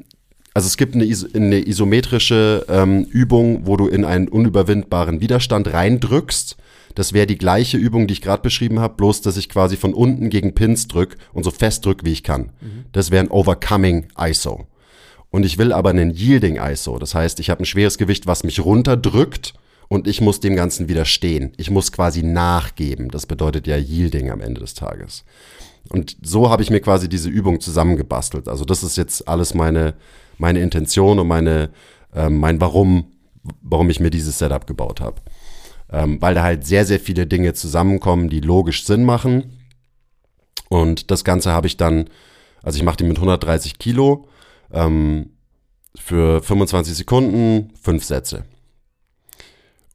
also 0.57 0.69
es 0.69 0.77
gibt 0.77 0.95
eine, 0.95 1.05
eine 1.35 1.67
isometrische 1.67 2.65
ähm, 2.69 3.03
Übung, 3.11 3.67
wo 3.67 3.77
du 3.77 3.89
in 3.89 4.05
einen 4.05 4.29
unüberwindbaren 4.29 5.21
Widerstand 5.21 5.73
reindrückst. 5.73 6.57
Das 6.95 7.13
wäre 7.13 7.27
die 7.27 7.39
gleiche 7.39 7.77
Übung, 7.77 8.07
die 8.07 8.15
ich 8.15 8.23
gerade 8.23 8.43
beschrieben 8.43 8.81
habe, 8.81 8.95
bloß 8.95 9.23
dass 9.23 9.37
ich 9.37 9.49
quasi 9.49 9.77
von 9.77 9.95
unten 9.95 10.31
gegen 10.31 10.55
Pins 10.55 10.89
drück 10.89 11.17
und 11.33 11.45
so 11.45 11.51
fest 11.51 11.85
drück, 11.85 12.05
wie 12.05 12.13
ich 12.13 12.23
kann. 12.23 12.53
Mhm. 12.61 12.85
Das 12.93 13.11
wäre 13.11 13.25
ein 13.25 13.31
Overcoming 13.31 14.07
ISO. 14.19 14.67
Und 15.31 15.45
ich 15.45 15.59
will 15.59 15.73
aber 15.73 15.91
einen 15.91 16.15
Yielding 16.15 16.57
ISO. 16.57 16.99
Das 16.99 17.15
heißt, 17.15 17.41
ich 17.41 17.51
habe 17.51 17.63
ein 17.63 17.67
schweres 17.67 17.99
Gewicht, 17.99 18.27
was 18.27 18.45
mich 18.45 18.65
runterdrückt 18.65 19.55
und 19.89 20.07
ich 20.07 20.21
muss 20.21 20.41
dem 20.41 20.55
Ganzen 20.55 20.89
widerstehen. 20.89 21.53
Ich 21.57 21.71
muss 21.71 21.91
quasi 21.91 22.23
nachgeben. 22.23 23.11
Das 23.11 23.27
bedeutet 23.27 23.67
ja 23.67 23.77
Yielding 23.77 24.31
am 24.31 24.41
Ende 24.41 24.61
des 24.61 24.75
Tages. 24.75 25.25
Und 25.89 26.17
so 26.23 26.51
habe 26.51 26.63
ich 26.63 26.71
mir 26.71 26.81
quasi 26.81 27.09
diese 27.09 27.29
Übung 27.29 27.61
zusammengebastelt. 27.61 28.49
Also 28.49 28.65
das 28.65 28.83
ist 28.83 28.97
jetzt 28.97 29.29
alles 29.29 29.55
meine, 29.55 29.95
meine 30.39 30.61
Intention 30.61 31.19
und 31.19 31.27
meine, 31.27 31.71
äh, 32.15 32.29
mein 32.29 32.61
Warum, 32.61 33.13
warum 33.61 33.91
ich 33.91 34.01
mir 34.01 34.11
dieses 34.11 34.39
Setup 34.39 34.67
gebaut 34.67 35.01
habe. 35.01 35.21
Ähm, 35.95 36.21
weil 36.21 36.35
da 36.35 36.43
halt 36.43 36.67
sehr, 36.67 36.85
sehr 36.85 36.99
viele 36.99 37.25
Dinge 37.25 37.55
zusammenkommen, 37.55 38.29
die 38.29 38.41
logisch 38.41 38.85
Sinn 38.85 39.05
machen. 39.05 39.61
Und 40.69 41.13
das 41.13 41.23
Ganze 41.23 41.53
habe 41.53 41.69
ich 41.69 41.77
dann, 41.77 42.11
also 42.65 42.77
ich 42.77 42.83
mache 42.83 42.97
die 42.97 43.05
mit 43.05 43.17
130 43.17 43.79
Kilo 43.79 44.27
ähm, 44.73 45.31
für 45.95 46.43
25 46.43 46.97
Sekunden, 46.97 47.73
fünf 47.81 48.03
Sätze. 48.03 48.45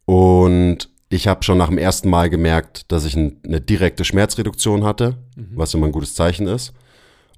Und 0.06 0.89
ich 1.10 1.28
habe 1.28 1.43
schon 1.43 1.58
nach 1.58 1.68
dem 1.68 1.78
ersten 1.78 2.10
Mal 2.10 2.30
gemerkt, 2.30 2.89
dass 2.93 3.04
ich 3.04 3.18
eine 3.18 3.60
direkte 3.60 4.06
Schmerzreduktion 4.06 4.86
hatte, 4.86 5.18
mhm. 5.36 5.50
was 5.56 5.74
immer 5.74 5.88
ein 5.88 5.91
gutes 5.91 6.16
Zeichen 6.16 6.47
ist. 6.47 6.72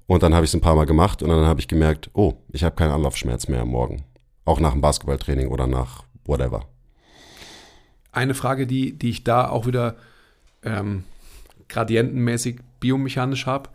Und 0.06 0.22
dann 0.22 0.34
habe 0.34 0.44
ich 0.44 0.50
es 0.50 0.54
ein 0.54 0.60
paar 0.60 0.76
Mal 0.76 0.86
gemacht 0.86 1.20
und 1.20 1.30
dann 1.30 1.46
habe 1.46 1.58
ich 1.58 1.66
gemerkt, 1.66 2.10
oh, 2.12 2.34
ich 2.52 2.62
habe 2.62 2.76
keinen 2.76 2.92
Anlaufschmerz 2.92 3.48
mehr 3.48 3.62
am 3.62 3.70
Morgen. 3.70 4.04
Auch 4.44 4.60
nach 4.60 4.72
dem 4.72 4.82
Basketballtraining 4.82 5.48
oder 5.48 5.66
nach 5.66 6.04
whatever. 6.24 6.71
Eine 8.12 8.34
Frage, 8.34 8.66
die, 8.66 8.92
die 8.92 9.10
ich 9.10 9.24
da 9.24 9.48
auch 9.48 9.66
wieder 9.66 9.96
ähm, 10.62 11.04
gradientenmäßig 11.68 12.60
biomechanisch 12.78 13.46
habe. 13.46 13.70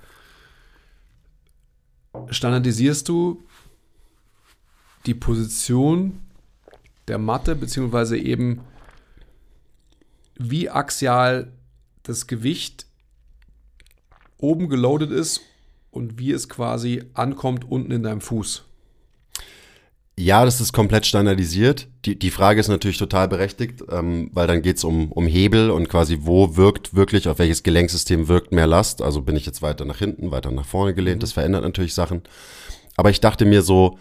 Standardisierst 2.29 3.09
du 3.09 3.43
die 5.05 5.15
Position 5.15 6.19
der 7.07 7.17
Matte, 7.17 7.55
beziehungsweise 7.55 8.17
eben 8.17 8.61
wie 10.35 10.69
axial 10.69 11.51
das 12.03 12.27
Gewicht 12.27 12.85
oben 14.37 14.69
geloadet 14.69 15.11
ist 15.11 15.41
und 15.89 16.19
wie 16.19 16.31
es 16.31 16.47
quasi 16.47 17.05
ankommt 17.13 17.65
unten 17.65 17.91
in 17.91 18.03
deinem 18.03 18.21
Fuß. 18.21 18.66
Ja, 20.19 20.45
das 20.45 20.59
ist 20.59 20.73
komplett 20.73 21.05
standardisiert. 21.05 21.87
Die, 22.05 22.17
die 22.17 22.31
Frage 22.31 22.59
ist 22.59 22.69
natürlich 22.69 22.97
total 22.97 23.27
berechtigt, 23.27 23.83
ähm, 23.91 24.31
weil 24.33 24.47
dann 24.47 24.63
geht's 24.63 24.83
um, 24.83 25.11
um 25.11 25.27
Hebel 25.27 25.69
und 25.69 25.89
quasi, 25.89 26.19
wo 26.21 26.55
wirkt 26.55 26.95
wirklich, 26.95 27.29
auf 27.29 27.37
welches 27.37 27.61
Gelenksystem 27.61 28.27
wirkt 28.27 28.51
mehr 28.51 28.65
Last. 28.65 29.03
Also 29.03 29.21
bin 29.21 29.35
ich 29.35 29.45
jetzt 29.45 29.61
weiter 29.61 29.85
nach 29.85 29.99
hinten, 29.99 30.31
weiter 30.31 30.49
nach 30.49 30.65
vorne 30.65 30.95
gelehnt. 30.95 31.17
Mhm. 31.17 31.21
Das 31.21 31.33
verändert 31.33 31.63
natürlich 31.63 31.93
Sachen. 31.93 32.23
Aber 32.95 33.11
ich 33.11 33.21
dachte 33.21 33.45
mir 33.45 33.61
so, 33.61 33.99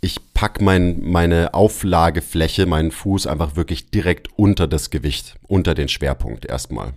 ich 0.00 0.32
pack 0.32 0.62
mein, 0.62 1.02
meine 1.02 1.52
Auflagefläche, 1.52 2.64
meinen 2.64 2.90
Fuß 2.90 3.26
einfach 3.26 3.54
wirklich 3.54 3.90
direkt 3.90 4.28
unter 4.38 4.66
das 4.66 4.88
Gewicht, 4.88 5.34
unter 5.46 5.74
den 5.74 5.88
Schwerpunkt 5.88 6.46
erstmal. 6.46 6.94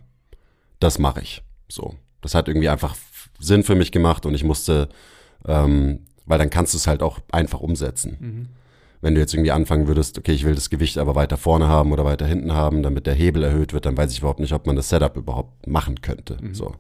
Das 0.80 1.00
mache 1.00 1.20
ich. 1.20 1.42
So. 1.68 1.96
Das 2.22 2.34
hat 2.34 2.48
irgendwie 2.48 2.70
einfach 2.70 2.96
Sinn 3.40 3.66
für 3.66 3.76
mich 3.76 3.92
gemacht 3.92 4.26
und 4.26 4.34
ich 4.34 4.46
musste, 4.46 4.88
ähm, 5.46 6.06
weil 6.26 6.40
dann 6.40 6.50
kannst 6.50 6.74
du 6.74 6.78
es 6.78 6.88
halt 6.88 7.04
auch 7.04 7.20
einfach 7.32 7.60
umsetzen. 7.60 8.18
Mhm. 8.20 8.48
Wenn 9.02 9.16
du 9.16 9.22
jetzt 9.22 9.34
irgendwie 9.34 9.52
anfangen 9.52 9.88
würdest, 9.88 10.18
okay, 10.18 10.32
ich 10.32 10.46
will 10.46 10.56
das 10.56 10.70
Gewicht 10.70 10.98
aber 10.98 11.14
weiter 11.16 11.36
vorne 11.36 11.68
haben 11.68 11.92
oder 11.92 12.06
weiter 12.06 12.26
hinten 12.26 12.54
haben, 12.54 12.84
damit 12.84 13.06
der 13.06 13.14
Hebel 13.14 13.44
erhöht 13.44 13.74
wird, 13.74 13.86
dann 13.86 13.98
weiß 13.98 14.12
ich 14.14 14.20
überhaupt 14.20 14.40
nicht, 14.40 14.54
ob 14.54 14.66
man 14.66 14.78
das 14.78 14.88
Setup 14.90 15.18
überhaupt 15.18 15.68
machen 15.68 16.02
könnte. 16.02 16.38
Mhm. 16.42 16.56
So. 16.56 16.74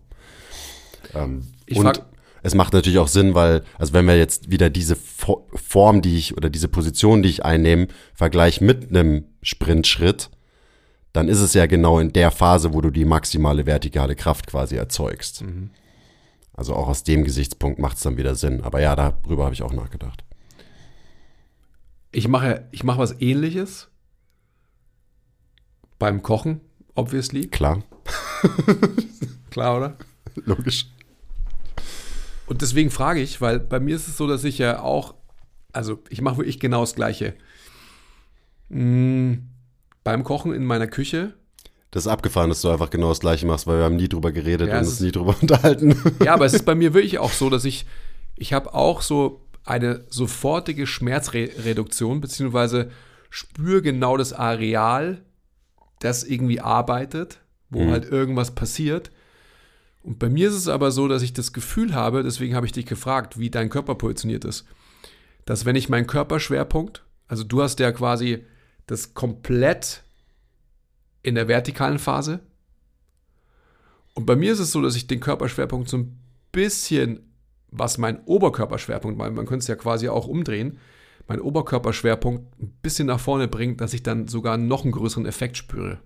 Ähm, 1.13 1.43
und 1.75 2.01
es 2.43 2.55
macht 2.55 2.73
natürlich 2.73 2.99
auch 2.99 3.07
Sinn, 3.07 3.35
weil, 3.35 3.63
also 3.77 3.93
wenn 3.93 4.05
wir 4.05 4.17
jetzt 4.17 4.51
wieder 4.51 4.69
diese 4.69 4.95
Form, 4.95 6.01
die 6.01 6.17
ich 6.17 6.35
oder 6.37 6.49
diese 6.49 6.67
Position, 6.67 7.23
die 7.23 7.29
ich 7.29 7.45
einnehme, 7.45 7.87
vergleiche 8.13 8.63
mit 8.63 8.89
einem 8.89 9.25
Sprintschritt, 9.41 10.29
dann 11.13 11.29
ist 11.29 11.39
es 11.39 11.53
ja 11.53 11.67
genau 11.67 11.99
in 11.99 12.11
der 12.11 12.31
Phase, 12.31 12.73
wo 12.73 12.81
du 12.81 12.89
die 12.89 13.05
maximale 13.05 13.65
vertikale 13.65 14.15
Kraft 14.15 14.47
quasi 14.47 14.75
erzeugst. 14.75 15.43
Mhm. 15.43 15.69
Also 16.53 16.75
auch 16.75 16.87
aus 16.87 17.03
dem 17.03 17.23
Gesichtspunkt 17.23 17.79
macht 17.79 17.97
es 17.97 18.03
dann 18.03 18.17
wieder 18.17 18.35
Sinn. 18.35 18.61
Aber 18.61 18.79
ja, 18.79 18.95
darüber 18.95 19.45
habe 19.45 19.55
ich 19.55 19.63
auch 19.63 19.73
nachgedacht. 19.73 20.23
Ich 22.11 22.27
mache, 22.27 22.67
ich 22.71 22.83
mache 22.83 22.99
was 22.99 23.19
ähnliches 23.19 23.89
beim 25.97 26.21
Kochen, 26.21 26.61
obviously. 26.93 27.47
Klar. 27.47 27.83
Klar, 29.49 29.77
oder? 29.77 29.97
Logisch. 30.35 30.87
Und 32.45 32.61
deswegen 32.61 32.91
frage 32.91 33.21
ich, 33.21 33.41
weil 33.41 33.59
bei 33.59 33.79
mir 33.79 33.95
ist 33.95 34.07
es 34.07 34.17
so, 34.17 34.27
dass 34.27 34.43
ich 34.43 34.57
ja 34.57 34.81
auch, 34.81 35.15
also 35.71 36.03
ich 36.09 36.21
mache 36.21 36.37
wirklich 36.37 36.59
genau 36.59 36.81
das 36.81 36.93
Gleiche. 36.93 37.35
Mhm. 38.69 39.49
Beim 40.03 40.23
Kochen 40.23 40.53
in 40.53 40.65
meiner 40.65 40.87
Küche. 40.87 41.33
Das 41.93 42.07
ist 42.07 42.11
abgefahren, 42.11 42.49
dass 42.49 42.61
du 42.61 42.69
einfach 42.69 42.89
genau 42.89 43.09
das 43.09 43.19
Gleiche 43.19 43.45
machst, 43.45 43.67
weil 43.67 43.77
wir 43.77 43.85
haben 43.85 43.97
nie 43.97 44.09
drüber 44.09 44.31
geredet 44.31 44.67
ja, 44.67 44.79
und 44.79 44.85
uns 44.85 44.99
nie 44.99 45.11
drüber 45.11 45.35
unterhalten. 45.41 45.95
Ja, 46.25 46.33
aber 46.33 46.45
es 46.45 46.55
ist 46.55 46.65
bei 46.65 46.73
mir 46.73 46.95
wirklich 46.95 47.19
auch 47.19 47.31
so, 47.31 47.51
dass 47.51 47.65
ich, 47.65 47.85
ich 48.35 48.51
habe 48.51 48.73
auch 48.73 49.03
so 49.03 49.41
eine 49.63 50.03
sofortige 50.09 50.87
Schmerzreduktion, 50.87 52.19
beziehungsweise 52.19 52.89
spüre 53.29 53.83
genau 53.83 54.17
das 54.17 54.33
Areal, 54.33 55.21
das 55.99 56.23
irgendwie 56.23 56.59
arbeitet, 56.59 57.41
wo 57.69 57.83
mhm. 57.83 57.91
halt 57.91 58.05
irgendwas 58.05 58.55
passiert. 58.55 59.11
Und 60.01 60.17
bei 60.17 60.29
mir 60.29 60.47
ist 60.47 60.55
es 60.55 60.67
aber 60.67 60.89
so, 60.89 61.07
dass 61.07 61.21
ich 61.21 61.33
das 61.33 61.53
Gefühl 61.53 61.93
habe, 61.93 62.23
deswegen 62.23 62.55
habe 62.55 62.65
ich 62.65 62.71
dich 62.71 62.87
gefragt, 62.87 63.37
wie 63.37 63.51
dein 63.51 63.69
Körper 63.69 63.93
positioniert 63.93 64.45
ist, 64.45 64.65
dass 65.45 65.65
wenn 65.65 65.75
ich 65.75 65.89
meinen 65.89 66.07
Körperschwerpunkt, 66.07 67.03
also 67.27 67.43
du 67.43 67.61
hast 67.61 67.79
ja 67.79 67.91
quasi 67.91 68.45
das 68.87 69.13
komplett 69.13 70.01
in 71.23 71.35
der 71.35 71.47
vertikalen 71.47 71.99
Phase. 71.99 72.41
Und 74.13 74.25
bei 74.25 74.35
mir 74.35 74.53
ist 74.53 74.59
es 74.59 74.71
so, 74.71 74.81
dass 74.81 74.95
ich 74.95 75.07
den 75.07 75.19
Körperschwerpunkt 75.19 75.89
so 75.89 75.97
ein 75.97 76.19
bisschen, 76.51 77.33
was 77.71 77.97
mein 77.97 78.23
Oberkörperschwerpunkt, 78.25 79.17
weil 79.17 79.31
man 79.31 79.45
könnte 79.45 79.63
es 79.63 79.67
ja 79.67 79.75
quasi 79.75 80.07
auch 80.09 80.27
umdrehen, 80.27 80.77
mein 81.27 81.41
Oberkörperschwerpunkt 81.41 82.61
ein 82.61 82.73
bisschen 82.81 83.07
nach 83.07 83.19
vorne 83.19 83.47
bringt, 83.47 83.81
dass 83.81 83.93
ich 83.93 84.03
dann 84.03 84.27
sogar 84.27 84.57
noch 84.57 84.83
einen 84.83 84.91
größeren 84.91 85.25
Effekt 85.25 85.57
spüre. 85.57 85.99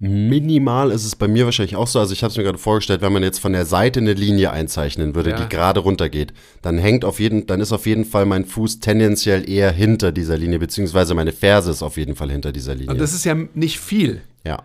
Minimal 0.00 0.92
ist 0.92 1.04
es 1.04 1.16
bei 1.16 1.26
mir 1.26 1.44
wahrscheinlich 1.44 1.74
auch 1.74 1.88
so. 1.88 1.98
Also 1.98 2.12
ich 2.12 2.22
habe 2.22 2.30
es 2.30 2.36
mir 2.36 2.44
gerade 2.44 2.58
vorgestellt, 2.58 3.00
wenn 3.00 3.12
man 3.12 3.24
jetzt 3.24 3.40
von 3.40 3.52
der 3.52 3.66
Seite 3.66 3.98
eine 3.98 4.12
Linie 4.12 4.52
einzeichnen 4.52 5.16
würde, 5.16 5.30
ja. 5.30 5.36
die 5.42 5.48
gerade 5.48 5.80
runtergeht, 5.80 6.32
dann 6.62 6.78
hängt 6.78 7.04
auf 7.04 7.18
jeden, 7.18 7.46
dann 7.46 7.60
ist 7.60 7.72
auf 7.72 7.84
jeden 7.84 8.04
Fall 8.04 8.24
mein 8.24 8.44
Fuß 8.44 8.78
tendenziell 8.78 9.48
eher 9.50 9.72
hinter 9.72 10.12
dieser 10.12 10.38
Linie, 10.38 10.60
beziehungsweise 10.60 11.14
meine 11.14 11.32
Ferse 11.32 11.72
ist 11.72 11.82
auf 11.82 11.96
jeden 11.96 12.14
Fall 12.14 12.30
hinter 12.30 12.52
dieser 12.52 12.76
Linie. 12.76 12.92
Und 12.92 13.00
das 13.00 13.12
ist 13.12 13.24
ja 13.24 13.34
nicht 13.54 13.80
viel. 13.80 14.20
Ja. 14.44 14.62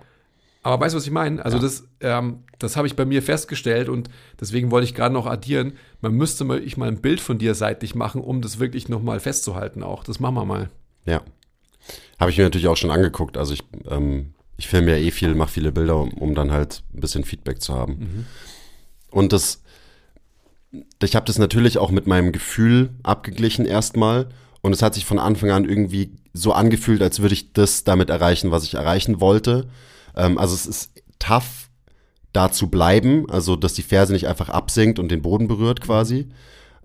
Aber 0.61 0.79
weißt 0.79 0.93
du, 0.93 0.97
was 0.97 1.05
ich 1.05 1.11
meine? 1.11 1.43
Also 1.43 1.57
ja. 1.57 1.63
das, 1.63 1.83
ähm, 2.01 2.43
das 2.59 2.77
habe 2.77 2.85
ich 2.85 2.95
bei 2.95 3.05
mir 3.05 3.23
festgestellt 3.23 3.89
und 3.89 4.11
deswegen 4.39 4.69
wollte 4.69 4.85
ich 4.85 4.93
gerade 4.93 5.13
noch 5.13 5.25
addieren. 5.25 5.73
Man 5.99 6.13
müsste 6.13 6.45
mal, 6.45 6.63
ich 6.63 6.77
mal 6.77 6.87
ein 6.87 7.01
Bild 7.01 7.19
von 7.19 7.39
dir 7.39 7.55
seitlich 7.55 7.95
machen, 7.95 8.21
um 8.21 8.41
das 8.41 8.59
wirklich 8.59 8.87
nochmal 8.87 9.19
festzuhalten 9.19 9.81
auch. 9.81 10.03
Das 10.03 10.19
machen 10.19 10.35
wir 10.35 10.45
mal. 10.45 10.69
Ja. 11.07 11.21
Habe 12.19 12.29
ich 12.29 12.37
mir 12.37 12.43
natürlich 12.43 12.67
auch 12.67 12.77
schon 12.77 12.91
angeguckt. 12.91 13.35
Also 13.35 13.53
ich 13.53 13.63
ähm, 13.89 14.35
ich 14.57 14.67
filme 14.67 14.91
ja 14.91 14.97
eh 14.97 15.11
viel, 15.11 15.35
mache 15.35 15.51
viele 15.51 15.71
Bilder, 15.71 15.97
um, 15.97 16.11
um, 16.13 16.35
dann 16.35 16.51
halt 16.51 16.83
ein 16.93 16.99
bisschen 16.99 17.23
Feedback 17.23 17.61
zu 17.61 17.73
haben. 17.73 17.93
Mhm. 17.93 18.25
Und 19.09 19.33
das, 19.33 19.61
ich 21.01 21.15
habe 21.15 21.25
das 21.25 21.37
natürlich 21.37 21.77
auch 21.77 21.91
mit 21.91 22.07
meinem 22.07 22.31
Gefühl 22.31 22.91
abgeglichen 23.03 23.65
erstmal. 23.65 24.29
Und 24.61 24.73
es 24.73 24.81
hat 24.81 24.93
sich 24.93 25.05
von 25.05 25.19
Anfang 25.19 25.51
an 25.51 25.65
irgendwie 25.65 26.11
so 26.33 26.53
angefühlt, 26.53 27.01
als 27.01 27.19
würde 27.19 27.33
ich 27.33 27.53
das 27.53 27.83
damit 27.83 28.09
erreichen, 28.09 28.51
was 28.51 28.63
ich 28.63 28.75
erreichen 28.75 29.19
wollte. 29.19 29.67
Ähm, 30.15 30.37
also 30.37 30.55
es 30.55 30.65
ist 30.65 30.91
tough, 31.19 31.69
da 32.31 32.51
zu 32.51 32.67
bleiben, 32.67 33.29
also 33.29 33.55
dass 33.55 33.73
die 33.73 33.83
Ferse 33.83 34.13
nicht 34.13 34.27
einfach 34.27 34.49
absinkt 34.49 34.97
und 34.97 35.09
den 35.09 35.21
Boden 35.21 35.47
berührt 35.47 35.81
quasi. 35.81 36.29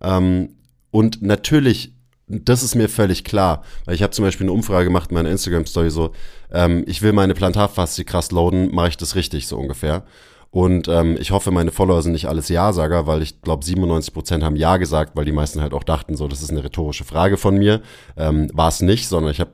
Ähm, 0.02 0.56
und 0.90 1.22
natürlich 1.22 1.94
das 2.28 2.62
ist 2.62 2.74
mir 2.74 2.88
völlig 2.88 3.24
klar. 3.24 3.62
Weil 3.84 3.94
ich 3.94 4.02
habe 4.02 4.10
zum 4.12 4.24
Beispiel 4.24 4.44
eine 4.44 4.52
Umfrage 4.52 4.84
gemacht 4.84 5.10
in 5.10 5.14
meiner 5.14 5.30
Instagram-Story 5.30 5.90
so, 5.90 6.12
ähm, 6.52 6.84
ich 6.86 7.02
will 7.02 7.12
meine 7.12 7.34
Plantarfaszie 7.34 8.04
krass 8.04 8.30
loaden, 8.30 8.74
mache 8.74 8.88
ich 8.88 8.96
das 8.96 9.14
richtig, 9.14 9.46
so 9.46 9.58
ungefähr. 9.58 10.04
Und 10.50 10.88
ähm, 10.88 11.18
ich 11.20 11.30
hoffe, 11.30 11.50
meine 11.50 11.70
Follower 11.70 12.00
sind 12.02 12.12
nicht 12.12 12.26
alles 12.26 12.48
Ja-Sager, 12.48 13.06
weil 13.06 13.22
ich 13.22 13.42
glaube, 13.42 13.64
97% 13.64 14.42
haben 14.42 14.56
Ja 14.56 14.78
gesagt, 14.78 15.14
weil 15.14 15.26
die 15.26 15.32
meisten 15.32 15.60
halt 15.60 15.74
auch 15.74 15.84
dachten, 15.84 16.16
so, 16.16 16.26
das 16.26 16.42
ist 16.42 16.50
eine 16.50 16.64
rhetorische 16.64 17.04
Frage 17.04 17.36
von 17.36 17.56
mir. 17.56 17.82
Ähm, 18.16 18.50
War 18.54 18.68
es 18.68 18.80
nicht, 18.80 19.08
sondern 19.08 19.30
ich 19.30 19.40
habe, 19.40 19.50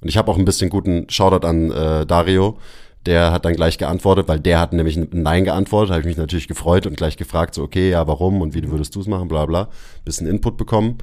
und 0.00 0.08
ich 0.08 0.16
habe 0.16 0.30
auch 0.30 0.38
ein 0.38 0.44
bisschen 0.44 0.70
guten 0.70 1.08
Shoutout 1.08 1.46
an 1.46 1.70
äh, 1.70 2.06
Dario, 2.06 2.58
der 3.06 3.32
hat 3.32 3.44
dann 3.44 3.54
gleich 3.54 3.78
geantwortet, 3.78 4.28
weil 4.28 4.40
der 4.40 4.58
hat 4.58 4.72
nämlich 4.72 4.96
ein 4.96 5.08
Nein 5.12 5.44
geantwortet, 5.44 5.90
habe 5.90 6.00
ich 6.00 6.06
mich 6.06 6.16
natürlich 6.16 6.48
gefreut 6.48 6.86
und 6.86 6.96
gleich 6.96 7.16
gefragt, 7.16 7.54
so, 7.54 7.62
okay, 7.62 7.90
ja, 7.90 8.06
warum 8.06 8.42
und 8.42 8.54
wie 8.54 8.70
würdest 8.70 8.96
du 8.96 9.00
es 9.00 9.06
machen, 9.06 9.28
bla 9.28 9.46
bla, 9.46 9.68
bisschen 10.04 10.26
Input 10.26 10.56
bekommen. 10.56 10.98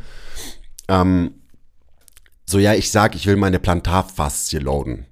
Ähm, 0.87 1.31
so 2.45 2.59
ja, 2.59 2.73
ich 2.73 2.91
sag, 2.91 3.15
ich 3.15 3.25
will 3.25 3.35
meine 3.35 3.59
Plantarfaszie 3.59 4.59
loaden. 4.59 5.05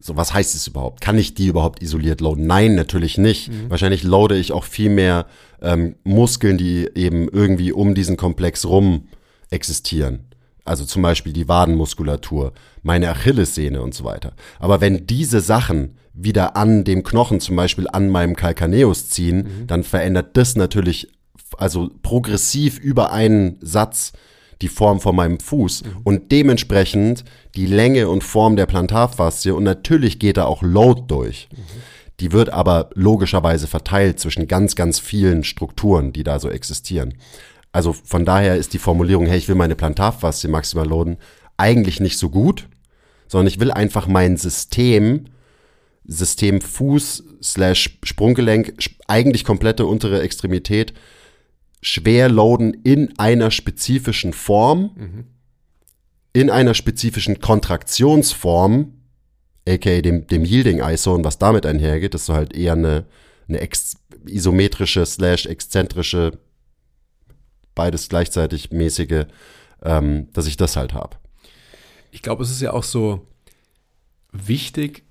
So, 0.00 0.16
was 0.16 0.32
heißt 0.32 0.54
es 0.54 0.68
überhaupt? 0.68 1.00
Kann 1.00 1.18
ich 1.18 1.34
die 1.34 1.48
überhaupt 1.48 1.82
isoliert 1.82 2.20
loaden? 2.20 2.46
Nein, 2.46 2.76
natürlich 2.76 3.18
nicht. 3.18 3.48
Mhm. 3.48 3.68
Wahrscheinlich 3.68 4.04
loade 4.04 4.36
ich 4.36 4.52
auch 4.52 4.64
viel 4.64 4.90
mehr 4.90 5.26
ähm, 5.60 5.96
Muskeln, 6.04 6.56
die 6.56 6.88
eben 6.94 7.28
irgendwie 7.28 7.72
um 7.72 7.96
diesen 7.96 8.16
Komplex 8.16 8.64
rum 8.64 9.08
existieren. 9.50 10.28
Also 10.64 10.84
zum 10.84 11.02
Beispiel 11.02 11.32
die 11.32 11.48
Wadenmuskulatur, 11.48 12.52
meine 12.82 13.08
Achillessehne 13.10 13.82
und 13.82 13.94
so 13.94 14.04
weiter. 14.04 14.34
Aber 14.60 14.80
wenn 14.80 15.06
diese 15.06 15.40
Sachen 15.40 15.96
wieder 16.12 16.56
an 16.56 16.84
dem 16.84 17.02
Knochen, 17.02 17.40
zum 17.40 17.56
Beispiel 17.56 17.88
an 17.88 18.08
meinem 18.08 18.36
Calcaneus 18.36 19.08
ziehen, 19.08 19.36
mhm. 19.38 19.66
dann 19.66 19.82
verändert 19.82 20.36
das 20.36 20.56
natürlich 20.56 21.08
also 21.56 21.90
progressiv 22.02 22.78
über 22.78 23.12
einen 23.12 23.56
Satz 23.60 24.12
die 24.62 24.68
Form 24.68 25.00
von 25.00 25.14
meinem 25.14 25.38
Fuß 25.38 25.84
mhm. 25.84 25.90
und 26.04 26.32
dementsprechend 26.32 27.24
die 27.54 27.66
Länge 27.66 28.08
und 28.08 28.24
Form 28.24 28.56
der 28.56 28.66
Plantarfaszie 28.66 29.52
und 29.52 29.64
natürlich 29.64 30.18
geht 30.18 30.36
da 30.36 30.44
auch 30.44 30.62
Load 30.62 31.02
durch. 31.06 31.48
Mhm. 31.52 31.58
Die 32.20 32.32
wird 32.32 32.50
aber 32.50 32.90
logischerweise 32.94 33.68
verteilt 33.68 34.18
zwischen 34.18 34.48
ganz, 34.48 34.74
ganz 34.74 34.98
vielen 34.98 35.44
Strukturen, 35.44 36.12
die 36.12 36.24
da 36.24 36.40
so 36.40 36.50
existieren. 36.50 37.14
Also 37.70 37.92
von 37.92 38.24
daher 38.24 38.56
ist 38.56 38.72
die 38.72 38.78
Formulierung, 38.78 39.26
hey, 39.26 39.38
ich 39.38 39.48
will 39.48 39.54
meine 39.54 39.76
Plantarfaszie 39.76 40.48
maximal 40.48 40.86
loaden, 40.86 41.18
eigentlich 41.56 42.00
nicht 42.00 42.18
so 42.18 42.30
gut, 42.30 42.68
sondern 43.28 43.46
ich 43.46 43.60
will 43.60 43.70
einfach 43.70 44.08
mein 44.08 44.36
System, 44.36 45.26
System 46.04 46.60
Fuß 46.60 47.24
slash 47.42 47.98
Sprunggelenk, 48.02 48.74
eigentlich 49.06 49.44
komplette 49.44 49.86
untere 49.86 50.22
Extremität 50.22 50.94
schwer 51.80 52.28
loaden 52.28 52.74
in 52.74 53.18
einer 53.18 53.50
spezifischen 53.50 54.32
Form, 54.32 54.90
mhm. 54.96 55.24
in 56.32 56.50
einer 56.50 56.74
spezifischen 56.74 57.40
Kontraktionsform, 57.40 58.92
aka 59.68 60.00
dem, 60.00 60.26
dem 60.26 60.44
Yielding 60.44 60.80
ISO 60.80 61.14
und 61.14 61.24
was 61.24 61.38
damit 61.38 61.66
einhergeht, 61.66 62.14
das 62.14 62.22
ist 62.22 62.26
so 62.26 62.34
halt 62.34 62.54
eher 62.54 62.72
eine, 62.72 63.06
eine 63.48 63.60
ex 63.60 63.96
isometrische 64.26 65.06
slash 65.06 65.46
exzentrische, 65.46 66.38
beides 67.74 68.08
gleichzeitig 68.08 68.70
mäßige, 68.72 69.26
ähm, 69.82 70.28
dass 70.32 70.46
ich 70.46 70.56
das 70.56 70.76
halt 70.76 70.92
habe. 70.92 71.16
Ich 72.10 72.22
glaube, 72.22 72.42
es 72.42 72.50
ist 72.50 72.60
ja 72.60 72.72
auch 72.72 72.84
so 72.84 73.26
wichtig, 74.32 75.04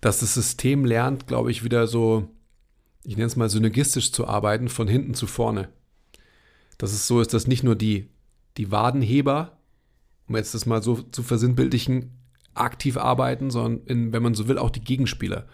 dass 0.00 0.20
das 0.20 0.34
System 0.34 0.84
lernt, 0.84 1.26
glaube 1.28 1.50
ich, 1.50 1.62
wieder 1.62 1.86
so 1.86 2.28
ich 3.04 3.16
nenne 3.16 3.26
es 3.26 3.36
mal 3.36 3.48
synergistisch 3.48 4.12
zu 4.12 4.26
arbeiten, 4.26 4.68
von 4.68 4.88
hinten 4.88 5.14
zu 5.14 5.26
vorne. 5.26 5.68
Dass 6.78 6.92
es 6.92 7.06
so 7.06 7.20
ist, 7.20 7.34
dass 7.34 7.46
nicht 7.46 7.64
nur 7.64 7.74
die, 7.74 8.08
die 8.56 8.70
Wadenheber, 8.70 9.58
um 10.28 10.36
jetzt 10.36 10.54
das 10.54 10.66
mal 10.66 10.82
so 10.82 11.02
zu 11.02 11.22
versinnbildlichen, 11.22 12.12
aktiv 12.54 12.96
arbeiten, 12.96 13.50
sondern 13.50 13.86
in, 13.86 14.12
wenn 14.12 14.22
man 14.22 14.34
so 14.34 14.46
will, 14.46 14.58
auch 14.58 14.70
die 14.70 14.84
Gegenspieler. 14.84 15.46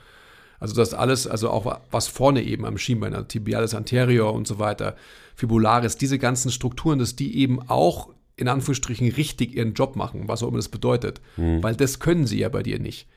Also 0.59 0.75
das 0.75 0.95
alles, 0.95 1.27
also 1.27 1.51
auch 1.51 1.81
was 1.91 2.09
vorne 2.09 2.43
eben 2.43 2.65
am 2.65 2.79
Schienbein, 2.79 3.15
also 3.15 3.27
Tibialis 3.27 3.75
anterior 3.75 4.35
und 4.35 4.49
so 4.49 4.59
weiter, 4.59 4.97
Fibularis, 5.37 5.97
diese 5.97 6.19
ganzen 6.19 6.51
Strukturen, 6.51 6.99
dass 6.99 7.15
die 7.15 7.39
eben 7.39 7.63
auch 7.69 8.13
in 8.35 8.49
Anführungsstrichen 8.49 9.09
richtig 9.13 9.55
ihren 9.55 9.75
Job 9.75 9.95
machen, 9.95 10.27
was 10.27 10.43
auch 10.43 10.49
immer 10.49 10.57
das 10.57 10.69
bedeutet. 10.69 11.21
Mhm. 11.37 11.63
Weil 11.63 11.77
das 11.77 12.01
können 12.01 12.27
sie 12.27 12.41
ja 12.41 12.49
bei 12.49 12.63
dir 12.63 12.81
nicht. 12.81 13.09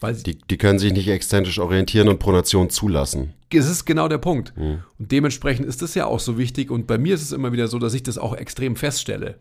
Weil 0.00 0.14
die, 0.14 0.38
die 0.38 0.56
können 0.56 0.78
sich 0.78 0.92
nicht 0.92 1.08
exzentrisch 1.08 1.58
orientieren 1.58 2.08
und 2.08 2.18
Pronation 2.18 2.70
zulassen. 2.70 3.34
Das 3.50 3.68
ist 3.68 3.84
genau 3.84 4.08
der 4.08 4.18
Punkt. 4.18 4.56
Mhm. 4.56 4.82
Und 4.98 5.12
dementsprechend 5.12 5.66
ist 5.66 5.82
das 5.82 5.94
ja 5.94 6.06
auch 6.06 6.20
so 6.20 6.38
wichtig. 6.38 6.70
Und 6.70 6.86
bei 6.86 6.98
mir 6.98 7.14
ist 7.14 7.22
es 7.22 7.32
immer 7.32 7.52
wieder 7.52 7.68
so, 7.68 7.78
dass 7.78 7.94
ich 7.94 8.02
das 8.02 8.16
auch 8.16 8.34
extrem 8.34 8.76
feststelle. 8.76 9.38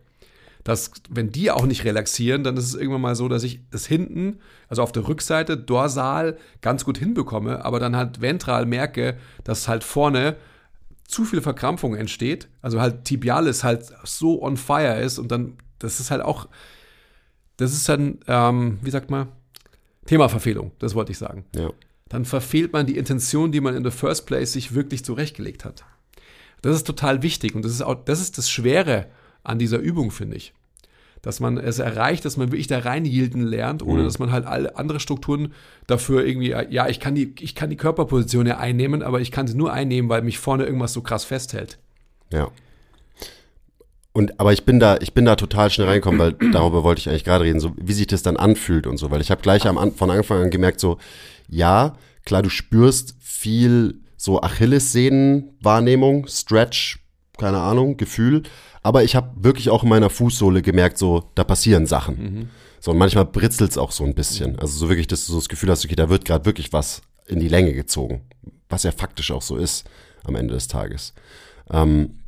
Dass, 0.66 0.92
wenn 1.10 1.32
die 1.32 1.52
auch 1.52 1.66
nicht 1.66 1.86
relaxieren, 1.86 2.44
dann 2.44 2.58
ist 2.58 2.66
es 2.66 2.76
irgendwann 2.76 3.02
mal 3.02 3.16
so, 3.16 3.30
dass 3.30 3.44
ich 3.44 3.62
es 3.72 3.86
hinten, 3.86 4.40
also 4.68 4.84
auf 4.84 4.92
der 4.92 5.08
Rückseite, 5.08 5.56
dorsal, 5.56 6.38
ganz 6.62 6.84
gut 6.84 6.98
hinbekomme, 6.98 7.64
aber 7.64 7.80
dann 7.80 7.96
halt 7.96 8.20
ventral 8.20 8.66
merke, 8.66 9.18
dass 9.46 9.70
halt 9.70 9.86
vorne 9.86 10.36
zu 11.08 11.24
viel 11.24 11.42
Verkrampfung 11.42 11.96
entsteht. 11.96 12.50
Also 12.62 12.82
halt 12.82 13.06
Tibialis 13.06 13.64
halt 13.64 13.86
so 14.04 14.44
on 14.44 14.58
fire 14.58 15.00
ist 15.00 15.18
und 15.18 15.32
dann, 15.32 15.54
das 15.80 16.02
ist 16.02 16.12
halt 16.12 16.22
auch, 16.22 16.50
das 17.56 17.72
ist 17.72 17.88
dann, 17.88 18.20
ähm, 18.28 18.80
wie 18.82 18.92
sagt 18.92 19.10
man, 19.10 19.30
Thema 20.06 20.30
Verfehlung, 20.30 20.72
das 20.80 20.96
wollte 20.96 21.12
ich 21.12 21.18
sagen. 21.18 21.46
Ja. 21.56 21.72
Dann 22.08 22.26
verfehlt 22.26 22.74
man 22.74 22.88
die 22.88 22.98
Intention, 22.98 23.52
die 23.52 23.62
man 23.62 23.76
in 23.76 23.84
the 23.84 23.92
first 23.92 24.26
place 24.26 24.54
sich 24.54 24.74
wirklich 24.74 25.06
zurechtgelegt 25.06 25.66
hat. 25.66 25.86
Das 26.62 26.76
ist 26.76 26.88
total 26.88 27.22
wichtig 27.22 27.56
und 27.56 27.64
das 27.64 27.72
ist 27.72 27.82
auch, 27.82 27.96
das 28.06 28.20
ist 28.20 28.38
das 28.38 28.50
Schwere 28.50 29.06
an 29.44 29.60
dieser 29.60 29.78
Übung, 29.78 30.12
finde 30.12 30.38
ich. 30.38 30.54
Dass 31.22 31.40
man 31.40 31.58
es 31.58 31.80
erreicht, 31.80 32.24
dass 32.26 32.38
man 32.38 32.52
wirklich 32.52 32.68
da 32.68 32.80
reinhielten 32.80 33.42
lernt, 33.42 33.84
ohne 33.84 34.02
mhm. 34.02 34.06
dass 34.06 34.20
man 34.20 34.32
halt 34.32 34.46
alle 34.46 34.78
andere 34.78 35.00
Strukturen 35.00 35.54
dafür 35.86 36.26
irgendwie, 36.26 36.50
ja, 36.70 36.88
ich 36.88 37.00
kann 37.00 37.14
die, 37.14 37.36
ich 37.40 37.56
kann 37.56 37.70
die 37.70 37.76
Körperposition 37.76 38.48
ja 38.48 38.58
einnehmen, 38.58 39.04
aber 39.04 39.20
ich 39.20 39.32
kann 39.32 39.46
sie 39.46 39.56
nur 39.56 39.72
einnehmen, 39.72 40.10
weil 40.10 40.22
mich 40.22 40.40
vorne 40.40 40.66
irgendwas 40.66 40.94
so 40.94 41.02
krass 41.02 41.26
festhält. 41.26 41.78
Ja. 42.32 42.52
Und 44.12 44.40
aber 44.40 44.54
ich 44.54 44.66
bin 44.66 44.80
da, 44.80 44.98
ich 44.98 45.14
bin 45.14 45.26
da 45.26 45.36
total 45.36 45.70
schnell 45.70 45.88
reingekommen, 45.88 46.20
weil 46.20 46.34
darüber 46.52 46.84
wollte 46.84 47.00
ich 47.00 47.10
eigentlich 47.10 47.24
gerade 47.24 47.46
reden, 47.46 47.60
so 47.60 47.74
wie 47.78 47.94
sich 47.94 48.08
das 48.08 48.24
dann 48.24 48.38
anfühlt 48.38 48.88
und 48.88 48.98
so, 48.98 49.12
weil 49.12 49.22
ich 49.22 49.32
habe 49.32 49.42
gleich 49.42 49.68
am 49.68 49.94
von 49.94 50.12
Anfang 50.12 50.44
an 50.44 50.50
gemerkt, 50.50 50.80
so 50.80 50.98
ja, 51.48 51.96
klar, 52.26 52.42
du 52.42 52.50
spürst 52.50 53.16
viel 53.20 54.02
so 54.18 54.42
Achillessehnen-Wahrnehmung, 54.42 56.28
Stretch, 56.28 57.00
keine 57.38 57.60
Ahnung, 57.60 57.98
Gefühl, 57.98 58.44
aber 58.84 59.04
ich 59.04 59.16
habe 59.16 59.32
wirklich 59.36 59.70
auch 59.70 59.84
in 59.84 59.90
meiner 59.90 60.10
Fußsohle 60.10 60.62
gemerkt, 60.62 60.98
so 60.98 61.32
da 61.36 61.44
passieren 61.44 61.86
Sachen. 61.86 62.18
Mhm. 62.18 62.50
So 62.82 62.92
und 62.92 62.98
manchmal 62.98 63.26
britzelt 63.26 63.72
es 63.72 63.78
auch 63.78 63.92
so 63.92 64.04
ein 64.04 64.16
bisschen, 64.16 64.58
also 64.60 64.78
so 64.78 64.90
wirklich, 64.90 65.08
dass 65.08 65.26
du 65.26 65.34
so 65.34 65.40
das 65.40 65.50
Gefühl 65.50 65.70
hast, 65.70 65.86
okay, 65.86 65.96
da 65.96 66.10
wird 66.10 66.26
gerade 66.26 66.46
wirklich 66.46 66.74
was 66.74 67.02
in 67.28 67.40
die 67.40 67.48
Länge 67.48 67.74
gezogen, 67.74 68.22
was 68.70 68.84
ja 68.84 68.92
faktisch 68.92 69.32
auch 69.32 69.42
so 69.42 69.58
ist 69.58 69.86
am 70.24 70.36
Ende 70.36 70.54
des 70.54 70.68
Tages. 70.68 71.14
Ähm, 71.72 72.19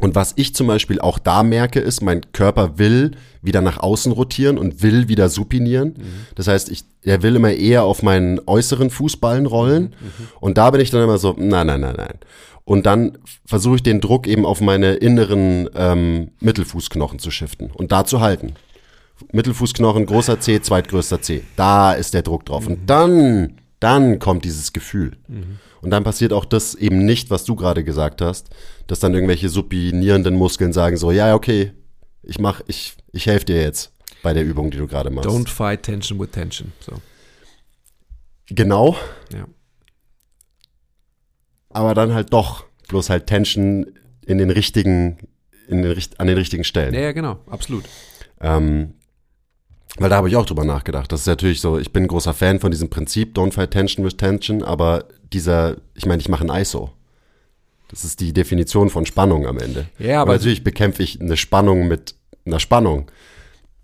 und 0.00 0.14
was 0.14 0.32
ich 0.36 0.54
zum 0.54 0.66
Beispiel 0.66 1.00
auch 1.00 1.18
da 1.18 1.42
merke, 1.42 1.80
ist, 1.80 2.00
mein 2.00 2.32
Körper 2.32 2.78
will 2.78 3.12
wieder 3.42 3.60
nach 3.60 3.78
außen 3.78 4.12
rotieren 4.12 4.58
und 4.58 4.82
will 4.82 5.08
wieder 5.08 5.28
supinieren. 5.28 5.88
Mhm. 5.88 6.26
Das 6.34 6.48
heißt, 6.48 6.70
ich, 6.70 6.84
er 7.02 7.22
will 7.22 7.36
immer 7.36 7.52
eher 7.52 7.84
auf 7.84 8.02
meinen 8.02 8.40
äußeren 8.46 8.90
Fußballen 8.90 9.46
rollen. 9.46 9.94
Mhm. 10.00 10.28
Und 10.40 10.58
da 10.58 10.70
bin 10.70 10.80
ich 10.80 10.90
dann 10.90 11.02
immer 11.02 11.18
so, 11.18 11.34
nein, 11.38 11.66
nein, 11.66 11.80
nein, 11.80 11.94
nein. 11.96 12.18
Und 12.64 12.86
dann 12.86 13.18
versuche 13.46 13.76
ich 13.76 13.82
den 13.82 14.00
Druck 14.00 14.26
eben 14.26 14.46
auf 14.46 14.60
meine 14.60 14.94
inneren 14.94 15.68
ähm, 15.74 16.30
Mittelfußknochen 16.40 17.18
zu 17.18 17.30
shiften 17.30 17.70
und 17.72 17.92
da 17.92 18.04
zu 18.04 18.20
halten. 18.20 18.54
Mittelfußknochen, 19.32 20.06
großer 20.06 20.40
C, 20.40 20.60
zweitgrößter 20.60 21.20
C. 21.20 21.42
Da 21.56 21.92
ist 21.92 22.14
der 22.14 22.22
Druck 22.22 22.46
drauf. 22.46 22.64
Mhm. 22.64 22.72
Und 22.72 22.90
dann, 22.90 23.59
dann 23.80 24.18
kommt 24.18 24.44
dieses 24.44 24.72
Gefühl. 24.72 25.16
Mhm. 25.28 25.58
Und 25.80 25.90
dann 25.90 26.04
passiert 26.04 26.32
auch 26.32 26.44
das 26.44 26.74
eben 26.74 27.04
nicht, 27.04 27.30
was 27.30 27.44
du 27.44 27.56
gerade 27.56 27.82
gesagt 27.82 28.20
hast, 28.20 28.50
dass 28.86 29.00
dann 29.00 29.14
irgendwelche 29.14 29.48
supinierenden 29.48 30.36
Muskeln 30.36 30.72
sagen 30.72 30.96
so, 30.96 31.10
ja, 31.10 31.34
okay, 31.34 31.72
ich 32.22 32.38
mach, 32.38 32.60
ich, 32.66 32.94
ich 33.12 33.26
helfe 33.26 33.46
dir 33.46 33.62
jetzt 33.62 33.92
bei 34.22 34.34
der 34.34 34.44
Übung, 34.44 34.70
die 34.70 34.76
du 34.76 34.86
gerade 34.86 35.10
machst. 35.10 35.28
Don't 35.28 35.48
fight 35.48 35.82
tension 35.82 36.20
with 36.20 36.30
tension. 36.30 36.72
So. 36.80 37.00
Genau. 38.48 38.96
Ja. 39.32 39.46
Aber 41.70 41.94
dann 41.94 42.12
halt 42.12 42.32
doch 42.32 42.64
bloß 42.88 43.08
halt 43.08 43.26
Tension 43.26 43.86
in 44.26 44.38
den 44.38 44.50
richtigen, 44.50 45.18
in 45.68 45.82
den, 45.82 45.96
an 46.18 46.26
den 46.26 46.36
richtigen 46.36 46.64
Stellen. 46.64 46.92
Ja, 46.92 47.00
ja 47.00 47.12
genau, 47.12 47.38
absolut. 47.46 47.84
Ähm, 48.40 48.94
weil 50.00 50.08
da 50.08 50.16
habe 50.16 50.28
ich 50.28 50.36
auch 50.36 50.46
drüber 50.46 50.64
nachgedacht. 50.64 51.12
Das 51.12 51.20
ist 51.20 51.26
natürlich 51.26 51.60
so, 51.60 51.78
ich 51.78 51.92
bin 51.92 52.04
ein 52.04 52.08
großer 52.08 52.32
Fan 52.32 52.58
von 52.58 52.70
diesem 52.70 52.88
Prinzip, 52.88 53.36
don't 53.36 53.52
fight 53.52 53.70
tension 53.70 54.04
with 54.04 54.16
tension, 54.16 54.62
aber 54.62 55.04
dieser, 55.30 55.76
ich 55.94 56.06
meine, 56.06 56.22
ich 56.22 56.28
mache 56.30 56.42
ein 56.42 56.62
ISO. 56.62 56.90
Das 57.88 58.04
ist 58.04 58.18
die 58.20 58.32
Definition 58.32 58.88
von 58.88 59.04
Spannung 59.04 59.46
am 59.46 59.58
Ende. 59.58 59.86
Ja, 59.98 60.22
aber, 60.22 60.32
aber 60.32 60.38
natürlich 60.38 60.64
bekämpfe 60.64 61.02
ich 61.02 61.20
eine 61.20 61.36
Spannung 61.36 61.86
mit 61.86 62.14
einer 62.46 62.60
Spannung. 62.60 63.10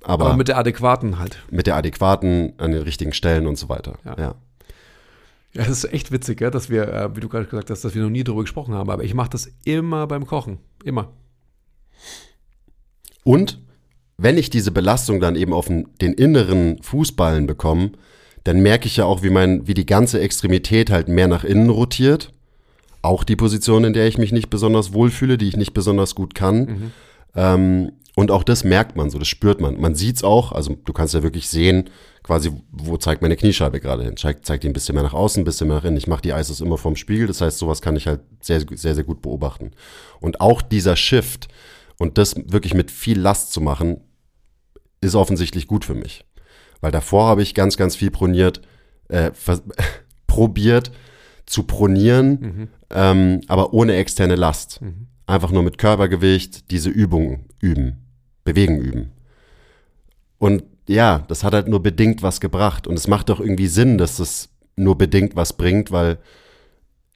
Aber, 0.05 0.27
aber, 0.27 0.37
mit 0.37 0.49
der 0.49 0.57
adäquaten 0.57 1.19
halt. 1.19 1.43
Mit 1.51 1.67
der 1.67 1.77
adäquaten 1.77 2.55
an 2.57 2.73
den 2.73 2.83
richtigen 2.83 3.13
Stellen 3.13 3.47
und 3.47 3.59
so 3.59 3.69
weiter. 3.69 3.99
Ja. 4.07 4.17
ja. 4.19 4.35
Ja, 5.53 5.65
das 5.65 5.85
ist 5.85 5.93
echt 5.93 6.13
witzig, 6.13 6.41
ja, 6.41 6.51
dass 6.51 6.71
wir, 6.71 6.89
äh, 6.89 7.17
wie 7.17 7.21
du 7.21 7.29
gerade 7.29 7.45
gesagt 7.45 7.69
hast, 7.69 7.85
dass 7.85 7.95
wir 7.95 8.03
noch 8.03 8.11
nie 8.11 8.25
darüber 8.25 8.43
gesprochen 8.43 8.75
haben. 8.75 8.89
Aber 8.89 9.05
ich 9.05 9.13
mache 9.13 9.31
das 9.31 9.51
immer 9.65 10.07
beim 10.07 10.27
Kochen. 10.27 10.59
Immer. 10.83 11.13
Und 13.23 13.59
wenn 14.19 14.39
ich 14.39 14.51
diese 14.51 14.71
Belastung 14.71 15.21
dann 15.21 15.37
eben 15.37 15.53
auf 15.53 15.67
den, 15.67 15.87
inneren 16.01 16.83
Fußballen 16.83 17.47
bekomme, 17.47 17.93
dann 18.45 18.61
merke 18.61 18.87
ich 18.87 18.97
ja 18.97 19.05
auch, 19.05 19.23
wie 19.23 19.31
mein, 19.31 19.67
wie 19.67 19.75
die 19.75 19.87
ganze 19.87 20.21
Extremität 20.21 20.91
halt 20.91 21.09
mehr 21.09 21.29
nach 21.29 21.45
innen 21.45 21.69
rotiert. 21.69 22.33
Auch 23.03 23.25
die 23.25 23.37
Position, 23.37 23.85
in 23.85 23.93
der 23.93 24.07
ich 24.07 24.19
mich 24.19 24.33
nicht 24.33 24.51
besonders 24.51 24.93
wohlfühle, 24.93 25.37
die 25.37 25.49
ich 25.49 25.57
nicht 25.57 25.75
besonders 25.75 26.15
gut 26.15 26.35
kann. 26.35 26.59
Mhm. 26.59 26.93
Ähm, 27.35 27.93
und 28.15 28.31
auch 28.31 28.45
das 28.45 28.65
merkt 28.65 28.97
man 28.97 29.11
so, 29.11 29.19
das 29.19 29.29
spürt 29.29 29.61
man. 29.61 29.79
Man 29.79 29.95
sieht's 29.95 30.25
auch, 30.25 30.53
also 30.53 30.75
du 30.83 30.93
kannst 30.95 31.13
ja 31.13 31.23
wirklich 31.23 31.49
sehen, 31.51 31.91
quasi, 32.23 32.51
wo 32.73 32.97
zeigt 32.97 33.21
meine 33.21 33.37
Kniescheibe 33.37 33.79
gerade 33.79 34.05
hin. 34.05 34.17
Zeigt, 34.17 34.47
zeigt 34.47 34.65
die 34.65 34.69
ein 34.69 34.73
bisschen 34.73 34.95
mehr 34.95 35.05
nach 35.05 35.13
außen, 35.13 35.43
ein 35.43 35.45
bisschen 35.45 35.69
mehr 35.69 35.77
nach 35.77 35.85
innen. 35.85 35.99
Ich 35.99 36.07
mache 36.07 36.23
die 36.23 36.31
ISOs 36.31 36.63
immer 36.63 36.79
vorm 36.79 36.97
Spiegel, 36.97 37.27
das 37.27 37.43
heißt, 37.43 37.59
sowas 37.59 37.83
kann 37.83 37.95
ich 37.95 38.07
halt 38.07 38.21
sehr, 38.41 38.65
sehr, 38.75 38.95
sehr 38.95 39.05
gut 39.05 39.21
beobachten. 39.21 39.73
Und 40.21 40.41
auch 40.41 40.63
dieser 40.63 40.97
Shift, 40.97 41.49
Und 41.99 42.19
das 42.19 42.37
wirklich 42.37 42.75
mit 42.75 42.91
viel 42.91 43.19
Last 43.19 43.53
zu 43.53 43.61
machen, 43.61 44.01
ist 45.01 45.15
offensichtlich 45.15 45.67
gut 45.67 45.85
für 45.85 45.95
mich. 45.95 46.25
Weil 46.81 46.93
davor 46.93 47.27
habe 47.27 47.43
ich 47.43 47.55
ganz, 47.55 47.77
ganz 47.77 47.97
viel 47.97 48.11
proniert, 48.11 48.63
äh, 49.09 49.31
probiert 50.27 50.91
zu 51.47 51.63
pronieren, 51.63 52.29
mhm. 52.41 52.69
ähm, 52.91 53.41
aber 53.47 53.73
ohne 53.73 53.95
externe 53.95 54.35
Last. 54.35 54.83
Mhm. 54.83 55.07
Einfach 55.27 55.51
nur 55.51 55.63
mit 55.63 55.79
Körpergewicht 55.79 56.71
diese 56.71 56.91
Übungen 56.91 57.47
üben, 57.61 58.05
bewegen 58.45 58.79
üben. 58.79 59.13
Und 60.39 60.65
ja, 60.89 61.25
das 61.29 61.43
hat 61.43 61.55
halt 61.55 61.69
nur 61.69 61.83
bedingt 61.83 62.23
was 62.23 62.41
gebracht. 62.41 62.87
Und 62.87 62.95
es 62.95 63.09
macht 63.09 63.29
doch 63.29 63.41
irgendwie 63.41 63.67
Sinn, 63.67 63.99
dass 63.99 64.19
das 64.19 64.51
nur 64.77 64.97
bedingt 64.99 65.35
was 65.37 65.55
bringt, 65.55 65.91
weil 65.91 66.19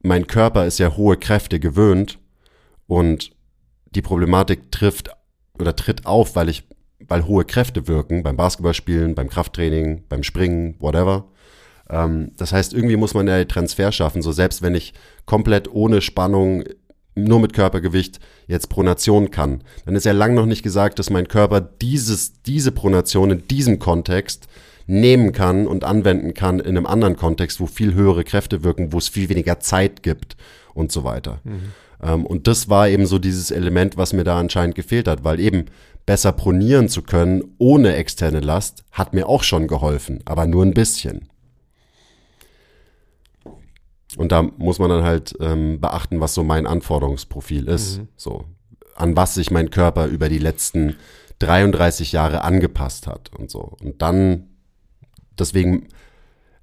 mein 0.02 0.26
Körper 0.26 0.66
ist 0.66 0.78
ja 0.78 0.96
hohe 0.96 1.16
Kräfte 1.16 1.60
gewöhnt 1.60 2.18
und 2.86 3.32
die 3.94 4.02
Problematik 4.02 4.72
trifft 4.72 5.10
oder 5.58 5.76
tritt 5.76 6.06
auf, 6.06 6.36
weil 6.36 6.48
ich, 6.48 6.66
weil 7.10 7.26
hohe 7.26 7.44
Kräfte 7.44 7.88
wirken 7.88 8.22
beim 8.22 8.36
Basketballspielen, 8.36 9.16
beim 9.16 9.28
Krafttraining, 9.28 10.04
beim 10.08 10.22
Springen, 10.22 10.76
whatever. 10.78 11.26
Ähm, 11.90 12.30
das 12.36 12.52
heißt, 12.52 12.72
irgendwie 12.72 12.96
muss 12.96 13.14
man 13.14 13.26
ja 13.26 13.36
den 13.36 13.48
Transfer 13.48 13.90
schaffen, 13.90 14.22
so 14.22 14.30
selbst 14.30 14.62
wenn 14.62 14.76
ich 14.76 14.94
komplett 15.26 15.70
ohne 15.70 16.00
Spannung 16.02 16.62
nur 17.16 17.40
mit 17.40 17.52
Körpergewicht 17.52 18.20
jetzt 18.46 18.68
Pronation 18.68 19.32
kann, 19.32 19.64
dann 19.84 19.96
ist 19.96 20.06
ja 20.06 20.12
lang 20.12 20.34
noch 20.34 20.46
nicht 20.46 20.62
gesagt, 20.62 21.00
dass 21.00 21.10
mein 21.10 21.26
Körper 21.26 21.60
dieses, 21.60 22.42
diese 22.42 22.70
Pronation 22.70 23.32
in 23.32 23.48
diesem 23.48 23.80
Kontext 23.80 24.46
nehmen 24.86 25.32
kann 25.32 25.66
und 25.66 25.82
anwenden 25.82 26.32
kann 26.32 26.60
in 26.60 26.76
einem 26.76 26.86
anderen 26.86 27.16
Kontext, 27.16 27.58
wo 27.58 27.66
viel 27.66 27.92
höhere 27.94 28.22
Kräfte 28.22 28.62
wirken, 28.62 28.92
wo 28.92 28.98
es 28.98 29.08
viel 29.08 29.28
weniger 29.28 29.58
Zeit 29.58 30.04
gibt 30.04 30.36
und 30.74 30.92
so 30.92 31.02
weiter. 31.02 31.40
Mhm. 31.42 31.72
Ähm, 32.02 32.26
und 32.26 32.46
das 32.46 32.68
war 32.68 32.88
eben 32.88 33.06
so 33.06 33.18
dieses 33.18 33.50
Element, 33.50 33.96
was 33.96 34.12
mir 34.12 34.24
da 34.24 34.38
anscheinend 34.38 34.74
gefehlt 34.74 35.08
hat, 35.08 35.24
weil 35.24 35.40
eben 35.40 35.66
besser 36.06 36.32
pronieren 36.32 36.88
zu 36.88 37.02
können 37.02 37.54
ohne 37.58 37.94
externe 37.94 38.40
Last 38.40 38.84
hat 38.90 39.14
mir 39.14 39.28
auch 39.28 39.42
schon 39.42 39.68
geholfen, 39.68 40.20
aber 40.24 40.46
nur 40.46 40.64
ein 40.64 40.74
bisschen. 40.74 41.28
Und 44.16 44.32
da 44.32 44.42
muss 44.42 44.78
man 44.78 44.90
dann 44.90 45.04
halt 45.04 45.34
ähm, 45.40 45.80
beachten, 45.80 46.20
was 46.20 46.34
so 46.34 46.42
mein 46.42 46.66
Anforderungsprofil 46.66 47.68
ist. 47.68 47.98
Mhm. 47.98 48.08
So, 48.16 48.44
an 48.94 49.16
was 49.16 49.34
sich 49.34 49.50
mein 49.50 49.70
Körper 49.70 50.06
über 50.06 50.28
die 50.28 50.38
letzten 50.38 50.96
33 51.38 52.12
Jahre 52.12 52.42
angepasst 52.42 53.06
hat 53.06 53.30
und 53.36 53.50
so. 53.50 53.76
Und 53.82 54.02
dann, 54.02 54.48
deswegen, 55.38 55.88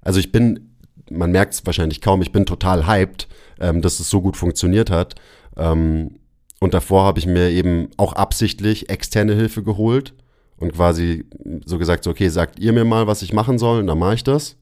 also 0.02 0.20
ich 0.20 0.30
bin, 0.30 0.76
man 1.10 1.32
merkt 1.32 1.54
es 1.54 1.66
wahrscheinlich 1.66 2.00
kaum, 2.00 2.22
ich 2.22 2.32
bin 2.32 2.46
total 2.46 2.86
hyped, 2.86 3.28
ähm, 3.60 3.82
dass 3.82 3.98
es 3.98 4.10
so 4.10 4.20
gut 4.20 4.36
funktioniert 4.36 4.90
hat. 4.90 5.14
Ähm, 5.56 6.20
und 6.60 6.74
davor 6.74 7.04
habe 7.04 7.18
ich 7.18 7.26
mir 7.26 7.50
eben 7.50 7.88
auch 7.96 8.12
absichtlich 8.14 8.90
externe 8.90 9.34
Hilfe 9.34 9.62
geholt 9.62 10.14
und 10.56 10.72
quasi 10.72 11.24
so 11.64 11.78
gesagt, 11.78 12.04
so, 12.04 12.10
okay, 12.10 12.28
sagt 12.28 12.58
ihr 12.58 12.72
mir 12.72 12.84
mal, 12.84 13.06
was 13.06 13.22
ich 13.22 13.32
machen 13.32 13.58
soll, 13.58 13.80
und 13.80 13.86
dann 13.86 13.98
mache 13.98 14.14
ich 14.14 14.24
das. 14.24 14.56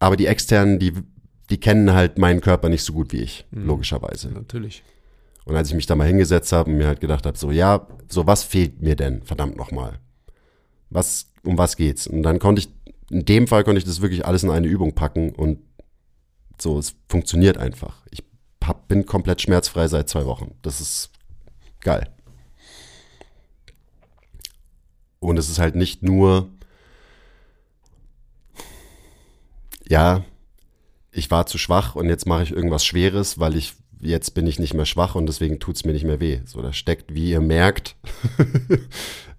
Aber 0.00 0.16
die 0.16 0.26
externen, 0.26 0.78
die, 0.78 0.92
die 1.50 1.58
kennen 1.58 1.92
halt 1.92 2.18
meinen 2.18 2.40
Körper 2.40 2.68
nicht 2.68 2.82
so 2.82 2.92
gut 2.92 3.12
wie 3.12 3.20
ich, 3.20 3.46
mhm. 3.50 3.66
logischerweise. 3.66 4.30
Natürlich. 4.30 4.82
Und 5.44 5.56
als 5.56 5.68
ich 5.68 5.74
mich 5.74 5.86
da 5.86 5.94
mal 5.94 6.06
hingesetzt 6.06 6.52
habe 6.52 6.70
und 6.70 6.76
mir 6.76 6.86
halt 6.86 7.00
gedacht 7.00 7.24
habe, 7.24 7.38
so, 7.38 7.50
ja, 7.50 7.86
so 8.08 8.26
was 8.26 8.42
fehlt 8.42 8.82
mir 8.82 8.96
denn, 8.96 9.22
verdammt 9.22 9.56
nochmal? 9.56 9.98
Was, 10.90 11.30
um 11.42 11.56
was 11.56 11.76
geht's? 11.76 12.06
Und 12.06 12.22
dann 12.22 12.38
konnte 12.38 12.60
ich, 12.60 12.68
in 13.10 13.24
dem 13.24 13.46
Fall 13.46 13.64
konnte 13.64 13.78
ich 13.78 13.84
das 13.84 14.02
wirklich 14.02 14.26
alles 14.26 14.42
in 14.42 14.50
eine 14.50 14.66
Übung 14.66 14.94
packen 14.94 15.30
und 15.30 15.60
so, 16.60 16.78
es 16.78 16.96
funktioniert 17.08 17.56
einfach. 17.56 18.02
Ich 18.10 18.27
hab, 18.68 18.88
bin 18.88 19.06
komplett 19.06 19.42
schmerzfrei 19.42 19.88
seit 19.88 20.08
zwei 20.08 20.26
Wochen. 20.26 20.54
Das 20.62 20.80
ist 20.80 21.10
geil. 21.80 22.08
Und 25.20 25.36
es 25.38 25.48
ist 25.48 25.58
halt 25.58 25.74
nicht 25.74 26.02
nur 26.02 26.48
ja, 29.88 30.24
ich 31.10 31.30
war 31.30 31.46
zu 31.46 31.58
schwach 31.58 31.94
und 31.94 32.08
jetzt 32.08 32.26
mache 32.26 32.42
ich 32.42 32.52
irgendwas 32.52 32.84
Schweres, 32.84 33.38
weil 33.38 33.56
ich 33.56 33.74
jetzt 34.00 34.34
bin 34.34 34.46
ich 34.46 34.60
nicht 34.60 34.74
mehr 34.74 34.86
schwach 34.86 35.16
und 35.16 35.26
deswegen 35.26 35.58
tut 35.58 35.76
es 35.76 35.84
mir 35.84 35.92
nicht 35.92 36.04
mehr 36.04 36.20
weh. 36.20 36.40
So, 36.44 36.62
da 36.62 36.72
steckt, 36.72 37.14
wie 37.14 37.30
ihr 37.30 37.40
merkt, 37.40 37.96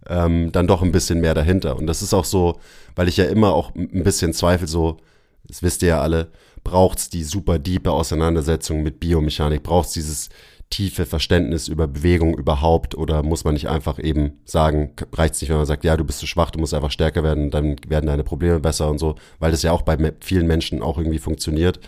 ähm, 0.07 0.51
dann 0.51 0.67
doch 0.67 0.81
ein 0.81 0.91
bisschen 0.91 1.21
mehr 1.21 1.33
dahinter. 1.33 1.77
Und 1.77 1.87
das 1.87 2.01
ist 2.01 2.13
auch 2.13 2.25
so, 2.25 2.59
weil 2.95 3.07
ich 3.07 3.15
ja 3.15 3.25
immer 3.25 3.53
auch 3.53 3.73
ein 3.75 4.03
bisschen 4.03 4.33
zweifle, 4.33 4.67
so, 4.67 4.97
das 5.45 5.63
wisst 5.63 5.81
ihr 5.81 5.89
ja 5.89 6.01
alle, 6.01 6.31
braucht 6.63 6.99
es 6.99 7.09
die 7.09 7.23
super 7.23 7.59
diepe 7.59 7.91
Auseinandersetzung 7.91 8.83
mit 8.83 8.99
Biomechanik, 8.99 9.63
braucht 9.63 9.87
es 9.87 9.93
dieses 9.93 10.29
tiefe 10.69 11.05
Verständnis 11.05 11.67
über 11.67 11.87
Bewegung 11.87 12.37
überhaupt 12.37 12.95
oder 12.95 13.23
muss 13.23 13.43
man 13.43 13.55
nicht 13.55 13.69
einfach 13.69 13.97
eben 13.99 14.39
sagen, 14.45 14.93
reicht 15.13 15.33
es 15.33 15.41
nicht, 15.41 15.49
wenn 15.49 15.57
man 15.57 15.65
sagt, 15.65 15.83
ja, 15.83 15.97
du 15.97 16.03
bist 16.03 16.19
zu 16.19 16.27
schwach, 16.27 16.51
du 16.51 16.59
musst 16.59 16.73
einfach 16.73 16.91
stärker 16.91 17.23
werden, 17.23 17.49
dann 17.49 17.75
werden 17.87 18.05
deine 18.05 18.23
Probleme 18.23 18.59
besser 18.59 18.89
und 18.89 18.99
so, 18.99 19.15
weil 19.39 19.51
das 19.51 19.63
ja 19.63 19.71
auch 19.71 19.81
bei 19.81 20.13
vielen 20.21 20.45
Menschen 20.47 20.83
auch 20.83 20.97
irgendwie 20.97 21.19
funktioniert. 21.19 21.79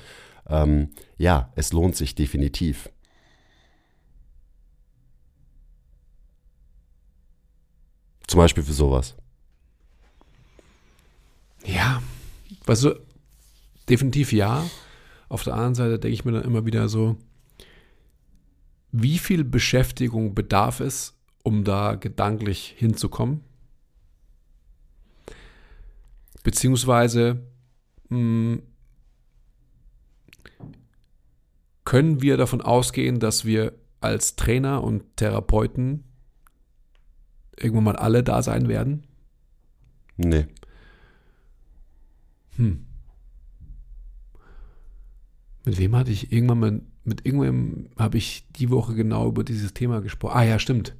Ähm, 0.50 0.90
ja, 1.18 1.52
es 1.56 1.74
lohnt 1.74 1.96
sich 1.96 2.16
definitiv. 2.16 2.90
Zum 8.26 8.40
Beispiel 8.40 8.64
für 8.64 8.74
sowas. 8.74 9.16
Ja, 11.66 12.02
weißt 12.66 12.86
du, 12.86 12.96
definitiv 13.92 14.32
ja. 14.32 14.66
Auf 15.30 15.44
der 15.44 15.54
anderen 15.54 15.76
Seite 15.76 16.00
denke 16.00 16.14
ich 16.14 16.26
mir 16.26 16.32
dann 16.32 16.44
immer 16.44 16.66
wieder 16.66 16.90
so, 16.90 17.18
wie 18.92 19.18
viel 19.18 19.44
Beschäftigung 19.44 20.34
bedarf 20.34 20.80
es, 20.80 21.18
um 21.44 21.64
da 21.64 21.96
gedanklich 21.96 22.74
hinzukommen? 22.78 23.42
Beziehungsweise 26.44 27.42
mh, 28.10 28.18
hm, 28.18 28.62
können 31.84 32.22
wir 32.22 32.38
davon 32.38 32.62
ausgehen, 32.62 33.20
dass 33.20 33.46
wir 33.46 33.74
als 34.00 34.36
Trainer 34.36 34.84
und 34.84 35.18
Therapeuten 35.18 36.04
irgendwann 37.58 37.84
mal 37.84 37.96
alle 37.96 38.24
da 38.24 38.42
sein 38.42 38.68
werden? 38.68 39.06
Nee. 40.18 40.48
Hm. 42.56 42.86
Mit 45.64 45.78
wem 45.78 45.96
hatte 45.96 46.12
ich 46.12 46.32
irgendwann 46.32 46.60
mal 46.60 46.82
mit 47.04 47.26
irgendwem 47.26 47.90
habe 47.98 48.18
ich 48.18 48.46
die 48.58 48.70
Woche 48.70 48.94
genau 48.94 49.28
über 49.28 49.44
dieses 49.44 49.74
Thema 49.74 50.02
gesprochen. 50.02 50.38
Ah 50.38 50.44
ja, 50.44 50.60
stimmt. 50.60 50.96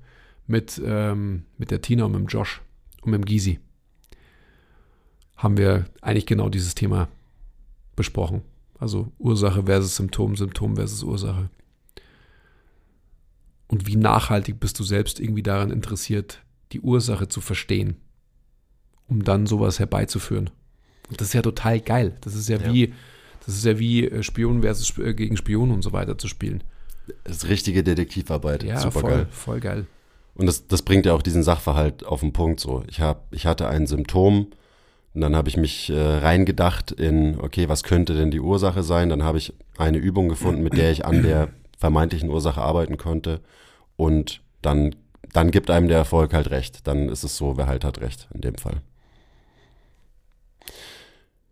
Mit, 0.48 0.82
ähm, 0.84 1.44
mit 1.58 1.72
der 1.72 1.82
Tina 1.82 2.06
und 2.06 2.14
mit 2.14 2.22
dem 2.22 2.28
Josh 2.28 2.62
und 3.02 3.12
mit 3.12 3.22
dem 3.22 3.26
Gysi 3.26 3.60
haben 5.38 5.58
wir 5.58 5.86
eigentlich 6.02 6.26
genau 6.26 6.50
dieses 6.50 6.76
Thema 6.76 7.08
besprochen. 7.96 8.42
Also 8.80 9.12
Ursache 9.18 9.64
versus 9.64 9.96
Symptom, 9.96 10.36
Symptom 10.36 10.76
versus 10.76 11.04
Ursache. 11.04 11.50
Und 13.68 13.88
wie 13.88 13.96
nachhaltig 13.96 14.60
bist 14.60 14.80
du 14.80 14.84
selbst 14.84 15.20
irgendwie 15.20 15.44
daran 15.44 15.72
interessiert, 15.72 16.44
die 16.74 16.82
Ursache 16.82 17.28
zu 17.28 17.42
verstehen, 17.42 17.96
um 19.08 19.24
dann 19.24 19.48
sowas 19.48 19.80
herbeizuführen. 19.80 20.50
Und 21.10 21.22
das 21.22 21.30
ist 21.30 21.34
ja 21.34 21.42
total 21.42 21.80
geil. 21.80 22.18
Das 22.22 22.36
ist 22.36 22.50
ja, 22.50 22.58
ja. 22.58 22.74
wie, 22.74 22.94
das 23.46 23.56
ist 23.56 23.66
ja 23.66 23.80
wie 23.80 24.08
äh, 24.08 24.24
Spion 24.24 24.62
versus 24.62 24.98
äh, 24.98 25.14
gegen 25.14 25.38
Spion 25.38 25.72
und 25.72 25.82
so 25.82 25.94
weiter 25.94 26.18
zu 26.18 26.28
spielen. 26.28 26.64
Das 27.24 27.38
ist 27.38 27.50
richtige 27.50 27.84
Detektivarbeit. 27.84 28.64
Ja, 28.64 28.80
Super 28.80 29.00
voll, 29.00 29.12
geil. 29.12 29.28
voll 29.32 29.60
geil. 29.60 29.86
Und 30.36 30.46
das, 30.46 30.68
das 30.68 30.82
bringt 30.82 31.06
ja 31.06 31.14
auch 31.14 31.22
diesen 31.22 31.44
Sachverhalt 31.44 32.06
auf 32.06 32.22
den 32.22 32.34
Punkt 32.34 32.60
so. 32.60 32.84
Ich, 32.88 33.02
hab, 33.02 33.28
ich 33.34 33.46
hatte 33.46 33.68
ein 33.68 33.86
Symptom 33.86 34.48
und 35.14 35.22
dann 35.22 35.36
habe 35.36 35.50
ich 35.50 35.58
mich 35.58 35.90
äh, 35.90 36.00
reingedacht 36.00 36.92
in, 36.92 37.40
okay, 37.40 37.68
was 37.68 37.84
könnte 37.84 38.16
denn 38.16 38.32
die 38.32 38.40
Ursache 38.40 38.84
sein? 38.84 39.10
Dann 39.10 39.24
habe 39.24 39.40
ich 39.40 39.54
eine 39.78 39.98
Übung 39.98 40.30
gefunden, 40.30 40.64
mit 40.64 40.78
der 40.78 40.92
ich 40.92 41.06
an 41.06 41.22
der 41.22 41.50
vermeintlichen 41.78 42.30
Ursache 42.30 42.62
arbeiten 42.62 42.98
konnte. 42.98 43.42
Und 43.98 44.42
dann, 44.62 44.96
dann 45.34 45.52
gibt 45.52 45.70
einem 45.70 45.90
der 45.90 45.98
Erfolg 45.98 46.34
halt 46.34 46.50
recht. 46.50 46.88
Dann 46.88 47.10
ist 47.10 47.24
es 47.24 47.36
so, 47.36 47.58
wer 47.58 47.68
halt 47.68 47.84
hat 47.84 48.00
recht 48.00 48.30
in 48.34 48.42
dem 48.42 48.56
Fall. 48.56 48.82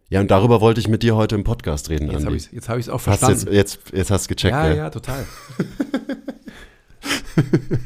Ja, 0.10 0.22
und 0.22 0.32
darüber 0.32 0.60
wollte 0.60 0.80
ich 0.80 0.88
mit 0.88 1.04
dir 1.04 1.16
heute 1.16 1.36
im 1.36 1.44
Podcast 1.44 1.90
reden, 1.90 2.10
Jetzt 2.10 2.26
habe 2.26 2.36
ich 2.36 2.52
es 2.52 2.68
hab 2.68 2.96
auch 2.96 3.00
verstanden. 3.00 3.52
Jetzt, 3.52 3.76
jetzt, 3.76 3.94
jetzt, 3.94 4.12
hast 4.12 4.26
du 4.26 4.36
gecheckt, 4.36 4.54
Ja, 4.54 4.68
ja, 4.68 4.76
ja 4.76 4.90
total. 4.90 5.24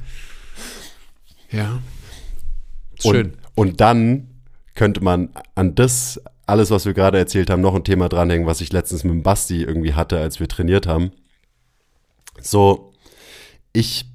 ja. 1.51 1.81
Schön. 3.01 3.33
Und, 3.55 3.67
und 3.69 3.81
dann 3.81 4.29
könnte 4.73 5.03
man 5.03 5.29
an 5.55 5.75
das, 5.75 6.21
alles, 6.45 6.71
was 6.71 6.85
wir 6.85 6.93
gerade 6.93 7.17
erzählt 7.17 7.49
haben, 7.49 7.61
noch 7.61 7.75
ein 7.75 7.83
Thema 7.83 8.07
dranhängen, 8.07 8.47
was 8.47 8.61
ich 8.61 8.71
letztens 8.71 9.03
mit 9.03 9.13
dem 9.13 9.23
Basti 9.23 9.61
irgendwie 9.61 9.93
hatte, 9.93 10.17
als 10.17 10.39
wir 10.39 10.47
trainiert 10.47 10.87
haben. 10.87 11.11
So, 12.39 12.93
ich 13.73 14.05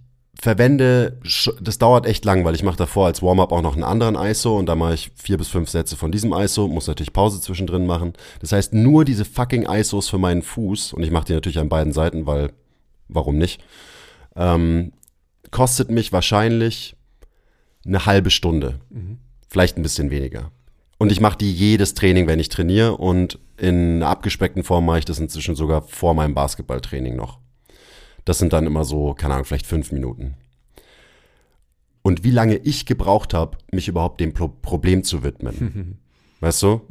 verwende, 0.41 1.21
das 1.61 1.79
dauert 1.79 2.07
echt 2.07 2.25
lang, 2.25 2.45
weil 2.45 2.55
ich 2.55 2.63
mache 2.63 2.77
davor 2.77 3.07
als 3.07 3.23
Warm-up 3.23 3.51
auch 3.53 3.63
noch 3.63 3.75
einen 3.75 3.83
anderen 3.83 4.15
ISO 4.15 4.57
und 4.57 4.67
da 4.67 4.77
mache 4.77 4.95
ich 4.95 5.11
vier 5.17 5.37
bis 5.37 5.49
fünf 5.49 5.69
Sätze 5.69 5.97
von 5.97 6.13
diesem 6.13 6.33
ISO, 6.33 6.69
muss 6.69 6.87
natürlich 6.87 7.13
Pause 7.13 7.41
zwischendrin 7.41 7.87
machen. 7.87 8.13
Das 8.41 8.53
heißt, 8.53 8.73
nur 8.73 9.05
diese 9.05 9.25
fucking 9.25 9.67
ISOs 9.69 10.09
für 10.09 10.19
meinen 10.19 10.43
Fuß 10.43 10.93
und 10.93 11.03
ich 11.03 11.11
mache 11.11 11.27
die 11.27 11.33
natürlich 11.33 11.59
an 11.59 11.69
beiden 11.69 11.93
Seiten, 11.93 12.27
weil, 12.27 12.53
warum 13.09 13.37
nicht? 13.37 13.61
Ähm, 14.37 14.93
kostet 15.51 15.91
mich 15.91 16.13
wahrscheinlich 16.13 16.97
eine 17.85 18.07
halbe 18.07 18.31
Stunde. 18.31 18.81
Vielleicht 19.49 19.77
ein 19.77 19.83
bisschen 19.83 20.11
weniger. 20.11 20.53
Und 20.99 21.13
ich 21.13 21.21
mache 21.21 21.39
die 21.39 21.53
jedes 21.53 21.95
Training, 21.95 22.27
wenn 22.27 22.41
ich 22.41 22.49
trainiere. 22.49 22.97
Und 22.97 23.39
in 23.57 23.97
einer 23.97 24.09
abgespeckten 24.09 24.65
Form 24.65 24.85
mache 24.85 25.01
ich 25.01 25.05
das 25.05 25.19
inzwischen 25.19 25.55
sogar 25.55 25.83
vor 25.83 26.15
meinem 26.15 26.35
Basketballtraining 26.35 27.17
noch. 27.17 27.39
Das 28.29 28.39
sind 28.39 28.53
dann 28.53 28.67
immer 28.67 28.85
so, 28.85 29.15
keine 29.15 29.33
Ahnung, 29.33 29.47
vielleicht 29.47 29.67
fünf 29.67 29.91
Minuten. 29.91 30.35
Und 32.03 32.25
wie 32.25 32.31
lange 32.31 32.57
ich 32.57 32.85
gebraucht 32.85 33.33
habe, 33.33 33.57
mich 33.73 33.89
überhaupt 33.89 34.21
dem 34.21 34.35
Pro 34.35 34.49
Problem 34.49 35.03
zu 35.03 35.25
widmen. 35.25 35.99
Weißt 36.41 36.63
du? 36.63 36.83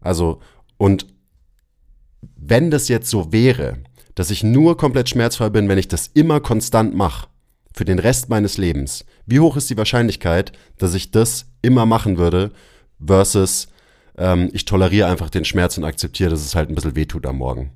Also, 0.00 0.40
und 0.76 1.06
wenn 2.36 2.70
das 2.70 2.86
jetzt 2.86 3.10
so 3.10 3.32
wäre, 3.32 3.78
dass 4.14 4.30
ich 4.30 4.44
nur 4.44 4.76
komplett 4.76 5.08
schmerzfrei 5.08 5.50
bin, 5.50 5.68
wenn 5.68 5.78
ich 5.78 5.88
das 5.88 6.06
immer 6.14 6.38
konstant 6.38 6.94
mache, 6.94 7.26
für 7.74 7.84
den 7.84 7.98
Rest 7.98 8.28
meines 8.28 8.56
Lebens, 8.56 9.04
wie 9.26 9.40
hoch 9.40 9.56
ist 9.56 9.68
die 9.70 9.76
Wahrscheinlichkeit, 9.76 10.52
dass 10.78 10.94
ich 10.94 11.10
das 11.10 11.46
immer 11.60 11.86
machen 11.86 12.18
würde, 12.18 12.52
versus 13.04 13.66
ähm, 14.16 14.48
ich 14.52 14.64
toleriere 14.64 15.08
einfach 15.08 15.28
den 15.28 15.44
Schmerz 15.44 15.76
und 15.76 15.82
akzeptiere, 15.82 16.30
dass 16.30 16.44
es 16.44 16.54
halt 16.54 16.68
ein 16.68 16.76
bisschen 16.76 16.94
wehtut 16.94 17.26
am 17.26 17.38
Morgen. 17.38 17.72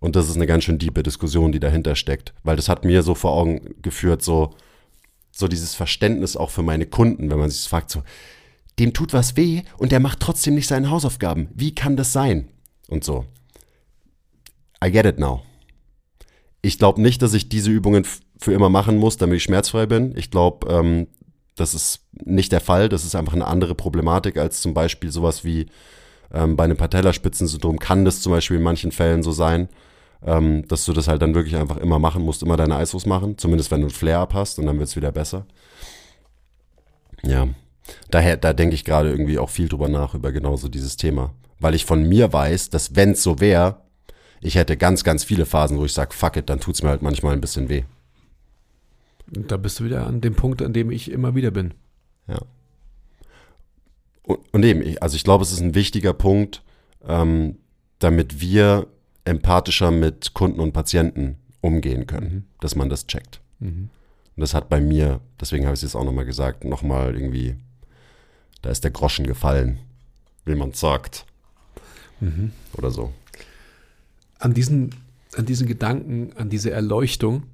Und 0.00 0.16
das 0.16 0.28
ist 0.28 0.36
eine 0.36 0.46
ganz 0.46 0.64
schön 0.64 0.78
diepe 0.78 1.02
Diskussion, 1.02 1.52
die 1.52 1.60
dahinter 1.60 1.94
steckt, 1.94 2.32
weil 2.42 2.56
das 2.56 2.68
hat 2.68 2.84
mir 2.84 3.02
so 3.02 3.14
vor 3.14 3.32
Augen 3.32 3.74
geführt, 3.82 4.22
so, 4.22 4.54
so 5.30 5.46
dieses 5.46 5.74
Verständnis 5.74 6.36
auch 6.36 6.50
für 6.50 6.62
meine 6.62 6.86
Kunden, 6.86 7.30
wenn 7.30 7.38
man 7.38 7.50
sich 7.50 7.68
fragt, 7.68 7.90
so, 7.90 8.02
dem 8.78 8.94
tut 8.94 9.12
was 9.12 9.36
weh 9.36 9.62
und 9.76 9.92
der 9.92 10.00
macht 10.00 10.20
trotzdem 10.20 10.54
nicht 10.54 10.66
seine 10.66 10.90
Hausaufgaben. 10.90 11.48
Wie 11.54 11.74
kann 11.74 11.96
das 11.96 12.12
sein? 12.12 12.48
Und 12.88 13.04
so. 13.04 13.26
I 14.82 14.90
get 14.90 15.04
it 15.04 15.18
now. 15.18 15.42
Ich 16.62 16.78
glaube 16.78 17.00
nicht, 17.02 17.20
dass 17.20 17.34
ich 17.34 17.50
diese 17.50 17.70
Übungen 17.70 18.06
für 18.38 18.54
immer 18.54 18.70
machen 18.70 18.96
muss, 18.96 19.18
damit 19.18 19.36
ich 19.36 19.42
schmerzfrei 19.42 19.84
bin. 19.84 20.16
Ich 20.16 20.30
glaube, 20.30 20.66
ähm, 20.72 21.08
das 21.56 21.74
ist 21.74 22.06
nicht 22.24 22.52
der 22.52 22.60
Fall. 22.60 22.88
Das 22.88 23.04
ist 23.04 23.14
einfach 23.14 23.34
eine 23.34 23.46
andere 23.46 23.74
Problematik 23.74 24.38
als 24.38 24.62
zum 24.62 24.72
Beispiel 24.72 25.10
sowas 25.10 25.44
wie 25.44 25.66
ähm, 26.32 26.56
bei 26.56 26.64
einem 26.64 26.76
Patellaspitzensyndrom 26.76 27.78
kann 27.78 28.04
das 28.04 28.22
zum 28.22 28.32
Beispiel 28.32 28.56
in 28.56 28.62
manchen 28.62 28.92
Fällen 28.92 29.22
so 29.22 29.32
sein, 29.32 29.68
ähm, 30.24 30.66
dass 30.68 30.84
du 30.84 30.92
das 30.92 31.08
halt 31.08 31.22
dann 31.22 31.34
wirklich 31.34 31.56
einfach 31.56 31.78
immer 31.78 31.98
machen 31.98 32.22
musst, 32.22 32.42
immer 32.42 32.56
deine 32.56 32.80
ISOs 32.80 33.06
machen, 33.06 33.38
zumindest 33.38 33.70
wenn 33.70 33.80
du 33.80 33.86
ein 33.86 33.90
Flare-Up 33.90 34.34
hast 34.34 34.58
und 34.58 34.66
dann 34.66 34.78
wird 34.78 34.88
es 34.88 34.96
wieder 34.96 35.12
besser. 35.12 35.46
Ja, 37.22 37.48
daher, 38.10 38.36
da 38.36 38.52
denke 38.52 38.74
ich 38.74 38.84
gerade 38.84 39.10
irgendwie 39.10 39.38
auch 39.38 39.50
viel 39.50 39.68
drüber 39.68 39.88
nach, 39.88 40.14
über 40.14 40.32
genauso 40.32 40.68
dieses 40.68 40.96
Thema. 40.96 41.34
Weil 41.58 41.74
ich 41.74 41.84
von 41.84 42.08
mir 42.08 42.32
weiß, 42.32 42.70
dass 42.70 42.96
wenn 42.96 43.12
es 43.12 43.22
so 43.22 43.40
wäre, 43.40 43.82
ich 44.40 44.54
hätte 44.54 44.76
ganz, 44.76 45.04
ganz 45.04 45.24
viele 45.24 45.44
Phasen, 45.44 45.78
wo 45.78 45.84
ich 45.84 45.92
sage, 45.92 46.14
fuck 46.14 46.36
it, 46.36 46.48
dann 46.48 46.60
tut's 46.60 46.82
mir 46.82 46.88
halt 46.88 47.02
manchmal 47.02 47.34
ein 47.34 47.42
bisschen 47.42 47.68
weh. 47.68 47.82
Und 49.34 49.50
da 49.50 49.56
bist 49.56 49.80
du 49.80 49.84
wieder 49.84 50.06
an 50.06 50.20
dem 50.20 50.34
Punkt, 50.34 50.62
an 50.62 50.72
dem 50.72 50.90
ich 50.90 51.10
immer 51.10 51.34
wieder 51.34 51.50
bin. 51.50 51.74
Ja. 52.26 52.40
Und, 54.22 54.38
und 54.52 54.64
eben, 54.64 54.98
also 54.98 55.16
ich 55.16 55.24
glaube, 55.24 55.44
es 55.44 55.52
ist 55.52 55.60
ein 55.60 55.74
wichtiger 55.74 56.14
Punkt, 56.14 56.62
ähm, 57.06 57.58
damit 57.98 58.40
wir 58.40 58.86
empathischer 59.24 59.90
mit 59.90 60.34
Kunden 60.34 60.60
und 60.60 60.72
Patienten 60.72 61.36
umgehen 61.60 62.06
können, 62.06 62.46
dass 62.60 62.74
man 62.74 62.88
das 62.88 63.06
checkt. 63.06 63.40
Und 63.60 63.90
das 64.36 64.54
hat 64.54 64.68
bei 64.68 64.80
mir, 64.80 65.20
deswegen 65.40 65.64
habe 65.64 65.74
ich 65.74 65.80
es 65.80 65.82
jetzt 65.82 65.94
auch 65.94 66.04
nochmal 66.04 66.24
gesagt, 66.24 66.64
nochmal 66.64 67.14
irgendwie, 67.14 67.56
da 68.62 68.70
ist 68.70 68.84
der 68.84 68.90
Groschen 68.90 69.26
gefallen, 69.26 69.78
wie 70.44 70.54
man 70.54 70.72
sagt. 70.72 71.26
Oder 72.74 72.90
so. 72.90 73.12
An 74.38 74.54
diesen, 74.54 74.94
an 75.36 75.46
diesen 75.46 75.66
Gedanken, 75.66 76.32
an 76.36 76.48
diese 76.48 76.70
Erleuchtung, 76.70 77.44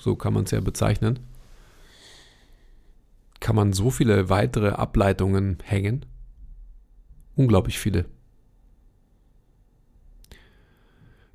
so 0.00 0.16
kann 0.16 0.34
man 0.34 0.44
es 0.44 0.50
ja 0.50 0.60
bezeichnen, 0.60 1.20
kann 3.40 3.56
man 3.56 3.72
so 3.72 3.90
viele 3.90 4.28
weitere 4.28 4.70
Ableitungen 4.70 5.58
hängen. 5.62 6.04
Unglaublich 7.36 7.78
viele. 7.78 8.06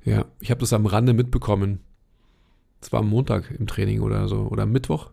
Ja, 0.04 0.26
ich 0.40 0.50
habe 0.50 0.60
das 0.60 0.72
am 0.72 0.86
Rande 0.86 1.14
mitbekommen. 1.14 1.80
Es 2.80 2.92
war 2.92 3.00
am 3.00 3.08
Montag 3.08 3.50
im 3.58 3.66
Training 3.66 4.00
oder 4.00 4.28
so, 4.28 4.42
oder 4.50 4.64
am 4.64 4.72
Mittwoch. 4.72 5.10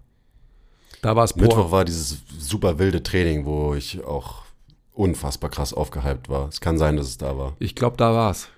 Da 1.02 1.16
war 1.16 1.24
es 1.24 1.36
Mittwoch 1.36 1.72
war 1.72 1.86
dieses 1.86 2.22
super 2.38 2.78
wilde 2.78 3.02
Training, 3.02 3.46
wo 3.46 3.74
ich 3.74 4.04
auch 4.04 4.44
unfassbar 4.94 5.50
krass 5.50 5.74
aufgehypt 5.74 6.30
war. 6.30 6.50
Es 6.50 6.62
kann 6.62 6.78
sein, 6.78 6.98
dass 6.98 7.08
es 7.08 7.18
da 7.18 7.38
war. 7.38 7.56
Ich 7.60 7.76
glaube, 7.76 7.98
da 7.98 8.14
war's. 8.14 8.50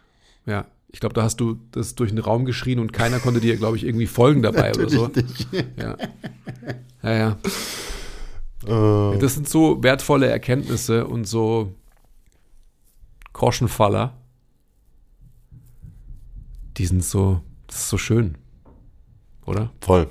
Ja. 0.46 0.66
Ich 0.90 1.00
glaube, 1.00 1.14
da 1.14 1.24
hast 1.24 1.38
du 1.38 1.58
das 1.72 1.96
durch 1.96 2.12
den 2.12 2.20
Raum 2.20 2.46
geschrien 2.46 2.80
und 2.80 2.94
keiner 2.94 3.20
konnte 3.20 3.40
dir, 3.40 3.56
glaube 3.58 3.78
ich, 3.78 3.84
irgendwie 3.84 4.06
folgen 4.06 4.44
dabei 4.44 4.74
oder 4.74 4.90
so. 4.90 5.10
Ja. 5.76 5.98
Ja, 7.02 7.38
ja. 8.66 9.14
Äh, 9.14 9.18
Das 9.20 9.34
sind 9.34 9.50
so 9.50 9.82
wertvolle 9.82 10.28
Erkenntnisse 10.28 11.08
und 11.08 11.26
so 11.26 11.74
Groschenfaller. 13.34 14.14
Die 16.78 16.86
sind 16.86 17.04
so, 17.04 17.42
das 17.68 17.78
ist 17.78 17.90
so 17.90 17.98
schön. 17.98 18.38
Oder? 19.46 19.72
Voll. 19.82 20.08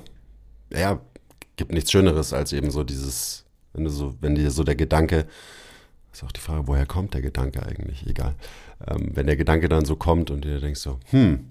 Ja, 0.71 1.01
gibt 1.55 1.71
nichts 1.71 1.91
Schöneres 1.91 2.33
als 2.33 2.53
eben 2.53 2.71
so 2.71 2.83
dieses, 2.83 3.45
wenn 3.73 3.83
du 3.83 3.89
so, 3.89 4.15
wenn 4.21 4.35
dir 4.35 4.51
so 4.51 4.63
der 4.63 4.75
Gedanke, 4.75 5.27
ist 6.11 6.23
auch 6.23 6.31
die 6.31 6.41
Frage, 6.41 6.67
woher 6.67 6.85
kommt 6.85 7.13
der 7.13 7.21
Gedanke 7.21 7.65
eigentlich? 7.65 8.05
Egal. 8.05 8.35
Ähm, 8.87 9.11
wenn 9.13 9.25
der 9.25 9.35
Gedanke 9.35 9.67
dann 9.67 9.85
so 9.85 9.95
kommt 9.95 10.29
und 10.29 10.45
dir 10.45 10.59
denkst 10.59 10.79
so, 10.79 10.99
hm, 11.09 11.49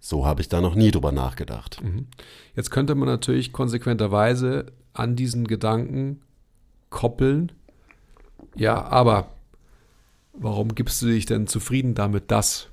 so 0.00 0.24
habe 0.24 0.40
ich 0.40 0.48
da 0.48 0.60
noch 0.60 0.74
nie 0.74 0.90
drüber 0.90 1.12
nachgedacht. 1.12 1.82
Jetzt 2.54 2.70
könnte 2.70 2.94
man 2.94 3.08
natürlich 3.08 3.52
konsequenterweise 3.52 4.66
an 4.92 5.16
diesen 5.16 5.46
Gedanken 5.46 6.22
koppeln. 6.88 7.52
Ja, 8.54 8.84
aber 8.84 9.28
warum 10.32 10.74
gibst 10.74 11.02
du 11.02 11.06
dich 11.06 11.26
denn 11.26 11.48
zufrieden 11.48 11.94
damit, 11.94 12.30
dass 12.30 12.68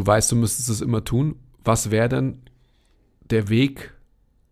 du 0.00 0.06
weißt, 0.06 0.32
du 0.32 0.36
müsstest 0.36 0.68
es 0.70 0.80
immer 0.80 1.04
tun? 1.04 1.36
Was 1.62 1.90
wäre 1.90 2.08
denn 2.08 2.38
der 3.28 3.48
Weg, 3.50 3.92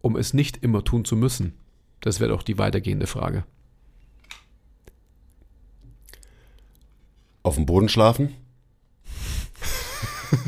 um 0.02 0.16
es 0.16 0.34
nicht 0.34 0.62
immer 0.62 0.84
tun 0.84 1.04
zu 1.04 1.16
müssen? 1.16 1.54
Das 2.00 2.20
wäre 2.20 2.30
doch 2.30 2.42
die 2.42 2.58
weitergehende 2.58 3.06
Frage. 3.06 3.44
Auf 7.42 7.54
dem 7.54 7.66
Boden 7.66 7.88
schlafen? 7.88 8.34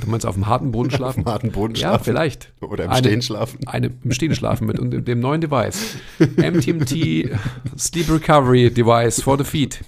Du 0.02 0.10
meinst 0.10 0.26
auf 0.26 0.34
dem 0.34 0.46
harten 0.46 0.70
Boden 0.72 0.90
schlafen? 0.90 1.20
Auf 1.20 1.24
dem 1.24 1.32
harten 1.32 1.52
Boden 1.52 1.74
Ja, 1.74 1.88
schlafen? 1.88 2.04
vielleicht. 2.04 2.52
Oder 2.60 2.84
im 2.84 2.90
Eine- 2.90 2.98
Stehen 3.08 3.22
schlafen? 3.22 3.66
Eine, 3.66 3.90
Im 4.04 4.12
Stehen 4.12 4.34
schlafen 4.34 4.66
mit 4.66 4.78
und 4.78 4.90
dem 5.08 5.20
neuen 5.20 5.40
Device. 5.40 5.96
MTMT 6.18 7.30
Sleep 7.78 8.10
Recovery 8.10 8.70
Device 8.70 9.22
for 9.22 9.38
the 9.38 9.44
Feet. 9.44 9.82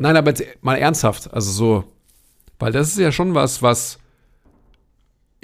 Nein, 0.00 0.16
aber 0.16 0.30
jetzt 0.30 0.44
mal 0.62 0.76
ernsthaft, 0.76 1.32
also 1.32 1.50
so, 1.50 1.84
weil 2.58 2.72
das 2.72 2.88
ist 2.88 2.98
ja 2.98 3.12
schon 3.12 3.34
was, 3.34 3.62
was 3.62 3.98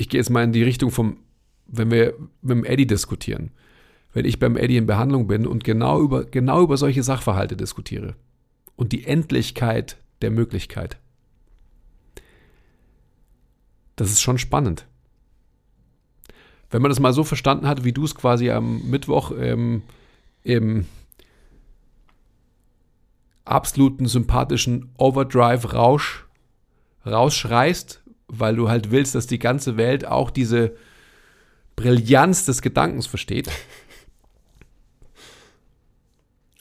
ich 0.01 0.09
gehe 0.09 0.19
jetzt 0.19 0.31
mal 0.31 0.45
in 0.45 0.53
die 0.53 0.63
Richtung 0.63 0.91
vom, 0.91 1.19
wenn 1.67 1.91
wir 1.91 2.15
mit 2.41 2.57
dem 2.57 2.65
Eddie 2.65 2.87
diskutieren. 2.87 3.51
Wenn 4.13 4.25
ich 4.25 4.39
beim 4.39 4.57
Eddie 4.57 4.79
in 4.79 4.87
Behandlung 4.87 5.27
bin 5.27 5.47
und 5.47 5.63
genau 5.63 6.01
über, 6.01 6.25
genau 6.25 6.63
über 6.63 6.77
solche 6.77 7.03
Sachverhalte 7.03 7.57
diskutiere 7.57 8.17
und 8.77 8.93
die 8.93 9.05
Endlichkeit 9.05 9.99
der 10.23 10.31
Möglichkeit. 10.31 10.99
Das 13.97 14.11
ist 14.11 14.23
schon 14.23 14.39
spannend. 14.39 14.87
Wenn 16.71 16.81
man 16.81 16.91
das 16.91 16.99
mal 16.99 17.13
so 17.13 17.23
verstanden 17.23 17.69
hat, 17.69 17.85
wie 17.85 17.93
du 17.93 18.05
es 18.05 18.15
quasi 18.15 18.51
am 18.51 18.89
Mittwoch 18.89 19.33
ähm, 19.39 19.83
im 20.43 20.87
absoluten 23.45 24.07
sympathischen 24.07 24.91
Overdrive-Rausch 24.97 26.27
rausschreist, 27.07 28.03
weil 28.29 28.57
du 28.57 28.69
halt 28.69 28.91
willst, 28.91 29.15
dass 29.15 29.27
die 29.27 29.39
ganze 29.39 29.77
Welt 29.77 30.07
auch 30.07 30.31
diese 30.31 30.77
Brillanz 31.77 32.45
des 32.45 32.63
Gedankens 32.63 33.07
versteht. 33.07 33.51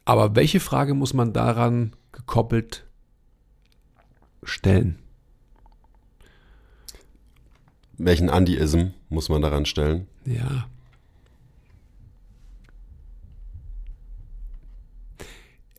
Aber 0.05 0.36
welche 0.36 0.59
Frage 0.59 0.93
muss 0.93 1.13
man 1.13 1.34
daran 1.34 1.95
gekoppelt 2.11 2.86
stellen? 4.43 4.97
Welchen 7.97 8.30
Andiism 8.30 8.91
muss 9.09 9.30
man 9.30 9.41
daran 9.41 9.65
stellen? 9.65 10.07
Ja. 10.25 10.67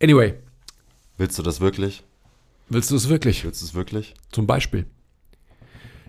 Anyway, 0.02 0.34
Willst 1.20 1.38
du 1.38 1.42
das 1.42 1.60
wirklich? 1.60 2.02
willst 2.70 2.90
du 2.90 2.96
es 2.96 3.10
wirklich? 3.10 3.44
Willst 3.44 3.60
du 3.60 3.66
es 3.66 3.74
wirklich? 3.74 4.14
Zum 4.32 4.46
Beispiel. 4.46 4.86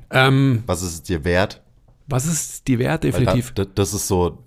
Ähm, 0.09 0.64
Was 0.68 0.82
ist 0.82 0.93
es 0.93 1.03
dir 1.03 1.26
wert? 1.26 1.62
was 2.07 2.26
ist 2.26 2.68
die 2.68 2.80
Wert 2.80 3.03
definitiv? 3.03 3.51
Da, 3.53 3.66
da, 3.66 3.72
das 3.76 3.93
ist 3.93 4.07
so, 4.07 4.43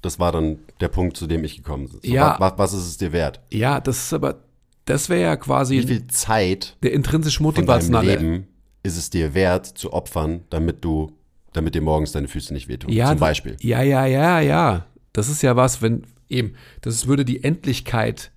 das 0.00 0.18
war 0.18 0.32
dann 0.32 0.58
der 0.80 0.88
Punkt, 0.88 1.16
zu 1.18 1.26
dem 1.26 1.44
ich 1.44 1.56
gekommen 1.56 1.88
bin. 1.88 2.00
So, 2.02 2.08
Ja. 2.08 2.38
wa, 2.38 2.40
wa, 2.40 2.58
was 2.58 2.72
ist 2.72 2.86
es 2.86 2.96
dir 2.96 3.12
wert? 3.12 3.40
ja, 3.50 3.80
das 3.80 3.98
ist 4.04 4.12
aber, 4.14 4.42
das 4.86 5.10
wäre 5.10 5.22
ja 5.22 5.34
Wie 5.34 5.40
quasi 5.40 5.82
viel 5.82 6.06
Zeit 6.06 6.76
der 6.82 6.92
intrinsisch 6.92 7.40
motivationale. 7.40 8.16
Leben 8.16 8.46
ist 8.82 8.96
es 8.96 9.10
dir 9.10 9.34
wert 9.34 9.66
zu 9.66 9.92
opfern, 9.92 10.44
damit 10.48 10.84
du, 10.84 11.12
damit 11.52 11.74
dir 11.74 11.82
morgens 11.82 12.12
deine 12.12 12.28
Füße 12.28 12.54
nicht 12.54 12.68
wehtun. 12.68 12.90
Ja, 12.92 13.08
zum 13.08 13.18
Beispiel. 13.18 13.56
Ja, 13.60 13.82
ja, 13.82 14.06
ja, 14.06 14.40
ja. 14.40 14.86
Das 15.12 15.28
ist 15.28 15.42
ja 15.42 15.54
was, 15.56 15.82
wenn 15.82 16.06
eben, 16.30 16.54
das 16.80 17.06
würde 17.06 17.24
die 17.26 17.44
Endlichkeit 17.44 18.32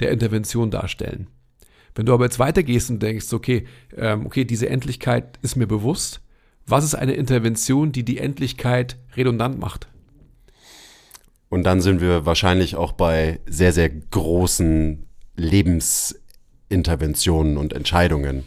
der 0.00 0.10
Intervention 0.10 0.70
darstellen. 0.70 1.28
Wenn 1.94 2.06
du 2.06 2.14
aber 2.14 2.24
jetzt 2.24 2.38
weitergehst 2.38 2.90
und 2.90 3.02
denkst, 3.02 3.32
okay, 3.32 3.66
ähm, 3.96 4.26
okay, 4.26 4.44
diese 4.44 4.68
Endlichkeit 4.68 5.38
ist 5.42 5.56
mir 5.56 5.66
bewusst, 5.66 6.20
was 6.66 6.84
ist 6.84 6.94
eine 6.94 7.14
Intervention, 7.14 7.92
die 7.92 8.04
die 8.04 8.18
Endlichkeit 8.18 8.98
redundant 9.16 9.58
macht? 9.58 9.88
Und 11.48 11.64
dann 11.64 11.80
sind 11.80 12.00
wir 12.00 12.26
wahrscheinlich 12.26 12.76
auch 12.76 12.92
bei 12.92 13.40
sehr, 13.46 13.72
sehr 13.72 13.88
großen 13.88 15.06
Lebensinterventionen 15.36 17.56
und 17.56 17.72
Entscheidungen. 17.72 18.44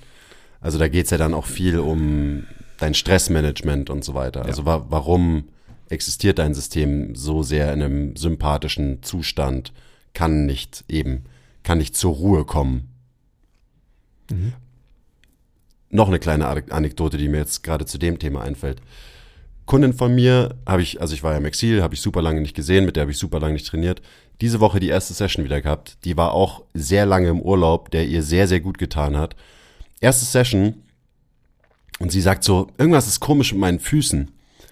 Also 0.59 0.77
da 0.77 0.87
geht 0.87 1.05
es 1.05 1.11
ja 1.11 1.17
dann 1.17 1.33
auch 1.33 1.47
viel 1.47 1.79
um 1.79 2.45
dein 2.77 2.93
Stressmanagement 2.93 3.89
und 3.89 4.03
so 4.03 4.13
weiter. 4.13 4.45
Also 4.45 4.65
wa 4.65 4.85
warum 4.89 5.45
existiert 5.89 6.37
dein 6.39 6.53
System 6.53 7.15
so 7.15 7.43
sehr 7.43 7.73
in 7.73 7.81
einem 7.81 8.15
sympathischen 8.15 9.03
Zustand, 9.03 9.73
kann 10.13 10.45
nicht 10.45 10.85
eben, 10.87 11.25
kann 11.64 11.78
nicht 11.78 11.95
zur 11.95 12.14
Ruhe 12.14 12.45
kommen. 12.45 12.89
Mhm. 14.30 14.53
Noch 15.89 16.07
eine 16.07 16.20
kleine 16.20 16.47
Anekdote, 16.47 17.18
die 17.18 17.28
mir 17.28 17.38
jetzt 17.38 17.64
gerade 17.64 17.86
zu 17.86 17.97
dem 17.97 18.18
Thema 18.18 18.41
einfällt. 18.41 18.82
Kundin 19.66 19.93
von 19.93 20.14
mir 20.16 20.55
habe 20.66 20.82
ich, 20.82 21.01
also 21.01 21.14
ich 21.14 21.24
war 21.24 21.34
ja 21.34 21.38
im 21.38 21.45
Exil, 21.45 21.82
habe 21.84 21.93
ich 21.93 22.01
super 22.01 22.22
lange 22.22 22.41
nicht 22.41 22.55
gesehen, 22.55 22.86
mit 22.86 22.95
der 22.95 23.01
habe 23.01 23.12
ich 23.12 23.18
super 23.18 23.39
lange 23.39 23.53
nicht 23.53 23.68
trainiert. 23.68 24.01
Diese 24.39 24.59
Woche 24.59 24.80
die 24.80 24.89
erste 24.89 25.14
Session 25.14 25.45
wieder 25.45 25.62
gehabt. 25.62 25.97
Die 26.03 26.18
war 26.18 26.32
auch 26.32 26.64
sehr 26.74 27.05
lange 27.05 27.30
im 27.30 27.41
Urlaub, 27.41 27.91
der 27.91 28.07
ihr 28.07 28.24
sehr, 28.24 28.47
sehr 28.47 28.59
gut 28.59 28.78
getan 28.78 29.18
hat. 29.18 29.36
Erste 29.99 30.26
Session 30.26 30.76
und 31.99 32.12
sie 32.12 32.22
sagt 32.22 32.43
so, 32.43 32.68
irgendwas 32.78 33.07
ist 33.07 33.20
komisch 33.20 33.51
mit 33.51 33.62
meinen 33.62 33.80
Füßen. 33.80 34.32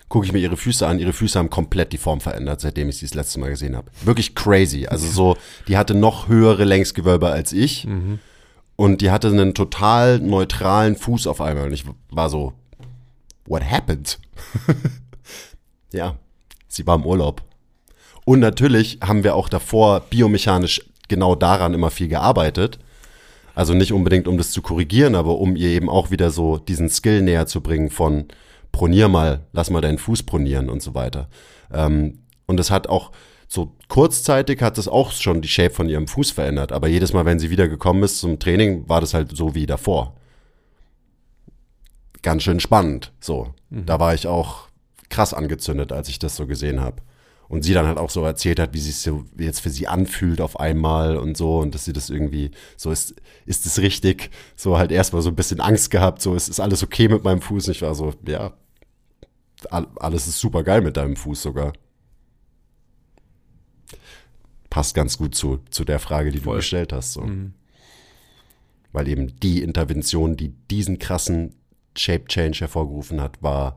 Gucke 0.10 0.26
ich 0.26 0.34
mir 0.34 0.40
ihre 0.40 0.58
Füße 0.58 0.86
an, 0.88 1.00
ihre 1.00 1.14
Füße 1.14 1.38
haben 1.38 1.52
komplett 1.52 1.94
die 1.94 1.98
Form 2.00 2.20
verändert, 2.20 2.62
seitdem 2.62 2.90
ich 2.90 2.98
sie 2.98 3.06
das 3.06 3.14
letzte 3.14 3.40
Mal 3.40 3.52
gesehen 3.52 3.76
habe. 3.76 3.92
Wirklich 4.04 4.34
crazy. 4.34 4.88
Also 4.88 5.08
so, 5.08 5.38
die 5.68 5.78
hatte 5.78 5.94
noch 5.94 6.28
höhere 6.28 6.64
Längsgewölbe 6.64 7.30
als 7.30 7.54
ich. 7.54 7.86
Mhm. 7.86 8.20
Und 8.76 9.02
die 9.02 9.12
hatte 9.12 9.28
einen 9.28 9.54
total 9.54 10.20
neutralen 10.20 10.96
Fuß 10.96 11.28
auf 11.28 11.42
einmal. 11.42 11.68
Und 11.68 11.74
ich 11.74 11.86
war 12.10 12.30
so, 12.30 12.54
what 13.46 13.64
happened? 13.64 14.18
ja, 15.94 16.16
sie 16.68 16.88
war 16.88 16.96
im 16.96 17.06
Urlaub. 17.06 17.44
Und 18.26 18.40
natürlich 18.40 19.00
haben 19.04 19.24
wir 19.24 19.36
auch 19.36 19.50
davor 19.50 20.00
biomechanisch 20.02 20.82
genau 21.08 21.36
daran 21.36 21.74
immer 21.74 21.92
viel 21.92 22.08
gearbeitet. 22.08 22.80
Also 23.54 23.74
nicht 23.74 23.92
unbedingt, 23.92 24.28
um 24.28 24.38
das 24.38 24.52
zu 24.52 24.62
korrigieren, 24.62 25.16
aber 25.16 25.38
um 25.40 25.56
ihr 25.56 25.70
eben 25.70 25.90
auch 25.90 26.12
wieder 26.12 26.32
so 26.32 26.58
diesen 26.58 26.90
Skill 26.90 27.22
näher 27.22 27.46
zu 27.46 27.62
bringen 27.62 27.90
von 27.90 28.26
pronier 28.72 29.08
mal, 29.08 29.46
lass 29.52 29.70
mal 29.70 29.82
deinen 29.82 29.98
Fuß 29.98 30.24
pronieren 30.24 30.70
und 30.70 30.82
so 30.82 30.94
weiter. 30.94 31.30
Ähm, 31.72 32.20
und 32.46 32.60
es 32.60 32.72
hat 32.72 32.88
auch 32.88 33.12
so 33.48 33.76
kurzzeitig 33.88 34.62
hat 34.62 34.78
es 34.78 34.88
auch 34.88 35.12
schon 35.12 35.42
die 35.42 35.48
Shape 35.48 35.74
von 35.74 35.90
ihrem 35.90 36.08
Fuß 36.08 36.32
verändert, 36.32 36.72
aber 36.72 36.88
jedes 36.88 37.14
Mal, 37.14 37.26
wenn 37.26 37.40
sie 37.40 37.50
wieder 37.50 37.68
gekommen 37.68 38.04
ist 38.04 38.20
zum 38.20 38.38
Training, 38.38 38.88
war 38.88 39.02
das 39.02 39.16
halt 39.16 39.36
so 39.36 39.56
wie 39.56 39.66
davor 39.66 40.14
ganz 42.22 42.44
schön 42.44 42.60
spannend. 42.60 43.12
So, 43.20 43.54
mhm. 43.70 43.86
da 43.86 44.00
war 44.00 44.14
ich 44.14 44.28
auch 44.28 44.68
krass 45.10 45.34
angezündet, 45.34 45.92
als 45.92 46.10
ich 46.10 46.20
das 46.20 46.36
so 46.36 46.46
gesehen 46.48 46.82
habe. 46.82 47.02
Und 47.50 47.64
sie 47.64 47.74
dann 47.74 47.88
halt 47.88 47.98
auch 47.98 48.12
so 48.12 48.24
erzählt 48.24 48.60
hat, 48.60 48.74
wie 48.74 48.80
sich 48.80 48.98
so 48.98 49.26
jetzt 49.38 49.60
für 49.60 49.72
sie 49.72 49.88
anfühlt 49.88 50.40
auf 50.40 50.60
einmal 50.60 51.18
und 51.18 51.36
so 51.36 51.58
und 51.60 51.74
dass 51.74 51.84
sie 51.84 51.94
das 51.94 52.12
irgendwie 52.12 52.52
so 52.78 52.92
ist, 52.92 53.16
ist 53.48 53.66
es 53.66 53.80
richtig? 53.80 54.30
So 54.56 54.78
halt 54.78 54.92
erstmal 54.92 55.24
so 55.24 55.30
ein 55.30 55.36
bisschen 55.36 55.60
Angst 55.60 55.90
gehabt, 55.90 56.22
so 56.22 56.36
ist, 56.36 56.48
ist 56.48 56.60
alles 56.60 56.84
okay 56.84 57.08
mit 57.08 57.24
meinem 57.24 57.42
Fuß? 57.42 57.68
Und 57.68 57.72
ich 57.72 57.82
war 57.82 57.96
so, 57.96 58.14
ja, 58.28 58.54
alles 59.72 60.28
ist 60.28 60.40
super 60.40 60.64
geil 60.64 60.82
mit 60.82 60.96
deinem 60.96 61.16
Fuß 61.16 61.42
sogar. 61.42 61.74
Passt 64.70 64.94
ganz 64.94 65.18
gut 65.18 65.34
zu, 65.34 65.60
zu 65.72 65.84
der 65.84 66.00
Frage, 66.00 66.32
die 66.32 66.38
Voll. 66.38 66.54
du 66.54 66.60
gestellt 66.60 66.94
hast. 66.94 67.14
So. 67.14 67.22
Mhm. 67.22 67.54
Weil 68.92 69.08
eben 69.08 69.40
die 69.40 69.64
Intervention, 69.64 70.38
die 70.38 70.50
diesen 70.70 71.00
krassen 71.00 71.56
Shape 71.98 72.26
Change 72.26 72.60
hervorgerufen 72.60 73.20
hat, 73.22 73.42
war 73.42 73.76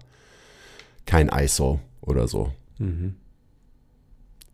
kein 1.06 1.28
ISO 1.28 1.80
oder 2.00 2.28
so, 2.28 2.52
mhm. 2.78 3.16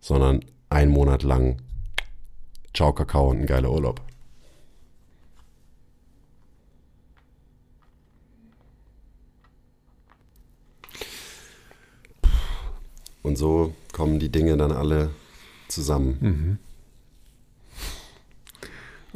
Sondern 0.00 0.44
ein 0.70 0.90
Monat 0.90 1.22
lang 1.22 1.60
Ciao 2.74 2.92
Kakao 2.92 3.30
und 3.30 3.40
ein 3.40 3.46
geiler 3.46 3.70
Urlaub. 3.70 4.00
Und 13.22 13.36
so 13.36 13.74
kommen 13.92 14.18
die 14.18 14.30
Dinge 14.30 14.56
dann 14.56 14.72
alle 14.72 15.10
zusammen. 15.66 16.18
Mhm. 16.20 16.58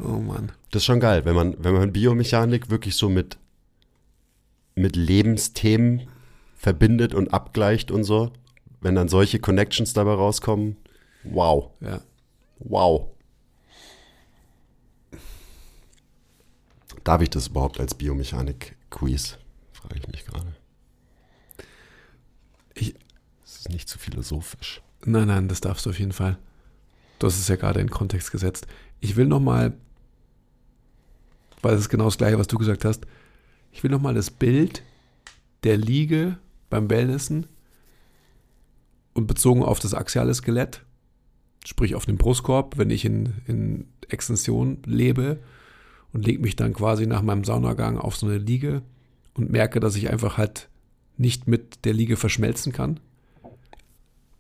Oh 0.04 0.18
Mann. 0.18 0.52
Das 0.70 0.82
ist 0.82 0.86
schon 0.86 1.00
geil, 1.00 1.24
wenn 1.24 1.34
man, 1.34 1.54
wenn 1.58 1.74
man 1.74 1.92
Biomechanik 1.92 2.70
wirklich 2.70 2.96
so 2.96 3.08
mit 3.08 3.38
mit 4.74 4.96
Lebensthemen 4.96 6.08
verbindet 6.54 7.14
und 7.14 7.32
abgleicht 7.32 7.90
und 7.90 8.04
so, 8.04 8.32
wenn 8.82 8.96
dann 8.96 9.08
solche 9.08 9.38
Connections 9.38 9.94
dabei 9.94 10.14
rauskommen, 10.14 10.76
wow. 11.22 11.70
Ja. 11.80 12.02
Wow. 12.58 13.08
Darf 17.04 17.22
ich 17.22 17.30
das 17.30 17.48
überhaupt 17.48 17.80
als 17.80 17.94
Biomechanik-Quiz? 17.94 19.38
Frage 19.72 19.96
ich 19.98 20.08
mich 20.08 20.24
gerade. 20.26 20.54
Ich, 22.74 22.94
das 23.42 23.58
ist 23.58 23.68
nicht 23.70 23.88
zu 23.88 23.98
philosophisch. 23.98 24.82
Nein, 25.04 25.28
nein, 25.28 25.48
das 25.48 25.60
darfst 25.60 25.86
du 25.86 25.90
auf 25.90 25.98
jeden 25.98 26.12
Fall. 26.12 26.38
Du 27.18 27.26
hast 27.26 27.38
es 27.38 27.48
ja 27.48 27.56
gerade 27.56 27.80
in 27.80 27.90
Kontext 27.90 28.30
gesetzt. 28.30 28.66
Ich 29.00 29.16
will 29.16 29.26
nochmal, 29.26 29.74
weil 31.60 31.74
es 31.74 31.82
ist 31.82 31.88
genau 31.88 32.04
das 32.06 32.18
gleiche, 32.18 32.38
was 32.38 32.46
du 32.48 32.58
gesagt 32.58 32.84
hast, 32.84 33.06
ich 33.70 33.82
will 33.82 33.90
nochmal 33.90 34.14
das 34.14 34.30
Bild 34.30 34.82
der 35.64 35.76
Liege 35.76 36.38
beim 36.68 36.90
Wellnessen 36.90 37.46
und 39.14 39.26
bezogen 39.26 39.62
auf 39.62 39.78
das 39.78 39.94
axiale 39.94 40.34
Skelett, 40.34 40.82
sprich 41.64 41.94
auf 41.94 42.06
den 42.06 42.16
Brustkorb, 42.16 42.78
wenn 42.78 42.90
ich 42.90 43.04
in, 43.04 43.34
in 43.46 43.86
Extension 44.08 44.78
lebe 44.84 45.38
und 46.12 46.26
lege 46.26 46.40
mich 46.40 46.56
dann 46.56 46.72
quasi 46.72 47.06
nach 47.06 47.22
meinem 47.22 47.44
Saunagang 47.44 47.98
auf 47.98 48.16
so 48.16 48.26
eine 48.26 48.38
Liege 48.38 48.82
und 49.34 49.50
merke, 49.50 49.80
dass 49.80 49.96
ich 49.96 50.10
einfach 50.10 50.38
halt 50.38 50.68
nicht 51.16 51.46
mit 51.46 51.84
der 51.84 51.92
Liege 51.92 52.16
verschmelzen 52.16 52.72
kann, 52.72 53.00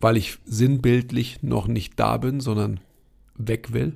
weil 0.00 0.16
ich 0.16 0.38
sinnbildlich 0.44 1.42
noch 1.42 1.66
nicht 1.66 1.98
da 1.98 2.16
bin, 2.16 2.40
sondern 2.40 2.80
weg 3.36 3.72
will, 3.72 3.94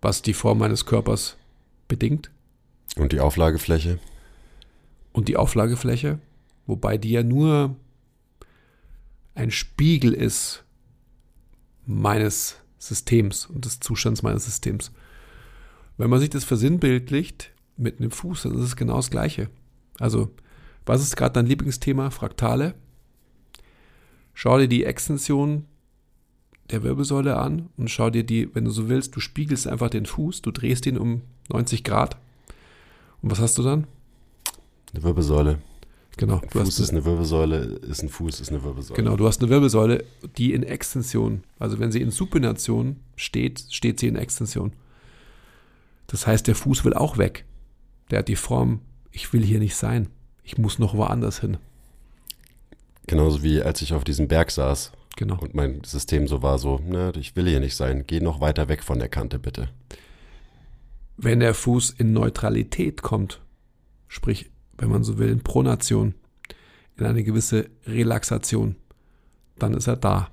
was 0.00 0.22
die 0.22 0.34
Form 0.34 0.58
meines 0.58 0.86
Körpers 0.86 1.36
bedingt. 1.88 2.30
Und 2.96 3.12
die 3.12 3.20
Auflagefläche? 3.20 3.98
und 5.18 5.28
die 5.28 5.36
Auflagefläche, 5.36 6.20
wobei 6.66 6.96
die 6.96 7.10
ja 7.10 7.22
nur 7.22 7.74
ein 9.38 9.52
Spiegel 9.52 10.14
ist 10.14 10.64
meines 11.86 12.56
Systems 12.78 13.46
und 13.46 13.64
des 13.64 13.78
Zustands 13.78 14.24
meines 14.24 14.46
Systems. 14.46 14.90
Wenn 15.96 16.10
man 16.10 16.18
sich 16.18 16.30
das 16.30 16.42
versinnbildlicht 16.42 17.52
mit 17.76 18.00
einem 18.00 18.10
Fuß, 18.10 18.42
dann 18.42 18.56
ist 18.56 18.64
es 18.64 18.76
genau 18.76 18.96
das 18.96 19.10
Gleiche. 19.10 19.48
Also, 20.00 20.32
was 20.86 21.02
ist 21.02 21.16
gerade 21.16 21.34
dein 21.34 21.46
Lieblingsthema? 21.46 22.10
Fraktale. 22.10 22.74
Schau 24.34 24.58
dir 24.58 24.68
die 24.68 24.84
Extension 24.84 25.66
der 26.70 26.82
Wirbelsäule 26.82 27.36
an 27.36 27.68
und 27.76 27.90
schau 27.90 28.10
dir 28.10 28.24
die, 28.24 28.52
wenn 28.56 28.64
du 28.64 28.72
so 28.72 28.88
willst, 28.88 29.14
du 29.14 29.20
spiegelst 29.20 29.68
einfach 29.68 29.88
den 29.88 30.06
Fuß, 30.06 30.42
du 30.42 30.50
drehst 30.50 30.84
ihn 30.86 30.98
um 30.98 31.22
90 31.48 31.84
Grad. 31.84 32.16
Und 33.22 33.30
was 33.30 33.38
hast 33.38 33.56
du 33.56 33.62
dann? 33.62 33.86
Eine 34.92 35.04
Wirbelsäule. 35.04 35.58
Genau. 36.18 36.42
Du 36.50 36.58
Fuß 36.58 36.80
ist 36.80 36.90
eine 36.90 37.04
Wirbelsäule, 37.04 37.58
ist 37.88 38.02
ein 38.02 38.08
Fuß, 38.08 38.40
ist 38.40 38.50
eine 38.50 38.62
Wirbelsäule. 38.64 38.96
Genau, 38.96 39.16
du 39.16 39.26
hast 39.26 39.40
eine 39.40 39.50
Wirbelsäule, 39.50 40.04
die 40.36 40.52
in 40.52 40.64
Extension, 40.64 41.44
also 41.60 41.78
wenn 41.78 41.92
sie 41.92 42.02
in 42.02 42.10
Supination 42.10 42.96
steht, 43.14 43.64
steht 43.70 44.00
sie 44.00 44.08
in 44.08 44.16
Extension. 44.16 44.72
Das 46.08 46.26
heißt, 46.26 46.48
der 46.48 46.56
Fuß 46.56 46.84
will 46.84 46.94
auch 46.94 47.18
weg. 47.18 47.44
Der 48.10 48.20
hat 48.20 48.28
die 48.28 48.36
Form, 48.36 48.80
ich 49.12 49.32
will 49.32 49.44
hier 49.44 49.60
nicht 49.60 49.76
sein. 49.76 50.08
Ich 50.42 50.58
muss 50.58 50.80
noch 50.80 50.94
woanders 50.96 51.40
hin. 51.40 51.56
Genauso 53.06 53.44
wie 53.44 53.62
als 53.62 53.80
ich 53.80 53.92
auf 53.94 54.02
diesem 54.02 54.26
Berg 54.26 54.50
saß. 54.50 54.90
Genau. 55.16 55.38
Und 55.38 55.54
mein 55.54 55.82
System 55.84 56.26
so 56.26 56.42
war 56.42 56.58
so, 56.58 56.78
ne, 56.78 57.12
ich 57.16 57.36
will 57.36 57.48
hier 57.48 57.60
nicht 57.60 57.76
sein. 57.76 58.04
Geh 58.06 58.20
noch 58.20 58.40
weiter 58.40 58.68
weg 58.68 58.82
von 58.82 58.98
der 58.98 59.08
Kante, 59.08 59.38
bitte. 59.38 59.68
Wenn 61.16 61.40
der 61.40 61.54
Fuß 61.54 61.90
in 61.90 62.12
Neutralität 62.12 63.02
kommt, 63.02 63.40
sprich 64.08 64.50
wenn 64.78 64.90
man 64.90 65.04
so 65.04 65.18
will, 65.18 65.28
in 65.28 65.42
Pronation, 65.42 66.14
in 66.96 67.04
eine 67.04 67.22
gewisse 67.22 67.68
Relaxation, 67.86 68.76
dann 69.58 69.74
ist 69.74 69.88
er 69.88 69.96
da, 69.96 70.30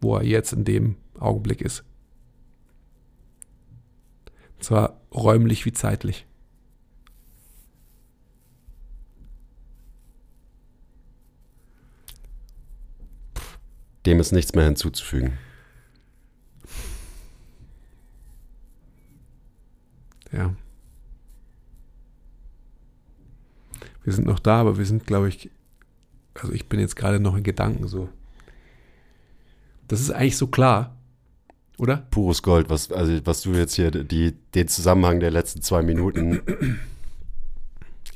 wo 0.00 0.16
er 0.16 0.24
jetzt 0.24 0.52
in 0.52 0.64
dem 0.64 0.96
Augenblick 1.18 1.60
ist. 1.60 1.84
Und 4.56 4.64
zwar 4.64 5.00
räumlich 5.12 5.64
wie 5.66 5.72
zeitlich. 5.72 6.24
Dem 14.06 14.20
ist 14.20 14.32
nichts 14.32 14.54
mehr 14.54 14.64
hinzuzufügen. 14.64 15.36
Ja. 20.32 20.54
Wir 24.08 24.14
sind 24.14 24.26
noch 24.26 24.38
da, 24.38 24.62
aber 24.62 24.78
wir 24.78 24.86
sind, 24.86 25.06
glaube 25.06 25.28
ich, 25.28 25.50
also 26.32 26.54
ich 26.54 26.66
bin 26.66 26.80
jetzt 26.80 26.96
gerade 26.96 27.20
noch 27.20 27.36
in 27.36 27.42
Gedanken 27.42 27.86
so. 27.88 28.08
Das 29.86 30.00
ist 30.00 30.10
eigentlich 30.10 30.38
so 30.38 30.46
klar, 30.46 30.96
oder? 31.76 32.06
Pures 32.10 32.42
Gold, 32.42 32.70
was, 32.70 32.90
also, 32.90 33.20
was 33.26 33.42
du 33.42 33.52
jetzt 33.52 33.74
hier, 33.74 33.90
die, 33.90 34.32
den 34.54 34.66
Zusammenhang 34.66 35.20
der 35.20 35.30
letzten 35.30 35.60
zwei 35.60 35.82
Minuten. 35.82 36.40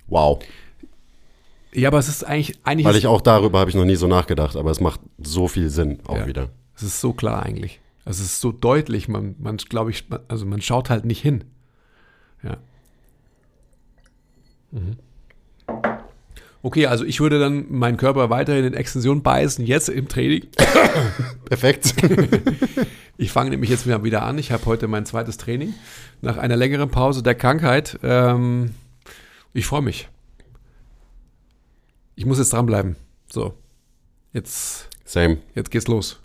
Wow. 0.06 0.42
Ja, 1.74 1.90
aber 1.90 1.98
es 1.98 2.08
ist 2.08 2.24
eigentlich, 2.24 2.58
eigentlich 2.64 2.86
Weil 2.86 2.96
ich 2.96 3.06
auch 3.06 3.20
darüber 3.20 3.58
habe 3.58 3.68
ich 3.68 3.76
noch 3.76 3.84
nie 3.84 3.96
so 3.96 4.06
nachgedacht, 4.06 4.56
aber 4.56 4.70
es 4.70 4.80
macht 4.80 5.00
so 5.18 5.46
viel 5.46 5.68
Sinn 5.68 5.98
auch 6.06 6.16
Ja. 6.16 6.26
wieder. 6.26 6.48
es 6.74 6.84
ist 6.84 7.02
so 7.02 7.12
klar 7.12 7.42
eigentlich. 7.42 7.80
Es 8.06 8.18
ist 8.18 8.40
so 8.40 8.50
deutlich, 8.50 9.08
man, 9.08 9.34
man 9.38 9.58
glaube 9.58 9.90
ich, 9.90 10.06
also 10.28 10.46
man 10.46 10.62
schaut 10.62 10.88
halt 10.88 11.04
nicht 11.04 11.20
hin. 11.20 11.44
Ja. 12.42 12.56
Mhm. 14.70 14.96
Okay, 16.62 16.86
also 16.86 17.04
ich 17.04 17.20
würde 17.20 17.40
dann 17.40 17.66
meinen 17.70 17.96
Körper 17.96 18.30
weiterhin 18.30 18.64
in 18.64 18.74
Extension 18.74 19.22
beißen, 19.22 19.66
jetzt 19.66 19.88
im 19.88 20.08
Training. 20.08 20.46
Perfekt. 21.44 21.94
Ich 23.18 23.30
fange 23.30 23.50
nämlich 23.50 23.70
jetzt 23.70 23.86
wieder 23.86 24.02
wieder 24.04 24.22
an. 24.22 24.38
Ich 24.38 24.52
habe 24.52 24.64
heute 24.66 24.88
mein 24.88 25.06
zweites 25.06 25.36
Training 25.36 25.74
nach 26.22 26.38
einer 26.38 26.56
längeren 26.56 26.90
Pause 26.90 27.22
der 27.22 27.34
Krankheit. 27.34 27.98
Ähm, 28.02 28.74
ich 29.52 29.66
freue 29.66 29.82
mich. 29.82 30.08
Ich 32.14 32.26
muss 32.26 32.38
jetzt 32.38 32.52
dranbleiben. 32.52 32.96
So, 33.30 33.54
jetzt, 34.32 34.88
Same. 35.04 35.38
jetzt 35.54 35.70
geht's 35.70 35.88
los. 35.88 36.20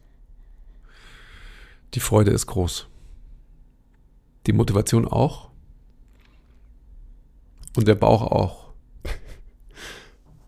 Die 1.93 1.99
Freude 1.99 2.31
ist 2.31 2.47
groß. 2.47 2.87
Die 4.45 4.53
Motivation 4.53 5.07
auch. 5.07 5.49
Und 7.75 7.87
der 7.87 7.95
Bauch 7.95 8.21
auch. 8.21 8.66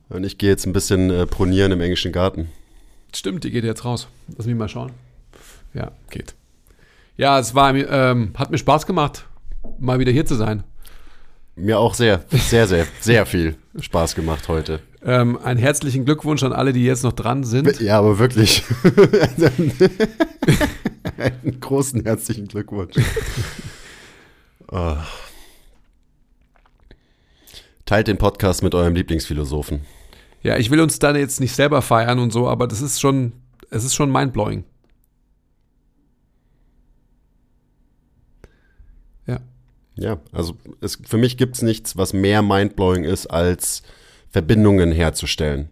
Und 0.09 0.23
ich 0.23 0.37
gehe 0.37 0.49
jetzt 0.49 0.65
ein 0.65 0.73
bisschen 0.73 1.09
äh, 1.11 1.25
pronieren 1.27 1.71
im 1.71 1.81
englischen 1.81 2.11
Garten. 2.11 2.49
Stimmt, 3.13 3.43
die 3.43 3.51
geht 3.51 3.63
jetzt 3.63 3.85
raus. 3.85 4.07
Lass 4.35 4.47
mich 4.47 4.55
mal 4.55 4.67
schauen. 4.67 4.91
Ja, 5.73 5.91
geht. 6.09 6.33
Ja, 7.15 7.39
es 7.39 7.53
war, 7.53 7.73
mir, 7.73 7.87
ähm, 7.89 8.33
hat 8.35 8.49
mir 8.49 8.57
Spaß 8.57 8.85
gemacht, 8.87 9.25
mal 9.77 9.99
wieder 9.99 10.11
hier 10.11 10.25
zu 10.25 10.35
sein. 10.35 10.63
Mir 11.55 11.77
auch 11.79 11.93
sehr, 11.93 12.23
sehr, 12.29 12.67
sehr, 12.67 12.87
sehr 13.01 13.25
viel 13.25 13.55
Spaß 13.79 14.15
gemacht 14.15 14.47
heute. 14.47 14.79
Ähm, 15.03 15.37
einen 15.37 15.59
herzlichen 15.59 16.05
Glückwunsch 16.05 16.43
an 16.43 16.53
alle, 16.53 16.73
die 16.73 16.85
jetzt 16.85 17.03
noch 17.03 17.13
dran 17.13 17.43
sind. 17.43 17.79
Ja, 17.79 17.99
aber 17.99 18.19
wirklich. 18.19 18.63
Einen 21.17 21.59
großen 21.59 22.03
herzlichen 22.03 22.47
Glückwunsch. 22.47 22.95
Oh. 24.71 24.95
Teilt 27.85 28.07
den 28.07 28.17
Podcast 28.17 28.63
mit 28.63 28.73
eurem 28.75 28.95
Lieblingsphilosophen. 28.95 29.81
Ja, 30.41 30.57
ich 30.57 30.71
will 30.71 30.79
uns 30.79 30.99
da 30.99 31.15
jetzt 31.15 31.39
nicht 31.39 31.55
selber 31.55 31.81
feiern 31.81 32.19
und 32.19 32.31
so, 32.31 32.47
aber 32.47 32.67
das 32.67 32.81
ist 32.81 32.99
schon, 32.99 33.33
es 33.69 33.83
ist 33.83 33.95
schon 33.95 34.11
mindblowing. 34.11 34.63
Ja. 39.27 39.39
Ja, 39.95 40.17
also 40.31 40.55
es, 40.81 40.97
für 41.05 41.17
mich 41.17 41.37
gibt 41.37 41.55
es 41.55 41.61
nichts, 41.61 41.97
was 41.97 42.13
mehr 42.13 42.41
mindblowing 42.41 43.03
ist, 43.03 43.27
als 43.27 43.83
Verbindungen 44.29 44.91
herzustellen. 44.91 45.69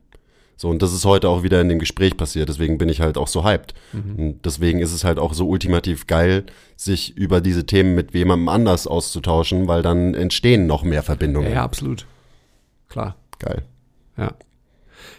So, 0.60 0.70
und 0.70 0.82
das 0.82 0.92
ist 0.92 1.06
heute 1.06 1.30
auch 1.30 1.44
wieder 1.44 1.62
in 1.62 1.70
dem 1.70 1.78
Gespräch 1.78 2.18
passiert, 2.18 2.50
deswegen 2.50 2.80
bin 2.80 2.90
ich 2.90 3.00
halt 3.00 3.16
auch 3.16 3.28
so 3.28 3.46
hyped. 3.46 3.76
Und 3.94 4.40
deswegen 4.44 4.80
ist 4.80 4.92
es 4.92 5.04
halt 5.04 5.20
auch 5.20 5.36
so 5.36 5.48
ultimativ 5.48 6.08
geil, 6.08 6.48
sich 6.76 7.16
über 7.16 7.42
diese 7.42 7.68
Themen 7.68 7.94
mit 7.94 8.16
jemandem 8.16 8.50
anders 8.50 8.88
auszutauschen, 8.88 9.68
weil 9.68 9.84
dann 9.84 10.16
entstehen 10.16 10.66
noch 10.66 10.84
mehr 10.84 11.04
Verbindungen. 11.04 11.50
Ja, 11.50 11.58
ja, 11.58 11.64
absolut. 11.64 12.08
Klar. 12.90 13.16
Geil. 13.38 13.66
Ja. 14.18 14.34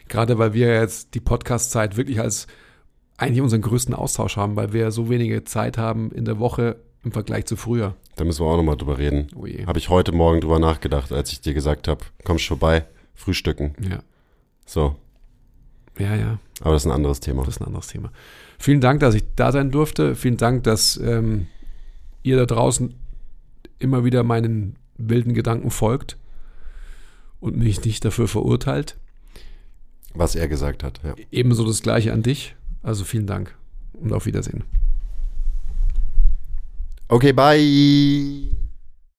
Gerade 0.09 0.39
weil 0.39 0.55
wir 0.55 0.75
jetzt 0.75 1.15
die 1.15 1.21
Podcast-Zeit 1.21 1.97
wirklich 1.97 2.21
als 2.21 2.47
eigentlich 3.17 3.43
unseren 3.43 3.63
größten 3.63 3.95
Austausch 3.95 4.37
haben, 4.37 4.57
weil 4.57 4.73
wir 4.73 4.91
so 4.91 5.11
wenige 5.11 5.45
Zeit 5.45 5.77
haben 5.77 6.11
in 6.13 6.25
der 6.25 6.39
Woche 6.39 6.77
im 7.05 7.13
Vergleich 7.13 7.47
zu 7.47 7.57
früher. 7.57 7.95
Da 8.17 8.25
müssen 8.25 8.45
wir 8.45 8.51
auch 8.51 8.57
nochmal 8.57 8.77
drüber 8.77 8.99
reden. 8.99 9.29
Oh. 9.35 9.47
Habe 9.67 9.79
ich 9.79 9.89
heute 9.89 10.13
Morgen 10.13 10.41
drüber 10.41 10.59
nachgedacht, 10.59 11.13
als 11.13 11.33
ich 11.33 11.41
dir 11.41 11.55
gesagt 11.55 11.89
habe, 11.89 12.05
kommst 12.25 12.47
vorbei, 12.47 12.85
frühstücken. 13.15 13.75
Ja. 13.89 14.01
So, 14.67 14.97
Ja, 15.99 16.15
ja. 16.15 16.39
aber 16.61 16.73
das 16.73 16.83
ist 16.83 16.87
ein 16.87 16.93
anderes 16.95 17.21
Thema. 17.21 17.45
Das 17.45 17.57
ist 17.57 17.61
ein 17.61 17.67
anderes 17.67 17.89
Thema. 17.89 18.13
Vielen 18.59 18.81
Dank, 18.81 19.01
dass 19.01 19.15
ich 19.15 19.25
da 19.37 19.53
sein 19.53 19.71
durfte. 19.71 20.15
Vielen 20.15 20.37
Dank, 20.37 20.65
dass 20.65 20.97
ähm, 20.97 21.47
ihr 22.23 22.37
da 22.37 22.47
draußen 22.47 22.95
immer 23.79 24.05
wieder 24.05 24.23
meinen 24.23 24.77
wilden 24.97 25.35
Gedanken 25.35 25.71
folgt 25.71 26.19
und 27.41 27.57
mich 27.57 27.85
nicht 27.85 28.05
dafür 28.05 28.29
verurteilt. 28.29 28.97
Was 30.15 30.35
er 30.35 30.49
gesagt 30.49 30.83
hat, 30.83 31.01
ja. 31.05 31.15
Ebenso 31.31 31.67
das 31.67 31.83
gleiche 31.83 32.13
an 32.13 32.23
dich. 32.23 32.57
Also 32.83 33.05
vielen 33.05 33.27
Dank 33.27 33.55
und 33.93 34.13
auf 34.13 34.27
Wiedersehen. 34.27 34.65
Okay, 37.09 37.33
bye. 37.33 38.68